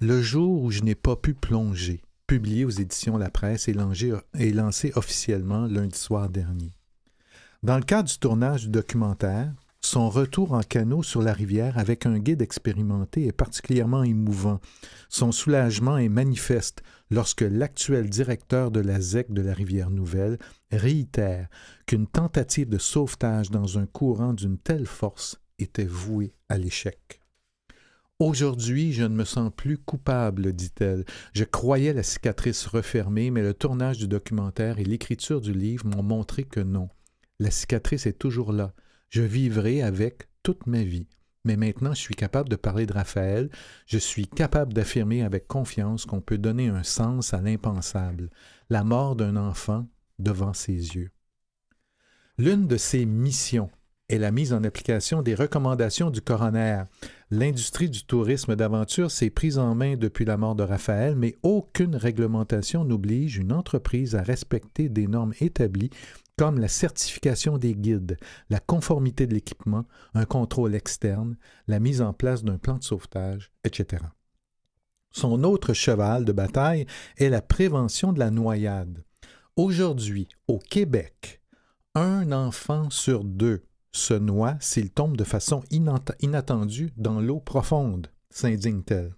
Le 0.00 0.22
jour 0.22 0.62
où 0.62 0.70
je 0.70 0.82
n'ai 0.82 0.94
pas 0.94 1.16
pu 1.16 1.34
plonger, 1.34 2.00
publié 2.28 2.64
aux 2.64 2.70
éditions 2.70 3.18
La 3.18 3.28
Presse 3.28 3.66
et 3.66 3.72
lancé, 3.72 4.12
et 4.38 4.52
lancé 4.52 4.92
officiellement 4.94 5.66
lundi 5.66 5.98
soir 5.98 6.28
dernier. 6.28 6.74
Dans 7.64 7.76
le 7.76 7.82
cadre 7.82 8.08
du 8.08 8.18
tournage 8.18 8.62
du 8.62 8.68
documentaire, 8.68 9.52
son 9.80 10.08
retour 10.08 10.52
en 10.52 10.60
canot 10.60 11.02
sur 11.02 11.22
la 11.22 11.32
rivière 11.32 11.76
avec 11.76 12.06
un 12.06 12.20
guide 12.20 12.40
expérimenté 12.40 13.26
est 13.26 13.32
particulièrement 13.32 14.04
émouvant. 14.04 14.60
Son 15.08 15.32
soulagement 15.32 15.98
est 15.98 16.08
manifeste 16.08 16.84
lorsque 17.10 17.40
l'actuel 17.40 18.08
directeur 18.08 18.70
de 18.70 18.78
la 18.78 19.00
ZEC 19.00 19.32
de 19.32 19.42
la 19.42 19.54
rivière 19.54 19.90
Nouvelle 19.90 20.38
réitère 20.70 21.48
qu'une 21.86 22.06
tentative 22.06 22.68
de 22.68 22.78
sauvetage 22.78 23.50
dans 23.50 23.76
un 23.76 23.86
courant 23.86 24.34
d'une 24.34 24.56
telle 24.56 24.86
force 24.86 25.41
était 25.62 25.84
vouée 25.84 26.34
à 26.48 26.58
l'échec. 26.58 27.22
Aujourd'hui, 28.18 28.92
je 28.92 29.02
ne 29.02 29.16
me 29.16 29.24
sens 29.24 29.50
plus 29.56 29.78
coupable, 29.78 30.52
dit-elle. 30.52 31.04
Je 31.32 31.42
croyais 31.42 31.92
la 31.92 32.04
cicatrice 32.04 32.66
refermée, 32.66 33.32
mais 33.32 33.42
le 33.42 33.52
tournage 33.52 33.98
du 33.98 34.06
documentaire 34.06 34.78
et 34.78 34.84
l'écriture 34.84 35.40
du 35.40 35.52
livre 35.52 35.86
m'ont 35.86 36.04
montré 36.04 36.44
que 36.44 36.60
non. 36.60 36.88
La 37.40 37.50
cicatrice 37.50 38.06
est 38.06 38.18
toujours 38.18 38.52
là. 38.52 38.74
Je 39.08 39.22
vivrai 39.22 39.82
avec 39.82 40.28
toute 40.44 40.68
ma 40.68 40.84
vie. 40.84 41.08
Mais 41.44 41.56
maintenant, 41.56 41.94
je 41.94 42.00
suis 42.00 42.14
capable 42.14 42.48
de 42.48 42.56
parler 42.56 42.86
de 42.86 42.92
Raphaël. 42.92 43.50
Je 43.86 43.98
suis 43.98 44.28
capable 44.28 44.72
d'affirmer 44.72 45.22
avec 45.22 45.48
confiance 45.48 46.06
qu'on 46.06 46.20
peut 46.20 46.38
donner 46.38 46.68
un 46.68 46.84
sens 46.84 47.34
à 47.34 47.40
l'impensable, 47.40 48.30
la 48.70 48.84
mort 48.84 49.16
d'un 49.16 49.34
enfant 49.36 49.88
devant 50.20 50.52
ses 50.52 50.94
yeux. 50.94 51.10
L'une 52.38 52.68
de 52.68 52.76
ses 52.76 53.04
missions 53.04 53.70
est 54.12 54.18
la 54.18 54.30
mise 54.30 54.52
en 54.52 54.62
application 54.62 55.22
des 55.22 55.34
recommandations 55.34 56.10
du 56.10 56.20
coroner. 56.20 56.82
L'industrie 57.30 57.88
du 57.88 58.04
tourisme 58.04 58.56
d'aventure 58.56 59.10
s'est 59.10 59.30
prise 59.30 59.58
en 59.58 59.74
main 59.74 59.96
depuis 59.96 60.26
la 60.26 60.36
mort 60.36 60.54
de 60.54 60.62
Raphaël, 60.62 61.16
mais 61.16 61.34
aucune 61.42 61.96
réglementation 61.96 62.84
n'oblige 62.84 63.38
une 63.38 63.54
entreprise 63.54 64.14
à 64.14 64.22
respecter 64.22 64.90
des 64.90 65.06
normes 65.06 65.32
établies 65.40 65.88
comme 66.36 66.58
la 66.58 66.68
certification 66.68 67.56
des 67.56 67.74
guides, 67.74 68.18
la 68.50 68.60
conformité 68.60 69.26
de 69.26 69.32
l'équipement, 69.32 69.86
un 70.12 70.26
contrôle 70.26 70.74
externe, 70.74 71.36
la 71.66 71.80
mise 71.80 72.02
en 72.02 72.12
place 72.12 72.44
d'un 72.44 72.58
plan 72.58 72.76
de 72.76 72.84
sauvetage, 72.84 73.50
etc. 73.64 74.02
Son 75.10 75.42
autre 75.42 75.72
cheval 75.72 76.26
de 76.26 76.32
bataille 76.32 76.86
est 77.16 77.30
la 77.30 77.40
prévention 77.40 78.12
de 78.12 78.18
la 78.18 78.30
noyade. 78.30 79.04
Aujourd'hui, 79.56 80.28
au 80.48 80.58
Québec, 80.58 81.40
un 81.94 82.32
enfant 82.32 82.90
sur 82.90 83.24
deux 83.24 83.62
se 83.92 84.14
noie 84.14 84.56
s'il 84.60 84.90
tombe 84.90 85.16
de 85.16 85.24
façon 85.24 85.62
inattendue 85.70 86.92
dans 86.96 87.20
l'eau 87.20 87.40
profonde, 87.40 88.08
s'indigne-t-elle. 88.30 89.14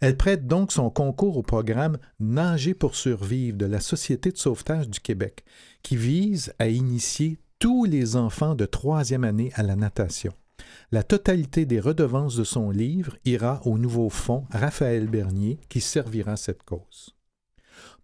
Elle 0.00 0.16
prête 0.16 0.46
donc 0.46 0.72
son 0.72 0.90
concours 0.90 1.36
au 1.36 1.42
programme 1.42 1.98
Nager 2.20 2.74
pour 2.74 2.96
survivre 2.96 3.56
de 3.58 3.66
la 3.66 3.80
Société 3.80 4.32
de 4.32 4.38
sauvetage 4.38 4.88
du 4.88 5.00
Québec, 5.00 5.44
qui 5.82 5.96
vise 5.96 6.52
à 6.58 6.68
initier 6.68 7.38
tous 7.58 7.84
les 7.84 8.16
enfants 8.16 8.54
de 8.54 8.66
troisième 8.66 9.24
année 9.24 9.52
à 9.54 9.62
la 9.62 9.76
natation. 9.76 10.32
La 10.90 11.02
totalité 11.02 11.66
des 11.66 11.80
redevances 11.80 12.36
de 12.36 12.44
son 12.44 12.70
livre 12.70 13.16
ira 13.24 13.60
au 13.64 13.78
nouveau 13.78 14.08
fonds 14.08 14.44
Raphaël 14.50 15.06
Bernier 15.06 15.58
qui 15.68 15.80
servira 15.80 16.36
cette 16.36 16.62
cause. 16.62 17.17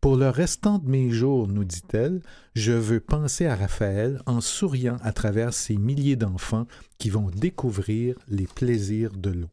Pour 0.04 0.16
le 0.16 0.28
restant 0.28 0.76
de 0.76 0.86
mes 0.86 1.08
jours, 1.08 1.48
nous 1.48 1.64
dit-elle, 1.64 2.20
je 2.54 2.72
veux 2.72 3.00
penser 3.00 3.46
à 3.46 3.56
Raphaël 3.56 4.20
en 4.26 4.42
souriant 4.42 4.98
à 5.02 5.12
travers 5.12 5.54
ces 5.54 5.78
milliers 5.78 6.14
d'enfants 6.14 6.66
qui 6.98 7.08
vont 7.08 7.30
découvrir 7.30 8.14
les 8.28 8.46
plaisirs 8.46 9.12
de 9.16 9.30
l'eau. 9.30 9.48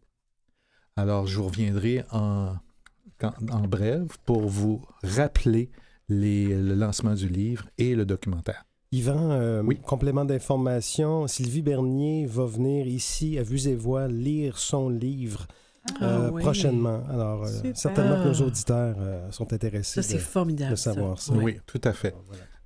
Alors, 0.97 1.25
je 1.25 1.37
vous 1.37 1.47
reviendrai 1.47 2.03
en, 2.11 2.55
en 3.21 3.61
bref 3.61 4.01
pour 4.25 4.41
vous 4.41 4.81
rappeler 5.03 5.71
le 6.09 6.73
lancement 6.75 7.13
du 7.13 7.29
livre 7.29 7.69
et 7.77 7.95
le 7.95 8.05
documentaire. 8.05 8.65
Yvan, 8.91 9.31
euh, 9.31 9.63
complément 9.87 10.25
d'information, 10.25 11.27
Sylvie 11.27 11.61
Bernier 11.61 12.25
va 12.25 12.45
venir 12.45 12.87
ici 12.87 13.39
à 13.39 13.43
Vues 13.43 13.69
et 13.69 13.75
Voix 13.75 14.09
lire 14.09 14.57
son 14.57 14.89
livre 14.89 15.47
ah, 15.99 16.03
euh, 16.03 16.32
prochainement. 16.32 17.03
Alors, 17.09 17.43
euh, 17.45 17.71
certainement 17.73 18.23
que 18.23 18.29
nos 18.29 18.47
auditeurs 18.47 18.95
sont 19.32 19.51
intéressés 19.51 20.01
ça, 20.01 20.13
de, 20.13 20.19
formidable, 20.19 20.71
de 20.71 20.75
savoir 20.75 21.19
ça. 21.19 21.34
Oui, 21.34 21.57
tout 21.65 21.82
à 21.84 21.93
fait. 21.93 22.15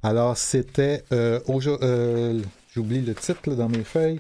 Alors, 0.04 0.38
c'était 0.38 1.04
J'oublie 2.76 3.00
le 3.00 3.16
titre 3.16 3.56
dans 3.56 3.70
mes 3.70 3.86
feuilles. 3.86 4.20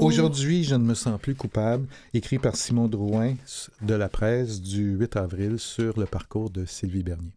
Aujourd'hui, 0.00 0.64
je 0.64 0.74
ne 0.76 0.82
me 0.82 0.94
sens 0.94 1.20
plus 1.20 1.34
coupable, 1.34 1.86
écrit 2.14 2.38
par 2.38 2.56
Simon 2.56 2.88
Drouin 2.88 3.34
de 3.82 3.92
la 3.92 4.08
presse 4.08 4.62
du 4.62 4.92
8 4.92 5.16
avril 5.16 5.58
sur 5.58 6.00
le 6.00 6.06
parcours 6.06 6.48
de 6.48 6.64
Sylvie 6.64 7.02
Bernier. 7.02 7.34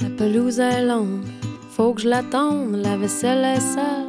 La 0.00 0.10
pelouse 0.18 0.58
est 0.58 0.84
longue, 0.84 1.22
faut 1.70 1.94
que 1.94 2.00
je 2.00 2.08
l'attende, 2.08 2.74
la 2.74 2.96
vaisselle 2.96 3.44
est 3.44 3.60
sale, 3.60 4.08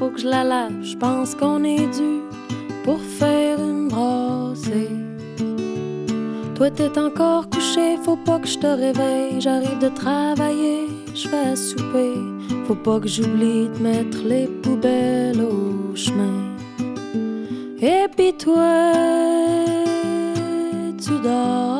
faut 0.00 0.08
que 0.08 0.18
je 0.18 0.26
la 0.26 0.44
lave. 0.44 0.82
Je 0.82 0.96
pense 0.96 1.34
qu'on 1.34 1.62
est 1.62 1.86
dû 1.98 2.12
pour 2.84 2.98
faire 3.18 3.58
une 3.60 3.88
brassée. 3.88 4.96
Toi 6.54 6.70
t'es 6.70 6.98
encore 6.98 7.50
couché, 7.50 7.98
faut 8.02 8.16
pas 8.16 8.38
que 8.38 8.48
je 8.48 8.58
te 8.58 8.66
réveille. 8.66 9.38
J'arrive 9.40 9.78
de 9.78 9.90
travailler, 9.90 10.88
je 11.14 11.28
fais 11.28 11.54
souper. 11.54 12.14
Faut 12.66 12.80
pas 12.86 12.98
que 12.98 13.08
j'oublie 13.08 13.68
de 13.68 13.78
mettre 13.82 14.18
les 14.24 14.46
poubelles 14.62 15.42
au 15.42 15.94
chemin. 15.94 16.38
Et 17.82 18.06
puis 18.16 18.32
toi, 18.32 18.92
tu 21.04 21.12
dors. 21.22 21.78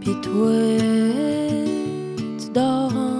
Puis 0.00 0.14
toi, 0.20 0.52
tu 2.38 2.50
dors. 2.52 3.11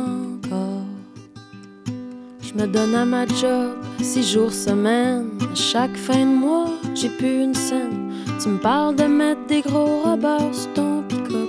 Me 2.55 2.67
donne 2.67 2.95
à 2.95 3.07
ma 3.07 3.27
job 3.27 3.73
six 4.03 4.31
jours 4.33 4.53
semaine. 4.53 5.27
Chaque 5.55 5.97
fin 5.97 6.27
de 6.27 6.35
mois, 6.35 6.69
j'ai 6.95 7.09
plus 7.09 7.45
une 7.45 7.55
scène. 7.55 8.13
Tu 8.43 8.49
me 8.51 8.59
parles 8.59 8.95
de 8.95 9.05
mettre 9.05 9.41
des 9.49 9.63
gros 9.63 10.03
robots 10.03 10.53
sur 10.53 10.73
ton 10.75 11.03
pick-up. 11.09 11.49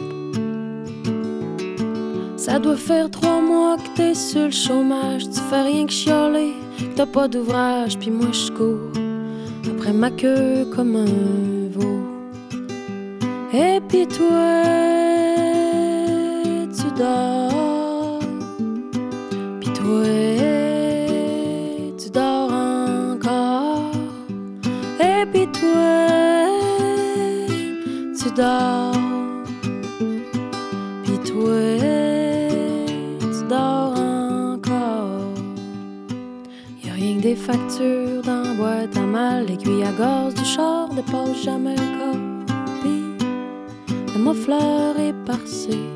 Ça 2.37 2.57
doit 2.57 2.77
faire 2.77 3.09
trois 3.09 3.41
mois 3.41 3.75
que 3.77 3.97
t'es 3.97 4.13
sur 4.13 4.45
le 4.45 4.51
chômage. 4.51 5.23
Tu 5.29 5.39
fais 5.49 5.63
rien 5.63 5.85
que 5.85 5.91
chialer, 5.91 6.53
t'as 6.95 7.05
pas 7.05 7.27
d'ouvrage. 7.27 7.97
Puis 7.99 8.09
moi, 8.09 8.29
je 8.31 8.51
cours 8.51 8.91
après 9.69 9.91
ma 9.91 10.09
queue 10.09 10.65
comme 10.73 10.95
un 10.95 11.69
veau. 11.69 11.99
Et 13.53 13.81
puis 13.89 14.07
toi, 14.07 14.63
tu 16.77 16.85
dors. 16.97 18.19
Puis 19.59 19.69
toi, 19.73 20.32
dors. 28.35 28.93
Puis 31.03 31.17
toi, 31.29 31.61
tu 33.19 33.47
dors 33.49 33.93
encore. 33.93 35.33
Y 36.83 36.89
a 36.89 36.93
rien 36.93 37.17
que 37.17 37.21
des 37.21 37.35
factures 37.35 38.21
dans 38.23 38.43
la 38.43 38.53
boîte 38.53 38.97
à 38.97 39.01
mal. 39.01 39.45
L'aiguille 39.45 39.83
à 39.83 39.91
gaz 39.91 40.33
du 40.33 40.45
char 40.45 40.89
dépasse 40.89 41.43
jamais 41.43 41.75
le 41.75 41.89
corps. 41.99 42.55
Puis 42.81 44.19
ma 44.19 44.33
fleur 44.33 44.99
est 44.99 45.15
parcée. 45.25 45.89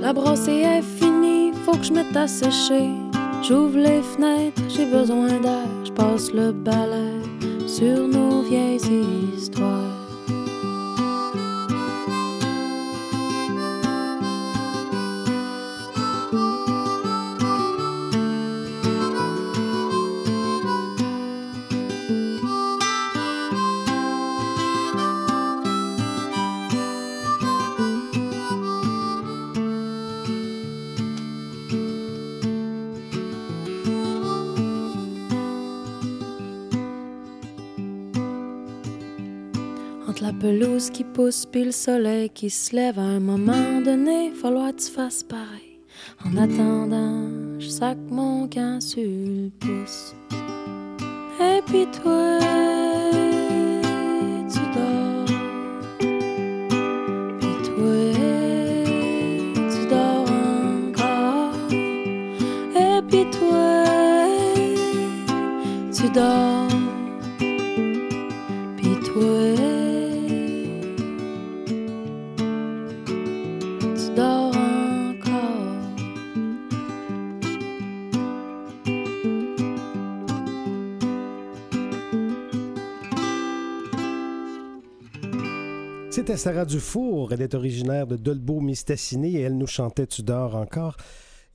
La 0.00 0.12
brossée 0.12 0.62
est 0.62 0.82
finie, 0.82 1.52
faut 1.64 1.72
que 1.72 1.84
je 1.84 1.92
mette 1.92 2.16
à 2.16 2.26
sécher. 2.26 2.88
J'ouvre 3.42 3.78
les 3.78 4.00
fenêtres, 4.02 4.62
j'ai 4.68 4.86
besoin 4.86 5.28
d'air. 5.40 5.68
Je 5.84 5.92
passe 5.92 6.32
le 6.32 6.52
balai 6.52 7.20
sur 7.66 8.08
nos 8.08 8.42
vieilles 8.42 8.80
histoires. 9.36 9.47
Pousse 41.28 41.44
puis 41.44 41.64
le 41.64 41.72
soleil 41.72 42.30
qui 42.30 42.48
se 42.48 42.74
lève 42.74 42.98
à 42.98 43.02
un 43.02 43.20
moment 43.20 43.82
donné, 43.84 44.30
falloir 44.30 44.74
que 44.74 44.80
tu 44.80 44.90
fasses 44.90 45.22
pareil. 45.22 45.78
En 46.24 46.34
attendant, 46.38 47.28
je 47.58 47.68
sac 47.68 47.98
mon 48.08 48.48
camp 48.48 48.80
sur 48.80 49.02
le 49.02 49.50
pouce. 49.60 50.14
Et 51.38 51.60
puis 51.66 51.86
toi, 52.02 52.38
C'était 86.28 86.40
Sarah 86.40 86.66
Dufour. 86.66 87.32
Elle 87.32 87.40
est 87.40 87.54
originaire 87.54 88.06
de 88.06 88.16
Dolbeau-Mistassini 88.16 89.38
et 89.38 89.40
elle 89.40 89.56
nous 89.56 89.66
chantait 89.66 90.06
Tu 90.06 90.20
dors 90.20 90.56
encore. 90.56 90.98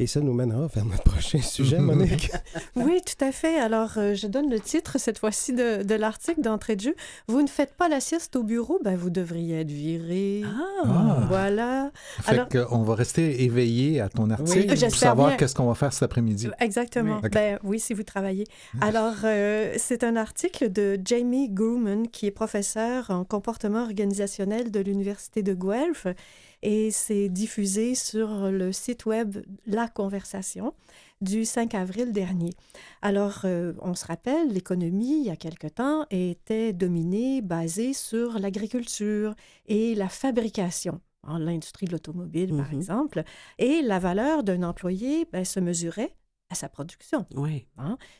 Et 0.03 0.07
ça 0.07 0.19
nous 0.19 0.33
mènera 0.33 0.67
vers 0.67 0.83
notre 0.83 1.03
prochain 1.03 1.41
sujet, 1.41 1.79
Monique. 1.79 2.29
Oui, 2.75 2.99
tout 3.05 3.23
à 3.23 3.31
fait. 3.31 3.57
Alors, 3.57 3.91
euh, 3.95 4.15
je 4.15 4.27
donne 4.27 4.49
le 4.49 4.59
titre 4.59 4.99
cette 4.99 5.17
fois-ci 5.17 5.53
de, 5.53 5.81
de 5.81 5.95
l'article 5.95 6.41
d'entrée 6.41 6.75
de 6.75 6.81
jeu. 6.81 6.95
Vous 7.29 7.41
ne 7.41 7.47
faites 7.47 7.73
pas 7.73 7.87
la 7.87 8.01
sieste 8.01 8.35
au 8.35 8.43
bureau, 8.43 8.81
ben 8.83 8.97
vous 8.97 9.09
devriez 9.09 9.61
être 9.61 9.71
viré. 9.71 10.43
Ah. 10.83 11.25
Voilà. 11.29 11.91
Fait 12.19 12.31
Alors- 12.31 12.49
qu'on 12.49 12.83
va 12.83 12.95
rester 12.95 13.43
éveillé 13.45 14.01
à 14.01 14.09
ton 14.09 14.29
article 14.29 14.77
pour 14.77 14.95
savoir 14.95 15.37
qu'est-ce 15.37 15.55
qu'on 15.55 15.67
va 15.67 15.75
faire 15.75 15.93
cet 15.93 16.03
après-midi. 16.03 16.49
Exactement. 16.59 17.21
Oui. 17.23 17.29
Ben 17.31 17.57
oui, 17.63 17.79
si 17.79 17.93
vous 17.93 18.03
travaillez. 18.03 18.43
Alors, 18.81 19.15
euh, 19.23 19.73
c'est 19.77 20.03
un 20.03 20.17
article 20.17 20.69
de 20.69 20.99
Jamie 21.05 21.47
Grumman, 21.49 22.09
qui 22.11 22.25
est 22.25 22.31
professeur 22.31 23.09
en 23.09 23.23
comportement 23.23 23.83
organisationnel 23.83 24.69
de 24.69 24.81
l'Université 24.81 25.43
de 25.43 25.53
Guelph, 25.53 26.07
et 26.63 26.89
c'est 26.91 27.29
diffusé 27.29 27.93
sur 27.93 28.49
le 28.49 28.71
site 28.71 29.05
web 29.05 29.37
La 29.67 29.87
Conversation 29.87 30.73
du 31.21 31.45
5 31.45 31.75
avril 31.75 32.11
dernier. 32.11 32.49
Alors, 33.01 33.41
euh, 33.45 33.73
on 33.81 33.93
se 33.95 34.05
rappelle, 34.05 34.49
l'économie, 34.49 35.19
il 35.21 35.25
y 35.25 35.29
a 35.29 35.35
quelque 35.35 35.67
temps, 35.67 36.05
était 36.09 36.73
dominée, 36.73 37.41
basée 37.41 37.93
sur 37.93 38.39
l'agriculture 38.39 39.35
et 39.67 39.93
la 39.95 40.09
fabrication. 40.09 40.99
En 41.25 41.37
l'industrie 41.37 41.85
de 41.85 41.91
l'automobile, 41.93 42.49
par 42.55 42.71
Mhm. 42.71 42.77
exemple. 42.79 43.23
Et 43.57 43.81
la 43.81 43.99
valeur 43.99 44.43
d'un 44.43 44.63
employé 44.63 45.25
ben, 45.31 45.45
se 45.45 45.61
mesurait 45.61 46.13
à 46.53 46.55
sa 46.55 46.69
production. 46.69 47.25
Oui. 47.35 47.67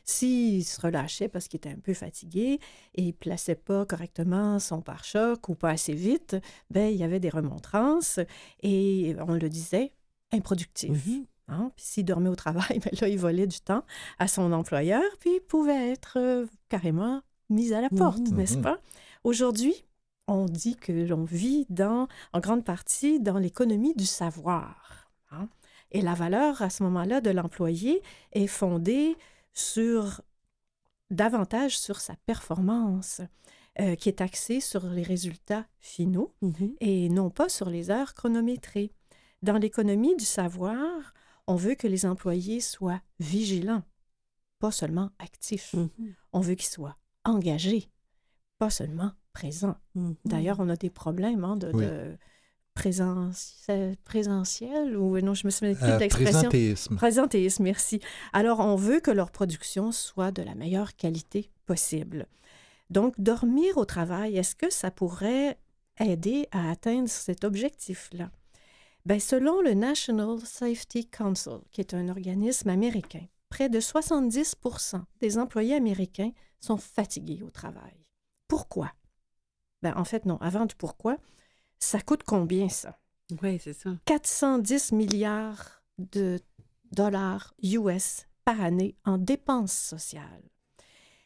S'il 0.04 0.64
se 0.64 0.80
relâchait 0.80 1.28
parce 1.28 1.48
qu'il 1.48 1.58
était 1.58 1.70
un 1.70 1.78
peu 1.78 1.94
fatigué 1.94 2.58
et 2.94 3.02
il 3.02 3.12
plaçait 3.14 3.54
pas 3.54 3.86
correctement 3.86 4.58
son 4.58 4.82
pare-choc 4.82 5.48
ou 5.48 5.54
pas 5.54 5.70
assez 5.70 5.94
vite, 5.94 6.36
ben 6.70 6.88
il 6.92 6.96
y 6.96 7.04
avait 7.04 7.20
des 7.20 7.30
remontrances 7.30 8.20
et 8.62 9.16
on 9.26 9.34
le 9.34 9.48
disait, 9.48 9.92
improductif. 10.32 11.06
Mhm. 11.06 11.26
Hein? 11.48 11.70
Puis 11.76 11.84
s'il 11.86 12.04
dormait 12.04 12.28
au 12.30 12.36
travail, 12.36 12.78
ben 12.84 12.90
là, 13.00 13.08
il 13.08 13.18
volait 13.18 13.46
du 13.46 13.60
temps 13.60 13.84
à 14.18 14.28
son 14.28 14.52
employeur, 14.52 15.02
puis 15.20 15.30
il 15.36 15.40
pouvait 15.40 15.90
être 15.92 16.18
euh, 16.18 16.46
carrément 16.68 17.22
mis 17.50 17.72
à 17.72 17.80
la 17.80 17.90
porte, 17.90 18.30
Mhm. 18.30 18.36
n'est-ce 18.36 18.56
Mhm. 18.56 18.62
pas? 18.62 18.78
Aujourd'hui, 19.24 19.84
on 20.26 20.46
dit 20.46 20.76
que 20.76 20.92
l'on 20.92 21.24
vit 21.24 21.66
dans, 21.68 22.08
en 22.32 22.40
grande 22.40 22.64
partie 22.64 23.20
dans 23.20 23.38
l'économie 23.38 23.94
du 23.94 24.06
savoir. 24.06 25.10
hein. 25.30 25.48
Et 25.94 26.02
la 26.02 26.12
valeur, 26.14 26.60
à 26.60 26.68
ce 26.70 26.82
moment-là, 26.82 27.20
de 27.22 27.30
l'employé 27.30 28.02
est 28.32 28.46
fondée 28.48 29.16
sur 29.52 30.20
davantage 31.10 31.78
sur 31.78 32.00
sa 32.00 32.16
performance, 32.26 33.20
euh, 33.80 33.94
qui 33.94 34.08
est 34.08 34.20
axée 34.20 34.60
sur 34.60 34.84
les 34.86 35.02
résultats 35.02 35.66
finaux 35.78 36.34
Mhm. 36.42 36.74
et 36.80 37.08
non 37.08 37.30
pas 37.30 37.48
sur 37.48 37.70
les 37.70 37.90
heures 37.90 38.14
chronométrées. 38.14 38.90
Dans 39.42 39.56
l'économie 39.58 40.16
du 40.16 40.24
savoir, 40.24 41.14
on 41.46 41.54
veut 41.56 41.74
que 41.74 41.86
les 41.86 42.06
employés 42.06 42.60
soient 42.60 43.00
vigilants, 43.20 43.82
pas 44.58 44.70
seulement 44.72 45.10
actifs. 45.18 45.74
Mhm. 45.74 45.90
On 46.32 46.40
veut 46.40 46.54
qu'ils 46.54 46.70
soient 46.70 46.96
engagés, 47.24 47.88
pas 48.58 48.70
seulement 48.70 49.12
présents. 49.32 49.76
Mhm. 49.94 50.16
D'ailleurs, 50.24 50.58
on 50.60 50.68
a 50.68 50.76
des 50.76 50.90
problèmes 50.90 51.44
hein, 51.44 51.56
de, 51.56 51.70
Oui. 51.72 51.84
de 51.86 52.16
présentiel 52.74 53.96
ou 54.96 55.18
non, 55.20 55.34
je 55.34 55.46
me 55.46 55.50
souviens 55.50 55.74
plus 55.74 55.84
Euh, 55.84 55.94
de 55.96 56.00
l'expression. 56.00 56.32
présentéisme. 56.40 56.96
Présentéisme, 56.96 57.62
merci. 57.62 58.00
Alors, 58.32 58.60
on 58.60 58.76
veut 58.76 59.00
que 59.00 59.10
leur 59.10 59.30
production 59.30 59.92
soit 59.92 60.30
de 60.30 60.42
la 60.42 60.54
meilleure 60.54 60.94
qualité 60.96 61.50
possible. 61.66 62.26
Donc, 62.90 63.14
dormir 63.18 63.76
au 63.78 63.84
travail, 63.84 64.36
est-ce 64.36 64.54
que 64.54 64.70
ça 64.70 64.90
pourrait 64.90 65.58
aider 65.98 66.48
à 66.52 66.70
atteindre 66.70 67.08
cet 67.08 67.44
objectif-là? 67.44 68.30
Bien, 69.06 69.18
selon 69.18 69.60
le 69.60 69.74
National 69.74 70.38
Safety 70.44 71.06
Council, 71.06 71.58
qui 71.70 71.80
est 71.80 71.94
un 71.94 72.08
organisme 72.08 72.68
américain, 72.70 73.24
près 73.48 73.68
de 73.68 73.80
70% 73.80 75.02
des 75.20 75.38
employés 75.38 75.74
américains 75.74 76.32
sont 76.60 76.78
fatigués 76.78 77.42
au 77.42 77.50
travail. 77.50 78.04
Pourquoi? 78.48 78.90
Ben, 79.82 79.92
en 79.96 80.04
fait, 80.04 80.24
non. 80.24 80.38
Avant 80.40 80.64
du 80.64 80.74
pourquoi, 80.74 81.18
ça 81.78 82.00
coûte 82.00 82.22
combien 82.24 82.68
ça? 82.68 82.98
Oui, 83.42 83.58
c'est 83.62 83.72
ça. 83.72 83.90
410 84.04 84.92
milliards 84.92 85.82
de 85.98 86.38
dollars 86.92 87.54
US 87.62 88.26
par 88.44 88.60
année 88.60 88.96
en 89.04 89.18
dépenses 89.18 89.72
sociales. 89.72 90.42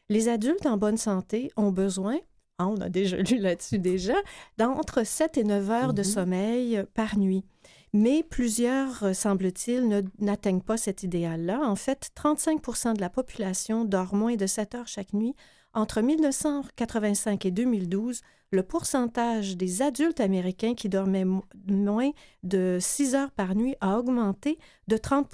Les 0.08 0.28
adultes 0.28 0.66
en 0.66 0.76
bonne 0.76 0.96
santé 0.96 1.50
ont 1.56 1.70
besoin, 1.72 2.16
hein, 2.58 2.66
on 2.66 2.80
a 2.80 2.88
déjà 2.88 3.16
lu 3.18 3.38
là-dessus 3.38 3.78
déjà, 3.78 4.14
d'entre 4.56 5.04
7 5.04 5.36
et 5.36 5.44
9 5.44 5.70
heures 5.70 5.94
de 5.94 6.02
Mhm. 6.02 6.08
sommeil 6.08 6.84
par 6.94 7.18
nuit. 7.18 7.44
Mais 7.92 8.22
plusieurs, 8.22 9.02
euh, 9.02 9.12
semble-t-il, 9.14 9.88
ne- 9.88 10.02
n'atteignent 10.18 10.60
pas 10.62 10.76
cet 10.76 11.02
idéal-là. 11.02 11.60
En 11.62 11.74
fait, 11.76 12.10
35% 12.14 12.92
de 12.94 13.00
la 13.00 13.10
population 13.10 13.84
dort 13.84 14.14
moins 14.14 14.36
de 14.36 14.46
7 14.46 14.74
heures 14.74 14.88
chaque 14.88 15.12
nuit. 15.14 15.34
Entre 15.78 16.00
1985 16.00 17.46
et 17.46 17.52
2012, 17.52 18.20
le 18.50 18.62
pourcentage 18.64 19.56
des 19.56 19.80
adultes 19.80 20.18
américains 20.18 20.74
qui 20.74 20.88
dormaient 20.88 21.24
mo- 21.24 21.44
moins 21.68 22.10
de 22.42 22.78
6 22.80 23.14
heures 23.14 23.30
par 23.30 23.54
nuit 23.54 23.76
a 23.80 23.96
augmenté 23.96 24.58
de 24.88 24.96
30 24.96 25.28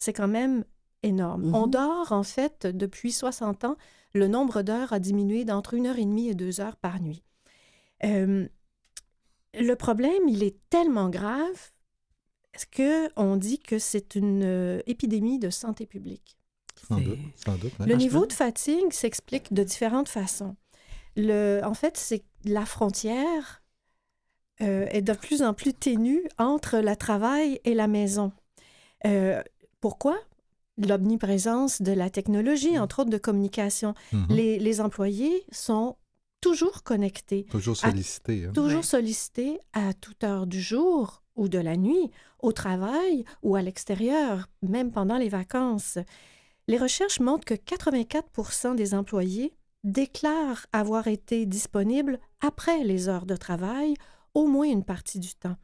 C'est 0.00 0.12
quand 0.12 0.26
même 0.26 0.64
énorme. 1.04 1.46
Mhm. 1.46 1.54
On 1.54 1.66
dort, 1.68 2.10
en 2.10 2.24
fait, 2.24 2.66
depuis 2.66 3.12
60 3.12 3.64
ans, 3.64 3.76
le 4.14 4.26
nombre 4.26 4.62
d'heures 4.62 4.92
a 4.92 4.98
diminué 4.98 5.44
d'entre 5.44 5.74
une 5.74 5.86
heure 5.86 5.98
et 6.00 6.04
demie 6.06 6.28
et 6.28 6.34
deux 6.34 6.60
heures 6.60 6.76
par 6.76 7.00
nuit. 7.00 7.22
Euh, 8.02 8.48
le 9.54 9.74
problème, 9.76 10.26
il 10.28 10.42
est 10.42 10.56
tellement 10.70 11.08
grave 11.08 11.70
qu'on 12.76 13.36
dit 13.36 13.60
que 13.60 13.78
c'est 13.78 14.16
une 14.16 14.42
euh, 14.42 14.80
épidémie 14.86 15.38
de 15.38 15.50
santé 15.50 15.86
publique. 15.86 16.36
Sans 16.88 16.98
C'est- 16.98 17.04
doute, 17.04 17.18
sans 17.44 17.56
doute. 17.56 17.72
ouais. 17.78 17.86
Le 17.86 17.94
Ah, 17.94 17.96
niveau 17.96 18.26
de 18.26 18.32
fatigue 18.32 18.92
s'explique 18.92 19.52
de 19.52 19.62
différentes 19.62 20.08
façons. 20.08 20.56
Le, 21.16 21.60
en 21.64 21.74
fait, 21.74 21.96
c'est 21.96 22.22
la 22.44 22.64
frontière 22.66 23.62
euh, 24.62 24.86
est 24.90 25.02
de 25.02 25.12
plus 25.14 25.42
en 25.42 25.54
plus 25.54 25.72
ténue 25.72 26.22
entre 26.38 26.78
le 26.78 26.94
travail 26.96 27.60
et 27.64 27.74
la 27.74 27.86
maison. 27.88 28.32
Euh, 29.06 29.42
pourquoi? 29.80 30.18
L'omniprésence 30.78 31.82
de 31.82 31.92
la 31.92 32.10
technologie, 32.10 32.78
entre 32.78 33.00
autres 33.00 33.10
de 33.10 33.18
communication. 33.18 33.94
Mhm. 34.12 34.26
Les, 34.30 34.58
les 34.58 34.80
employés 34.80 35.44
sont 35.52 35.96
toujours 36.40 36.82
connectés, 36.82 37.44
Toujours 37.50 37.76
sollicité. 37.76 38.46
hein. 38.46 38.52
toujours 38.52 38.78
Ouais. 38.80 38.82
sollicités 38.86 39.60
à 39.72 39.92
toute 39.92 40.24
heure 40.24 40.46
du 40.46 40.60
jour 40.60 41.22
ou 41.36 41.48
de 41.48 41.58
la 41.58 41.76
nuit, 41.76 42.10
au 42.40 42.52
travail 42.52 43.24
ou 43.42 43.56
à 43.56 43.62
l'extérieur, 43.62 44.48
même 44.62 44.90
pendant 44.90 45.16
les 45.18 45.28
vacances. 45.28 45.98
Les 46.70 46.78
recherches 46.78 47.18
montrent 47.18 47.44
que 47.44 47.54
84% 47.54 48.76
des 48.76 48.94
employés 48.94 49.52
déclarent 49.82 50.66
avoir 50.72 51.08
été 51.08 51.44
disponibles 51.44 52.20
après 52.40 52.84
les 52.84 53.08
heures 53.08 53.26
de 53.26 53.34
travail, 53.34 53.94
au 54.34 54.46
moins 54.46 54.70
une 54.70 54.84
partie 54.84 55.18
du 55.18 55.34
temps. 55.34 55.56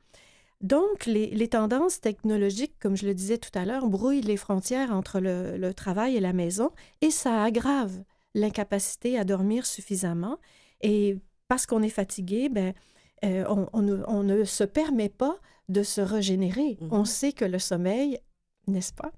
Donc, 0.63 1.07
les, 1.07 1.31
les 1.31 1.47
tendances 1.47 2.01
technologiques, 2.01 2.77
comme 2.81 2.97
je 2.97 3.07
le 3.07 3.15
disais 3.15 3.39
tout 3.39 3.57
à 3.57 3.65
l'heure, 3.65 3.87
brouillent 3.87 4.21
les 4.21 4.37
frontières 4.37 4.91
entre 4.91 5.21
le, 5.21 5.57
le 5.57 5.73
travail 5.73 6.17
et 6.17 6.21
la 6.21 6.33
maison 6.33 6.73
et 7.03 7.13
ça 7.13 7.41
aggrave 7.41 8.03
l'incapacité 8.35 9.17
à 9.17 9.23
dormir 9.23 9.65
suffisamment. 9.65 10.39
Et 10.81 11.19
parce 11.47 11.67
qu'on 11.67 11.85
est 11.85 11.89
fatigué, 11.89 12.49
ben, 12.49 12.75
euh, 13.25 13.45
on, 13.49 13.69
on 13.73 13.83
ne, 13.83 14.03
on 14.09 14.25
ne 14.25 14.43
se 14.43 14.65
permet 14.65 15.09
pas 15.09 15.39
de 15.69 15.85
se 15.85 16.01
régénérer. 16.01 16.79
Mhm. 16.81 16.89
On 16.91 17.05
sait 17.05 17.33
que 17.33 17.45
le 17.45 17.61
sommeil, 17.61 18.19
n'est-ce 18.67 18.93
pas, 18.93 19.13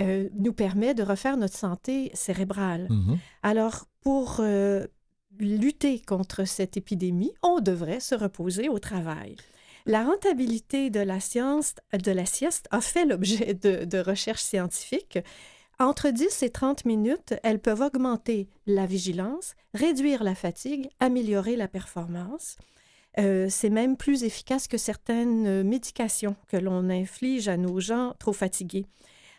euh, 0.00 0.28
nous 0.34 0.52
permet 0.52 0.94
de 0.94 1.02
refaire 1.02 1.36
notre 1.36 1.56
santé 1.56 2.10
cérébrale. 2.14 2.86
Mhm. 2.90 3.18
Alors, 3.42 3.86
pour 4.02 4.38
euh, 4.40 4.86
lutter 5.38 6.00
contre 6.00 6.44
cette 6.44 6.76
épidémie, 6.76 7.32
on 7.42 7.60
devrait 7.60 8.00
se 8.00 8.14
reposer 8.14 8.68
au 8.68 8.78
travail. 8.78 9.36
La 9.84 10.04
rentabilité 10.04 10.90
de 10.90 11.00
la, 11.00 11.18
science, 11.18 11.74
de 11.92 12.12
la 12.12 12.26
sieste 12.26 12.68
a 12.70 12.80
fait 12.80 13.04
l'objet 13.04 13.54
de, 13.54 13.84
de 13.84 13.98
recherches 13.98 14.42
scientifiques. 14.42 15.18
Entre 15.80 16.10
10 16.10 16.44
et 16.44 16.50
30 16.50 16.84
minutes, 16.84 17.34
elles 17.42 17.58
peuvent 17.58 17.80
augmenter 17.80 18.48
la 18.66 18.86
vigilance, 18.86 19.54
réduire 19.74 20.22
la 20.22 20.36
fatigue, 20.36 20.88
améliorer 21.00 21.56
la 21.56 21.66
performance. 21.66 22.56
Euh, 23.18 23.48
c'est 23.50 23.70
même 23.70 23.96
plus 23.96 24.24
efficace 24.24 24.68
que 24.68 24.78
certaines 24.78 25.46
euh, 25.46 25.64
médications 25.64 26.34
que 26.48 26.56
l'on 26.56 26.88
inflige 26.88 27.48
à 27.48 27.56
nos 27.56 27.78
gens 27.78 28.14
trop 28.18 28.32
fatigués. 28.32 28.86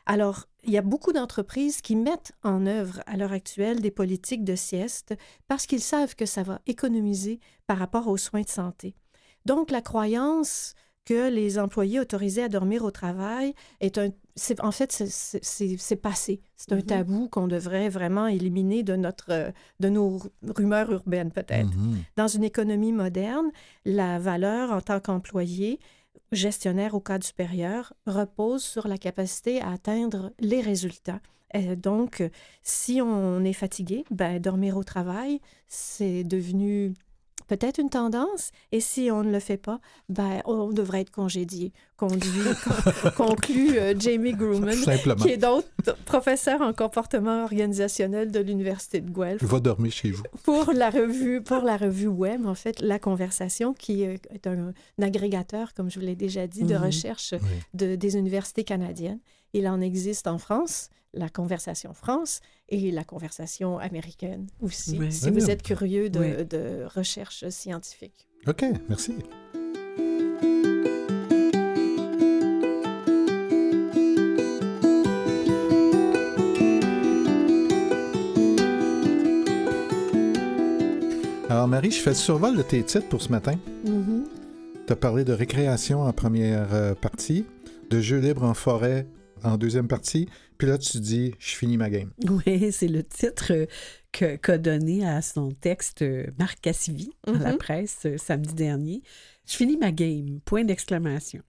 Alors, 0.06 0.46
il 0.64 0.72
y 0.72 0.78
a 0.78 0.82
beaucoup 0.82 1.12
d'entreprises 1.12 1.82
qui 1.82 1.96
mettent 1.96 2.34
en 2.44 2.66
œuvre 2.68 3.02
à 3.06 3.18
l'heure 3.18 3.32
actuelle 3.32 3.82
des 3.82 3.90
politiques 3.90 4.44
de 4.44 4.56
sieste 4.56 5.16
parce 5.48 5.66
qu'ils 5.66 5.82
savent 5.82 6.16
que 6.16 6.26
ça 6.26 6.44
va 6.44 6.62
économiser 6.68 7.40
par 7.68 7.78
rapport 7.78 8.08
aux 8.08 8.18
soins 8.18 8.42
de 8.42 8.50
santé. 8.50 8.96
Donc, 9.46 9.72
la 9.72 9.82
croyance 9.82 10.76
que 11.06 11.30
les 11.30 11.60
employés 11.60 12.00
autorisés 12.00 12.44
à 12.44 12.50
dormir 12.50 12.84
au 12.84 12.92
travail 12.92 13.54
est 13.82 13.98
un... 13.98 14.10
En 14.62 14.72
fait, 14.72 14.92
c'est- 14.92 15.96
passé. 16.02 16.42
C'est 16.56 16.72
un 16.72 16.78
Mhm. 16.78 16.84
tabou 16.84 17.28
qu'on 17.30 17.48
devrait 17.48 17.90
vraiment 17.90 18.26
éliminer 18.28 18.82
de, 18.82 18.96
notre, 18.96 19.32
euh, 19.32 19.52
de 19.80 19.90
nos 19.90 20.20
rumeurs 20.56 20.92
urbaines, 20.92 21.32
peut-être. 21.32 21.76
Mhm. 21.76 21.98
Dans 22.16 22.28
une 22.28 22.44
économie 22.44 22.92
moderne, 22.94 23.52
la 23.86 24.18
valeur 24.18 24.72
en 24.72 24.82
tant 24.82 25.00
qu'employé, 25.00 25.80
gestionnaire 26.32 26.96
au 26.96 27.00
cadre 27.00 27.24
supérieur, 27.26 27.94
repose 28.08 28.64
sur 28.64 28.88
la 28.88 28.98
capacité 28.98 29.62
à 29.62 29.72
atteindre 29.72 30.32
les 30.40 30.62
résultats. 30.62 31.20
Euh, 31.56 31.76
donc, 31.76 32.24
si 32.64 33.00
on 33.02 33.44
est 33.44 33.54
fatigué, 33.54 34.04
ben, 34.10 34.40
dormir 34.40 34.78
au 34.78 34.84
travail, 34.84 35.40
c'est 35.68 36.24
devenu 36.24 36.94
peut-être 37.58 37.80
une 37.80 37.90
tendance. 37.90 38.52
Et 38.72 38.80
si 38.80 39.10
on 39.12 39.24
ne 39.24 39.32
le 39.32 39.40
fait 39.40 39.58
pas, 39.58 39.80
ben, 40.10 40.42
on 40.46 40.70
devrait 40.72 41.02
être 41.02 41.12
congédié, 41.12 41.72
conduit, 41.98 42.30
conclut 43.18 43.78
euh, 43.78 43.94
Jamie 43.98 44.34
Grumman, 44.34 44.76
qui 45.22 45.30
est 45.30 45.38
donc 45.38 45.64
professeur 46.06 46.62
en 46.62 46.74
comportement 46.74 47.44
organisationnel 47.44 48.32
de 48.32 48.40
l'Université 48.40 49.02
de 49.02 49.10
Guelph 49.10 49.44
Va 49.44 49.60
dormir 49.60 49.92
chez 49.92 50.12
vous. 50.12 50.24
pour 50.44 50.72
la 50.74 50.90
revue 50.90 51.42
pour 51.42 51.62
la 51.64 51.78
revue 51.78 52.08
web 52.08 52.46
en 52.46 52.56
fait 52.56 52.82
la 52.82 53.00
conversation 53.00 53.74
qui 53.74 54.06
euh, 54.06 54.16
est 54.32 54.48
un, 54.48 54.74
un 55.00 55.04
agrégateur 55.04 55.74
comme 55.74 55.90
je 55.90 56.00
vous 56.00 56.06
l'ai 56.06 56.16
déjà 56.16 56.48
dit 56.48 56.64
de 56.64 56.74
Mhm. 56.76 56.84
recherche 56.84 57.34
Oui. 57.34 57.48
de, 57.74 57.96
des 57.96 58.16
universités 58.18 58.64
canadiennes 58.64 59.20
il 59.54 59.68
en 59.68 59.80
existe 59.82 60.28
en 60.28 60.38
France 60.38 60.90
la 61.14 61.30
conversation 61.30 61.94
France 61.94 62.42
et 62.70 62.92
la 62.92 63.04
conversation 63.04 63.78
américaine 63.78 64.48
aussi 64.62 65.00
si 65.12 65.28
Ah 65.28 65.32
vous 65.32 65.38
bien. 65.38 65.48
êtes 65.48 65.64
curieux 65.64 66.10
de, 66.10 66.86
recherche 66.94 67.48
scientifique 67.50 68.28
OK, 68.48 68.66
merci. 68.90 69.14
Alors, 81.50 81.68
Marie, 81.68 81.92
je 81.92 82.02
fais 82.02 82.10
le 82.10 82.16
survol 82.16 82.58
de 82.58 82.64
tes 82.64 82.84
titres 82.84 83.08
pour 83.08 83.22
ce 83.22 83.30
matin. 83.30 83.54
Mhm. 83.86 84.26
Tu 84.86 84.92
as 84.92 84.96
parlé 84.98 85.24
de 85.24 85.32
récréation 85.32 86.02
en 86.02 86.12
première 86.12 86.74
euh, 86.74 86.96
partie, 86.96 87.46
de 87.90 88.02
jeux 88.02 88.20
libres 88.20 88.44
en 88.44 88.54
forêt 88.54 89.08
en 89.44 89.58
deuxième 89.58 89.88
partie, 89.88 90.28
puis 90.58 90.68
là, 90.68 90.78
tu 90.78 91.00
dis, 91.00 91.34
je 91.40 91.56
finis 91.56 91.78
ma 91.78 91.90
game. 91.90 92.12
Oui, 92.30 92.72
c'est 92.72 92.88
le 92.88 93.04
titre 93.04 93.52
euh, 93.54 93.66
que- 94.12 94.36
qu'a 94.38 94.58
donné 94.58 95.06
à 95.08 95.22
son 95.22 95.52
texte 95.52 96.02
euh, 96.02 96.28
Marc 96.40 96.60
Cassivi 96.62 97.12
dans 97.28 97.34
la 97.40 97.52
Mhm. 97.54 97.58
presse 97.58 98.00
euh, 98.06 98.18
samedi 98.18 98.54
dernier. 98.54 99.02
Je 99.46 99.56
finis 99.56 99.78
ma 99.78 99.92
game, 99.92 100.40
point 100.46 100.64
d'exclamation. 100.64 101.42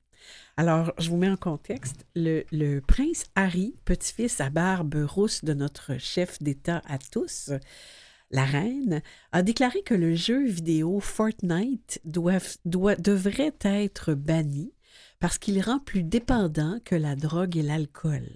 Alors, 0.57 0.92
je 0.99 1.11
vous 1.11 1.16
mets 1.16 1.28
en 1.30 1.36
contexte. 1.36 2.07
Le, 2.16 2.45
le 2.53 2.80
prince 2.80 3.24
Harry, 3.34 3.74
petit-fils 3.84 4.40
à 4.40 4.51
barbe 4.51 4.95
rousse 5.07 5.45
de 5.45 5.53
notre 5.55 5.99
chef 5.99 6.42
d'État 6.42 6.80
à 6.86 6.99
tous, 6.99 7.51
la 8.30 8.45
reine, 8.45 9.03
a 9.32 9.42
déclaré 9.42 9.82
que 9.82 9.95
le 9.95 10.14
jeu 10.14 10.45
vidéo 10.47 10.99
Fortnite 11.01 12.01
doit- 12.05 12.38
doit- 12.64 12.97
devrait 12.97 13.55
être 13.62 14.14
banni 14.14 14.72
parce 15.21 15.39
qu'il 15.39 15.61
rend 15.61 15.79
plus 15.79 16.03
dépendant 16.03 16.79
que 16.85 16.95
la 16.95 17.17
drogue 17.17 17.57
et 17.57 17.62
l'alcool. 17.62 18.27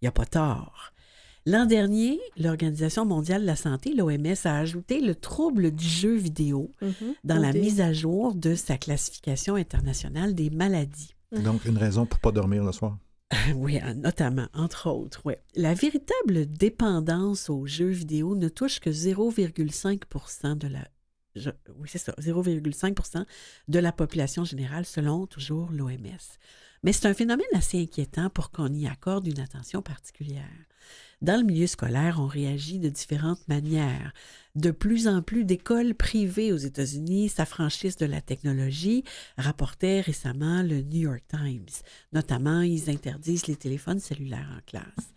Il 0.00 0.04
n'y 0.04 0.08
a 0.08 0.12
pas 0.12 0.26
tort. 0.26 0.92
L'an 1.46 1.66
dernier, 1.66 2.20
l'Organisation 2.38 3.04
mondiale 3.04 3.42
de 3.42 3.46
la 3.46 3.56
santé, 3.56 3.94
l'OMS, 3.94 4.34
a 4.44 4.58
ajouté 4.58 5.00
le 5.00 5.14
trouble 5.14 5.72
du 5.72 5.84
jeu 5.84 6.14
vidéo 6.14 6.70
dans 7.22 7.38
la 7.38 7.52
mise 7.52 7.82
à 7.82 7.92
jour 7.92 8.34
de 8.34 8.54
sa 8.54 8.78
classification 8.78 9.54
internationale 9.54 10.34
des 10.34 10.48
maladies. 10.48 11.14
Donc, 11.32 11.64
une 11.66 11.76
raison 11.76 12.06
pour 12.06 12.20
pas 12.20 12.32
dormir 12.32 12.64
le 12.64 12.72
soir. 12.72 12.96
Oui, 13.56 13.78
euh, 13.82 13.94
notamment, 13.94 14.46
entre 14.54 14.88
autres. 14.90 15.20
Ouais. 15.24 15.42
La 15.54 15.74
véritable 15.74 16.46
dépendance 16.46 17.50
aux 17.50 17.66
jeux 17.66 17.88
vidéo 17.88 18.34
ne 18.36 18.48
touche 18.48 18.80
que 18.80 18.90
0,5 18.90 20.58
de 20.58 20.68
la. 20.68 20.86
Je- 21.34 21.50
oui, 21.76 21.88
c'est 21.90 21.98
ça, 21.98 22.14
0,5 22.18 23.26
de 23.68 23.78
la 23.78 23.92
population 23.92 24.44
générale, 24.44 24.84
selon 24.84 25.26
toujours 25.26 25.70
l'OMS. 25.72 26.38
Mais 26.82 26.92
c'est 26.92 27.06
un 27.08 27.14
phénomène 27.14 27.46
assez 27.54 27.80
inquiétant 27.80 28.28
pour 28.28 28.50
qu'on 28.50 28.72
y 28.72 28.86
accorde 28.86 29.26
une 29.26 29.40
attention 29.40 29.80
particulière. 29.80 30.44
Dans 31.22 31.40
le 31.40 31.46
milieu 31.46 31.66
scolaire, 31.66 32.18
on 32.20 32.26
réagit 32.26 32.78
de 32.78 32.90
différentes 32.90 33.48
manières. 33.48 34.12
De 34.54 34.70
plus 34.70 35.08
en 35.08 35.22
plus 35.22 35.44
d'écoles 35.44 35.94
privées 35.94 36.52
aux 36.52 36.58
États-Unis 36.58 37.30
s'affranchissent 37.30 37.96
de 37.96 38.04
la 38.04 38.20
technologie, 38.20 39.04
rapportait 39.38 40.02
récemment 40.02 40.62
le 40.62 40.82
New 40.82 41.00
York 41.00 41.24
Times. 41.28 41.64
Notamment, 42.12 42.60
ils 42.60 42.90
interdisent 42.90 43.46
les 43.46 43.56
téléphones 43.56 44.00
cellulaires 44.00 44.50
en 44.54 44.60
classe. 44.66 45.14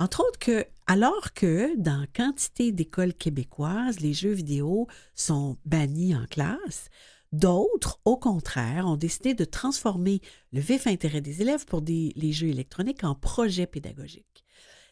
Entre 0.00 0.20
autres 0.20 0.38
que, 0.38 0.64
alors 0.86 1.34
que 1.34 1.76
dans 1.76 2.06
quantité 2.16 2.72
d'écoles 2.72 3.12
québécoises, 3.12 4.00
les 4.00 4.14
jeux 4.14 4.32
vidéo 4.32 4.88
sont 5.14 5.58
bannis 5.66 6.16
en 6.16 6.24
classe, 6.24 6.88
d'autres, 7.32 8.00
au 8.06 8.16
contraire, 8.16 8.86
ont 8.86 8.96
décidé 8.96 9.34
de 9.34 9.44
transformer 9.44 10.22
le 10.52 10.60
vif 10.60 10.86
intérêt 10.86 11.20
des 11.20 11.42
élèves 11.42 11.66
pour 11.66 11.82
les 11.82 12.32
jeux 12.32 12.48
électroniques 12.48 13.04
en 13.04 13.14
projet 13.14 13.66
pédagogique. 13.66 14.42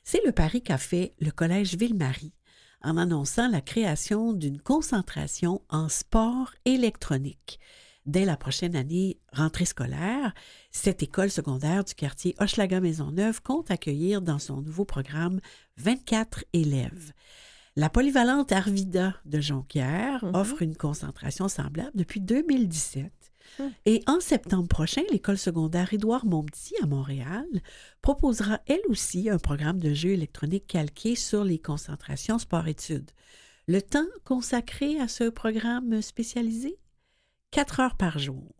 C'est 0.05 0.25
le 0.27 0.33
pari 0.33 0.61
qu'a 0.61 0.77
fait 0.77 1.15
le 1.21 1.31
Collège 1.31 1.75
Ville-Marie 1.75 2.35
en 2.83 2.99
annonçant 2.99 3.49
la 3.49 3.63
création 3.63 4.35
d'une 4.35 4.61
concentration 4.61 5.63
en 5.71 5.89
sport 5.89 6.53
électronique. 6.67 7.61
Dès 8.09 8.25
la 8.25 8.39
prochaine 8.39 8.75
année 8.75 9.19
rentrée 9.35 9.67
scolaire, 9.67 10.33
cette 10.71 11.03
école 11.03 11.29
secondaire 11.31 11.85
du 11.85 11.95
quartier 11.95 12.35
Hochelaga-Maisonneuve 12.39 13.43
compte 13.43 13.71
accueillir 13.71 14.23
dans 14.23 14.39
son 14.39 14.63
nouveau 14.63 14.87
programme 14.87 15.41
24 15.77 16.43
élèves. 16.55 17.13
La 17.77 17.91
polyvalente 17.91 18.51
Arvida 18.51 19.15
de 19.27 19.43
Jonquière 19.43 20.25
Mhm. 20.25 20.35
offre 20.35 20.63
une 20.63 20.75
concentration 20.75 21.49
semblable 21.49 21.91
depuis 21.95 22.21
2017. 22.23 23.13
Mhm. 23.59 23.73
Et 23.85 24.03
en 24.07 24.21
septembre 24.21 24.69
prochain, 24.69 25.03
l'école 25.13 25.37
secondaire 25.37 25.93
Édouard 25.93 26.25
Montpetit 26.25 26.77
à 26.83 26.87
Montréal 26.87 27.45
proposera 28.01 28.61
elle 28.69 28.81
aussi 28.89 29.29
un 29.29 29.39
programme 29.39 29.81
de 29.81 29.93
jeux 29.93 30.13
électroniques 30.13 30.67
calqué 30.67 31.15
sur 31.15 31.45
les 31.45 31.59
concentrations 31.59 32.39
sport-études. 32.39 33.11
Le 33.67 33.83
temps 33.83 34.09
consacré 34.25 34.99
à 34.99 35.09
ce 35.09 35.25
programme 35.29 36.01
spécialisé? 36.01 36.79
Quatre 37.51 37.81
heures 37.81 37.97
par 37.97 38.19
jour. 38.19 38.53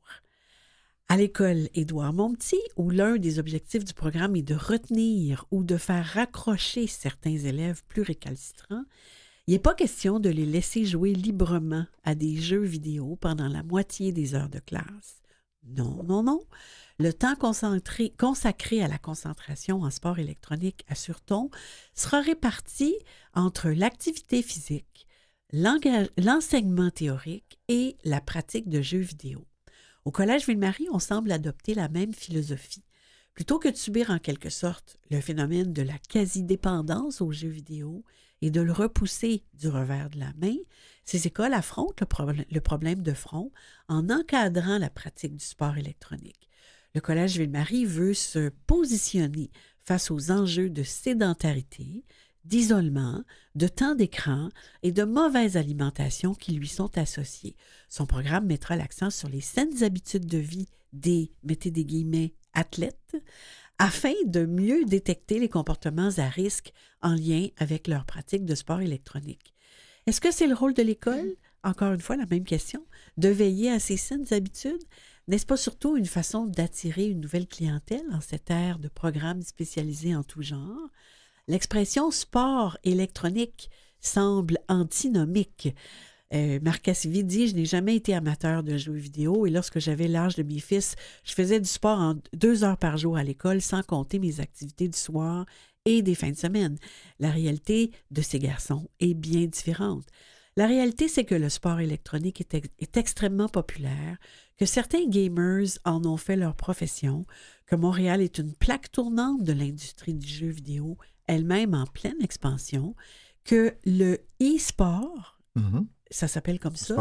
À 1.09 1.19
l'école 1.19 1.69
Édouard 1.75 2.15
Montpetit, 2.15 2.57
où 2.77 2.89
l'un 2.89 3.17
des 3.17 3.39
objectifs 3.39 3.85
du 3.85 3.93
programme 3.93 4.35
est 4.35 4.43
de 4.43 4.55
retenir 4.55 5.45
ou 5.51 5.63
de 5.63 5.77
faire 5.77 6.07
raccrocher 6.07 6.87
certains 6.87 7.37
élèves 7.37 7.83
plus 7.87 8.01
récalcitrants, 8.01 8.85
il 9.47 9.53
n'est 9.53 9.59
pas 9.59 9.75
question 9.75 10.21
de 10.21 10.31
les 10.31 10.47
laisser 10.47 10.87
jouer 10.87 11.13
librement 11.13 11.85
à 12.05 12.15
des 12.15 12.37
jeux 12.37 12.65
vidéo 12.65 13.17
pendant 13.17 13.49
la 13.49 13.63
moitié 13.63 14.11
des 14.11 14.35
heures 14.35 14.49
de 14.49 14.59
classe. 14.59 15.23
Non, 15.65 16.03
non, 16.05 16.23
non. 16.23 16.41
Le 16.99 17.13
temps 17.13 17.35
consacré 17.37 18.83
à 18.83 18.89
la 18.89 18.99
concentration 18.99 19.83
en 19.83 19.91
sport 19.91 20.19
électronique, 20.19 20.85
assure-t-on, 20.89 21.51
sera 21.95 22.23
réparti 22.23 22.95
entre 23.35 23.69
l'activité 23.69 24.43
physique, 24.43 25.08
l'enseignement 25.53 26.91
théorique 26.91 27.59
et 27.69 27.97
la 28.05 28.21
pratique 28.21 28.69
de 28.69 28.83
jeux 28.83 28.99
vidéo. 28.99 29.47
Au 30.05 30.11
Collège 30.11 30.47
Ville-Marie, 30.47 30.89
on 30.91 30.99
semble 30.99 31.33
adopter 31.33 31.75
la 31.75 31.89
même 31.89 32.13
philosophie. 32.13 32.85
Plutôt 33.35 33.59
que 33.59 33.69
de 33.69 33.77
subir 33.77 34.11
en 34.11 34.19
quelque 34.19 34.51
sorte 34.51 34.99
le 35.11 35.21
phénomène 35.21 35.73
de 35.73 35.83
la 35.83 35.97
quasi-dépendance 36.09 37.21
aux 37.21 37.31
jeux 37.31 37.49
vidéo 37.49 38.05
et 38.43 38.51
de 38.51 38.61
le 38.61 38.73
repousser 38.73 39.45
du 39.55 39.69
revers 39.69 40.11
de 40.11 40.19
la 40.19 40.33
main, 40.41 40.57
ces 41.05 41.27
écoles 41.27 41.55
affrontent 41.55 42.05
le, 42.27 42.45
le 42.51 42.61
problème 42.61 43.03
de 43.03 43.13
front 43.13 43.53
en 43.89 44.11
encadrant 44.11 44.79
la 44.79 44.91
pratique 44.91 45.37
du 45.37 45.45
sport 45.45 45.77
électronique. 45.79 46.49
Le 46.95 47.01
Collège 47.01 47.39
Ville-Marie 47.39 47.85
veut 47.85 48.15
se 48.15 48.51
positionner 48.67 49.51
face 49.85 50.11
aux 50.11 50.31
enjeux 50.31 50.69
de 50.69 50.83
sédentarité, 50.83 52.05
d'isolement, 52.49 53.23
de 53.55 53.69
temps 53.69 53.95
d'écran 53.95 54.49
et 54.83 54.91
de 54.91 55.05
mauvaise 55.05 55.57
alimentation 55.57 56.35
qui 56.35 56.53
lui 56.53 56.69
sont 56.69 56.97
associés. 56.97 57.57
Son 57.89 58.07
programme 58.07 58.47
mettra 58.47 58.75
l'accent 58.77 59.11
sur 59.11 59.29
les 59.29 59.43
saines 59.43 59.83
habitudes 59.83 60.27
de 60.27 60.39
vie 60.39 60.69
des, 60.93 61.31
mettez 61.45 61.71
des 61.71 61.85
guillemets, 61.85 62.35
athlètes, 62.55 63.17
afin 63.79 64.15
de 64.25 64.47
mieux 64.47 64.85
détecter 64.87 65.39
les 65.39 65.49
comportements 65.49 66.11
à 66.17 66.29
risque 66.29 66.73
en 67.03 67.15
lien 67.15 67.49
avec 67.59 67.87
leur 67.87 68.07
pratique 68.07 68.45
de 68.45 68.55
sport 68.55 68.81
électronique. 68.81 69.55
Est-ce 70.07 70.21
que 70.21 70.33
c'est 70.33 70.47
le 70.47 70.55
rôle 70.55 70.75
de 70.75 70.83
l'école? 70.83 71.37
Encore 71.63 71.93
une 71.93 72.01
fois, 72.01 72.17
la 72.17 72.27
même 72.27 72.45
question. 72.45 72.85
De 73.19 73.29
veiller 73.29 73.71
à 73.71 73.79
ces 73.79 73.99
saines 73.99 74.33
habitudes? 74.33 74.83
N'est-ce 75.29 75.45
pas 75.45 75.59
surtout 75.59 75.99
une 75.99 76.07
façon 76.07 76.47
d'attirer 76.47 77.07
une 77.07 77.21
nouvelle 77.21 77.47
clientèle 77.47 78.07
en 78.13 78.23
cette 78.23 78.51
ère 78.51 78.79
de 78.79 78.89
programmes 78.89 79.43
spécialisés 79.43 80.17
en 80.17 80.23
tout 80.25 80.41
genre? 80.41 80.89
L'expression 81.49 82.11
sport 82.11 82.77
électronique 82.85 83.71
semble 84.01 84.59
antinomique. 84.69 85.75
Euh, 86.35 86.61
Marc 86.61 86.91
dit 86.91 87.49
Je 87.49 87.55
n'ai 87.55 87.65
jamais 87.65 87.97
été 87.97 88.13
amateur 88.15 88.63
de 88.63 88.77
jeux 88.77 88.93
vidéo 88.93 89.47
et 89.47 89.51
lorsque 89.51 89.79
j'avais 89.79 90.09
l'âge 90.09 90.35
de 90.35 90.43
mes 90.43 90.59
fils, 90.59 90.95
je 91.25 91.33
faisais 91.33 91.59
du 91.59 91.69
sport 91.69 91.99
en 91.99 92.17
deux 92.35 92.65
heures 92.65 92.77
par 92.77 92.99
jour 92.99 93.17
à 93.17 93.25
l'école 93.25 93.63
sans 93.63 93.83
compter 93.83 94.19
mes 94.19 94.41
activités 94.41 94.89
du 94.89 94.99
soir 94.99 95.47
et 95.87 96.03
des 96.03 96.15
fins 96.15 96.33
de 96.33 96.37
semaine. 96.37 96.77
La 97.19 97.31
réalité 97.31 97.93
de 98.11 98.21
ces 98.21 98.39
garçons 98.39 98.87
est 99.01 99.15
bien 99.15 99.47
différente. 99.47 100.05
La 100.55 100.67
réalité, 100.67 101.09
c'est 101.09 101.25
que 101.25 101.35
le 101.35 101.49
sport 101.49 101.81
électronique 101.81 102.43
est, 102.43 102.55
est 102.79 102.97
extrêmement 102.99 103.49
populaire, 103.49 104.19
que 104.59 104.67
certains 104.67 105.07
gamers 105.07 105.79
en 105.87 106.05
ont 106.05 106.17
fait 106.19 106.37
leur 106.37 106.57
profession, 106.57 107.25
que 107.65 107.77
Montréal 107.77 108.21
est 108.21 108.37
une 108.37 108.53
plaque 108.53 108.91
tournante 108.91 109.45
de 109.45 109.53
l'industrie 109.53 110.15
du 110.15 110.29
jeu 110.29 110.49
vidéo, 110.49 110.99
elle-même 111.29 111.75
en 111.75 111.87
pleine 111.87 112.21
expansion, 112.21 112.95
que 113.45 113.75
le 113.85 114.19
e-sport, 114.43 115.39
Mhm. 115.55 115.87
ça 116.11 116.29
s'appelle 116.29 116.59
comme 116.61 116.77
ça, 116.77 116.95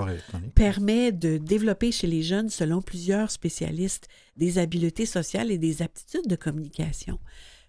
permet 0.55 1.11
de 1.11 1.37
développer 1.37 1.91
chez 1.91 2.07
les 2.07 2.23
jeunes, 2.23 2.49
selon 2.49 2.81
plusieurs 2.81 3.31
spécialistes, 3.31 4.07
des 4.35 4.57
habiletés 4.57 5.05
sociales 5.05 5.51
et 5.51 5.57
des 5.57 5.81
aptitudes 5.81 6.27
de 6.27 6.35
communication. 6.35 7.19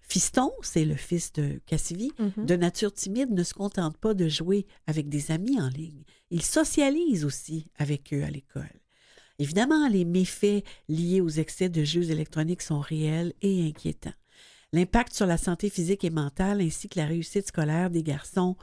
Fiston, 0.01 0.51
c'est 0.63 0.85
le 0.85 0.95
fils 0.95 1.31
de 1.33 1.61
Cassivi, 1.67 2.11
Mhm. 2.17 2.45
de 2.45 2.55
nature 2.55 2.91
timide, 2.93 3.29
ne 3.31 3.43
se 3.43 3.53
contente 3.53 3.97
pas 3.97 4.13
de 4.15 4.27
jouer 4.27 4.65
avec 4.87 5.07
des 5.07 5.29
amis 5.31 5.59
en 5.61 5.69
ligne. 5.69 6.03
Il 6.31 6.41
socialise 6.41 7.25
aussi 7.25 7.67
avec 7.77 8.11
eux 8.13 8.23
à 8.23 8.29
l'école. 8.31 8.69
Évidemment, 9.37 9.87
les 9.87 10.05
méfaits 10.05 10.63
liés 10.89 11.21
aux 11.21 11.29
excès 11.29 11.69
de 11.69 11.83
jeux 11.83 12.09
électroniques 12.11 12.61
sont 12.63 12.79
réels 12.79 13.33
et 13.41 13.67
inquiétants. 13.67 14.13
L'impact 14.71 15.13
sur 15.13 15.25
la 15.25 15.37
santé 15.37 15.69
physique 15.69 16.03
et 16.03 16.09
mentale 16.09 16.61
ainsi 16.61 16.87
que 16.89 16.99
la 16.99 17.07
réussite 17.07 17.47
scolaire 17.47 17.89
des 17.89 18.03
garçons 18.03 18.55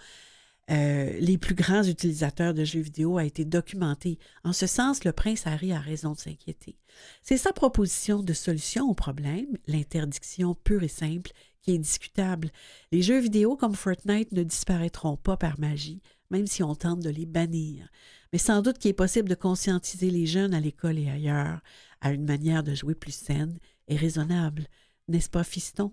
euh, 0.70 1.12
les 1.20 1.38
plus 1.38 1.54
grands 1.54 1.84
utilisateurs 1.84 2.52
de 2.52 2.64
jeux 2.64 2.80
vidéo 2.80 3.18
a 3.18 3.24
été 3.24 3.44
documenté. 3.44 4.18
En 4.42 4.52
ce 4.52 4.66
sens, 4.66 5.04
le 5.04 5.12
prince 5.12 5.46
Harry 5.46 5.72
a 5.72 5.78
raison 5.78 6.12
de 6.12 6.18
s'inquiéter. 6.18 6.76
C'est 7.22 7.36
sa 7.36 7.52
proposition 7.52 8.22
de 8.22 8.32
solution 8.32 8.88
au 8.88 8.94
problème, 8.94 9.56
l'interdiction 9.68 10.54
pure 10.54 10.82
et 10.82 10.88
simple, 10.88 11.30
qui 11.62 11.72
est 11.72 11.78
discutable. 11.78 12.50
Les 12.90 13.02
jeux 13.02 13.20
vidéo 13.20 13.56
comme 13.56 13.74
Fortnite 13.74 14.32
ne 14.32 14.42
disparaîtront 14.42 15.16
pas 15.16 15.36
par 15.36 15.58
magie, 15.60 16.02
même 16.30 16.46
si 16.48 16.64
on 16.64 16.74
tente 16.74 17.00
de 17.00 17.10
les 17.10 17.26
bannir. 17.26 17.88
Mais 18.32 18.38
sans 18.38 18.60
doute 18.60 18.78
qu'il 18.78 18.90
est 18.90 18.94
possible 18.94 19.28
de 19.28 19.34
conscientiser 19.36 20.10
les 20.10 20.26
jeunes 20.26 20.54
à 20.54 20.60
l'école 20.60 20.98
et 20.98 21.08
ailleurs 21.08 21.60
à 22.00 22.12
une 22.12 22.24
manière 22.24 22.64
de 22.64 22.74
jouer 22.74 22.94
plus 22.94 23.14
saine 23.14 23.58
et 23.86 23.96
raisonnable. 23.96 24.66
N'est-ce 25.08 25.28
pas, 25.30 25.44
fiston? 25.44 25.92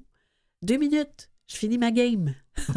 Deux 0.61 0.77
minutes, 0.77 1.29
je 1.47 1.55
finis 1.57 1.77
ma 1.77 1.91
game. 1.91 2.33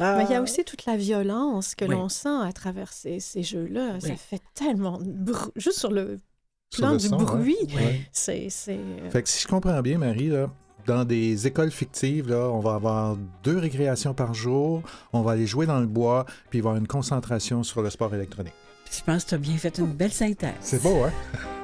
Mais 0.00 0.24
il 0.24 0.30
y 0.30 0.34
a 0.34 0.42
aussi 0.42 0.64
toute 0.64 0.86
la 0.86 0.96
violence 0.96 1.74
que 1.74 1.84
Oui. 1.84 1.92
l'on 1.92 2.08
sent 2.08 2.28
à 2.42 2.52
travers 2.52 2.92
ces, 2.92 3.20
ces 3.20 3.42
jeux-là. 3.42 4.00
Ça 4.00 4.16
fait 4.16 4.42
tellement 4.54 4.98
de 5.00 5.32
Juste 5.56 5.78
sur 5.78 5.90
le 5.90 6.18
Sur 6.70 6.80
plan 6.80 6.92
le 6.92 6.98
du 6.98 7.08
son, 7.08 7.16
bruit, 7.16 7.56
Ouais. 7.74 8.00
c'est... 8.12 8.48
c'est, 8.50 8.78
euh, 8.78 9.10
Fait 9.10 9.22
que 9.22 9.28
si 9.28 9.42
je 9.42 9.48
comprends 9.48 9.80
bien, 9.82 9.98
Marie, 9.98 10.28
là, 10.28 10.50
dans 10.86 11.04
des 11.04 11.46
écoles 11.46 11.70
fictives, 11.70 12.28
là, 12.28 12.48
on 12.50 12.60
va 12.60 12.74
avoir 12.74 13.16
deux 13.42 13.58
récréations 13.58 14.12
par 14.14 14.34
jour, 14.34 14.82
on 15.12 15.22
va 15.22 15.32
aller 15.32 15.46
jouer 15.46 15.66
dans 15.66 15.80
le 15.80 15.86
bois, 15.86 16.24
puis 16.50 16.58
il 16.58 16.62
va 16.62 16.68
y 16.68 16.70
avoir 16.70 16.76
une 16.76 16.86
concentration 16.88 17.62
sur 17.62 17.80
le 17.82 17.90
sport 17.90 18.14
électronique. 18.14 18.54
Je 18.90 19.02
pense 19.02 19.24
que 19.24 19.30
tu 19.30 19.34
as 19.34 19.38
bien 19.38 19.56
fait 19.56 19.78
une 19.78 19.92
belle 19.92 20.12
synthèse. 20.12 20.54
C'est 20.60 20.82
beau, 20.82 21.04
hein? 21.04 21.12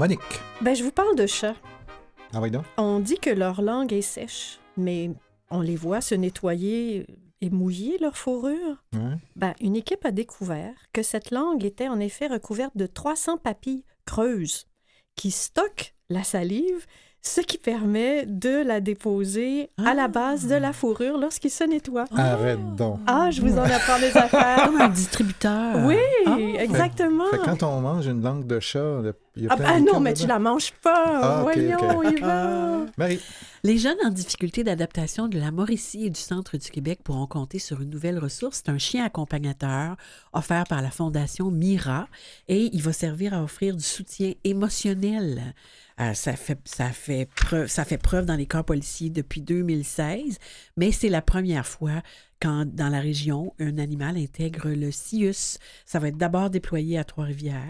Monique. 0.00 0.40
Ben, 0.62 0.74
je 0.74 0.82
vous 0.82 0.92
parle 0.92 1.14
de 1.14 1.26
chats. 1.26 1.56
Ah 2.32 2.40
oui, 2.40 2.50
donc? 2.50 2.64
On 2.78 3.00
dit 3.00 3.18
que 3.18 3.28
leur 3.28 3.60
langue 3.60 3.92
est 3.92 4.00
sèche, 4.00 4.58
mais 4.78 5.10
on 5.50 5.60
les 5.60 5.76
voit 5.76 6.00
se 6.00 6.14
nettoyer 6.14 7.06
et 7.42 7.50
mouiller 7.50 7.98
leur 7.98 8.16
fourrure. 8.16 8.82
Ben, 9.36 9.52
une 9.60 9.76
équipe 9.76 10.06
a 10.06 10.10
découvert 10.10 10.72
que 10.94 11.02
cette 11.02 11.30
langue 11.30 11.66
était 11.66 11.90
en 11.90 12.00
effet 12.00 12.28
recouverte 12.28 12.74
de 12.78 12.86
300 12.86 13.36
papilles 13.36 13.84
creuses 14.06 14.68
qui 15.16 15.30
stockent 15.30 15.94
la 16.08 16.24
salive, 16.24 16.86
ce 17.22 17.40
qui 17.42 17.58
permet 17.58 18.24
de 18.26 18.62
la 18.64 18.80
déposer 18.80 19.70
à 19.84 19.94
la 19.94 20.08
base 20.08 20.46
de 20.46 20.54
la 20.54 20.72
fourrure 20.72 21.18
lorsqu'il 21.18 21.50
se 21.50 21.64
nettoie. 21.64 22.06
Arrête 22.16 22.74
donc. 22.76 22.98
Ah, 23.06 23.30
je 23.30 23.40
vous 23.42 23.58
en 23.58 23.62
apprends 23.62 23.98
des 23.98 24.16
affaires. 24.16 24.64
Comme 24.66 24.80
un 24.80 24.88
distributeur. 24.88 25.76
Oui, 25.84 25.96
Ah. 26.26 26.36
exactement. 26.58 27.26
Fait 27.30 27.38
quand 27.38 27.62
on 27.62 27.80
mange 27.80 28.06
une 28.06 28.22
langue 28.22 28.46
de 28.46 28.58
chat, 28.58 29.02
il 29.36 29.44
y 29.44 29.46
a 29.46 29.50
Ah 29.52 29.56
plein 29.56 29.80
de 29.80 29.86
non, 29.92 30.00
mais 30.00 30.14
tu 30.14 30.22
dedans. 30.22 30.34
la 30.34 30.38
manges 30.40 30.72
pas. 30.82 31.20
Ah, 31.22 31.44
ok, 31.44 31.52
Voyons, 31.54 31.98
ok. 31.98 32.18
Yvan. 32.18 32.86
Marie. 32.96 33.20
Les 33.62 33.76
jeunes 33.76 33.98
en 34.02 34.08
difficulté 34.08 34.64
d'adaptation 34.64 35.28
de 35.28 35.38
la 35.38 35.50
Mauricie 35.50 36.06
et 36.06 36.10
du 36.10 36.18
centre 36.20 36.56
du 36.56 36.70
Québec 36.70 37.00
pourront 37.04 37.26
compter 37.26 37.58
sur 37.58 37.82
une 37.82 37.90
nouvelle 37.90 38.18
ressource. 38.18 38.62
C'est 38.64 38.70
un 38.72 38.78
chien 38.78 39.04
accompagnateur 39.04 39.96
offert 40.32 40.64
par 40.64 40.80
la 40.80 40.90
Fondation 40.90 41.50
Mira 41.50 42.08
et 42.48 42.70
il 42.72 42.80
va 42.82 42.94
servir 42.94 43.34
à 43.34 43.42
offrir 43.42 43.76
du 43.76 43.84
soutien 43.84 44.32
émotionnel. 44.44 45.54
Euh, 46.00 46.14
ça, 46.14 46.34
fait, 46.34 46.58
ça, 46.64 46.90
fait 46.90 47.28
preuve, 47.36 47.66
ça 47.66 47.84
fait 47.84 47.98
preuve 47.98 48.24
dans 48.24 48.36
les 48.36 48.46
corps 48.46 48.64
policiers 48.64 49.10
depuis 49.10 49.42
2016, 49.42 50.38
mais 50.76 50.92
c'est 50.92 51.10
la 51.10 51.20
première 51.20 51.66
fois 51.66 52.02
quand 52.40 52.64
dans 52.64 52.88
la 52.88 53.00
région, 53.00 53.52
un 53.58 53.76
animal 53.76 54.16
intègre 54.16 54.70
le 54.70 54.90
CIUS. 54.90 55.58
Ça 55.84 55.98
va 55.98 56.08
être 56.08 56.16
d'abord 56.16 56.48
déployé 56.48 56.96
à 56.96 57.04
Trois-Rivières, 57.04 57.60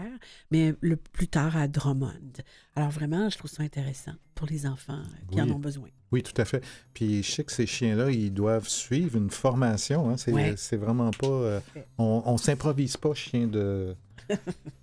mais 0.49 0.73
le 0.79 0.95
plus 0.95 1.27
tard 1.27 1.57
à 1.57 1.67
Drummond. 1.67 2.31
Alors 2.77 2.89
vraiment, 2.89 3.29
je 3.29 3.37
trouve 3.37 3.51
ça 3.51 3.63
intéressant 3.63 4.13
pour 4.33 4.47
les 4.47 4.65
enfants 4.65 5.03
qui 5.29 5.41
en 5.41 5.49
ont 5.49 5.59
besoin. 5.59 5.89
Oui, 6.13 6.23
tout 6.23 6.39
à 6.41 6.45
fait. 6.45 6.63
Puis 6.93 7.21
je 7.23 7.31
sais 7.31 7.43
que 7.43 7.51
ces 7.51 7.65
chiens-là, 7.67 8.11
ils 8.11 8.33
doivent 8.33 8.67
suivre 8.69 9.17
une 9.17 9.29
formation. 9.29 10.09
Hein. 10.09 10.15
C'est 10.15 10.31
Ouais. 10.31 10.55
vraiment 10.77 11.11
pas. 11.11 11.27
euh, 11.27 11.59
on 11.97 12.23
on 12.25 12.37
s'improvise 12.37 12.95
pas 12.95 13.13
chien 13.13 13.47
de. 13.47 13.93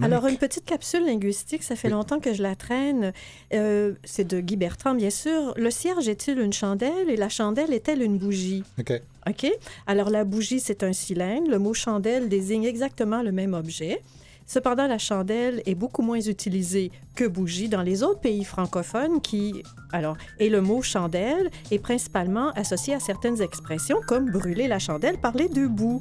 Alors, 0.00 0.26
une 0.26 0.36
petite 0.36 0.64
capsule 0.64 1.04
linguistique, 1.04 1.62
ça 1.62 1.74
fait 1.74 1.88
Oui. 1.88 1.94
longtemps 1.94 2.20
que 2.20 2.32
je 2.32 2.42
la 2.42 2.54
traîne. 2.54 3.12
Euh, 3.52 3.94
c'est 4.04 4.26
de 4.26 4.40
Guy 4.40 4.56
Bertrand, 4.56 4.94
bien 4.94 5.10
sûr. 5.10 5.54
Le 5.56 5.70
cierge 5.70 6.08
est-il 6.08 6.38
une 6.38 6.52
chandelle? 6.52 7.10
Et 7.10 7.16
la 7.16 7.28
chandelle 7.28 7.72
est-elle 7.72 8.02
une 8.02 8.16
bougie? 8.18 8.62
OK. 8.78 8.92
OK? 9.28 9.52
Alors, 9.86 10.10
la 10.10 10.24
bougie, 10.24 10.60
c'est 10.60 10.82
un 10.84 10.92
cylindre. 10.92 11.50
Le 11.50 11.58
mot 11.58 11.74
chandelle 11.74 12.28
désigne 12.28 12.64
exactement 12.64 13.22
le 13.22 13.32
même 13.32 13.54
objet. 13.54 14.00
Cependant, 14.48 14.86
la 14.86 14.96
chandelle 14.96 15.62
est 15.66 15.74
beaucoup 15.74 16.00
moins 16.00 16.22
utilisée 16.22 16.90
que 17.14 17.26
bougie 17.26 17.68
dans 17.68 17.82
les 17.82 18.02
autres 18.02 18.20
pays 18.20 18.44
francophones 18.44 19.20
qui... 19.20 19.62
Alors, 19.92 20.16
et 20.38 20.48
le 20.48 20.62
mot 20.62 20.80
chandelle 20.80 21.50
est 21.70 21.78
principalement 21.78 22.50
associé 22.52 22.94
à 22.94 23.00
certaines 23.00 23.42
expressions 23.42 23.98
comme 24.06 24.30
brûler 24.30 24.66
la 24.66 24.78
chandelle 24.78 25.18
par 25.18 25.36
les 25.36 25.50
deux 25.50 25.68
bouts. 25.68 26.00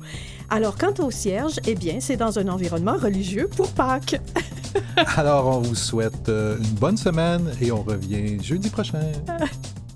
Alors, 0.49 0.77
quant 0.77 0.93
au 0.99 1.11
cierge, 1.11 1.59
eh 1.67 1.75
bien, 1.75 1.99
c'est 1.99 2.15
dans 2.15 2.39
un 2.39 2.47
environnement 2.47 2.95
religieux 2.95 3.49
pour 3.53 3.69
Pâques. 3.73 4.21
Alors, 5.17 5.47
on 5.47 5.59
vous 5.59 5.75
souhaite 5.75 6.29
euh, 6.29 6.57
une 6.57 6.75
bonne 6.75 6.97
semaine 6.97 7.51
et 7.59 7.73
on 7.73 7.83
revient 7.83 8.41
jeudi 8.41 8.69
prochain. 8.69 9.11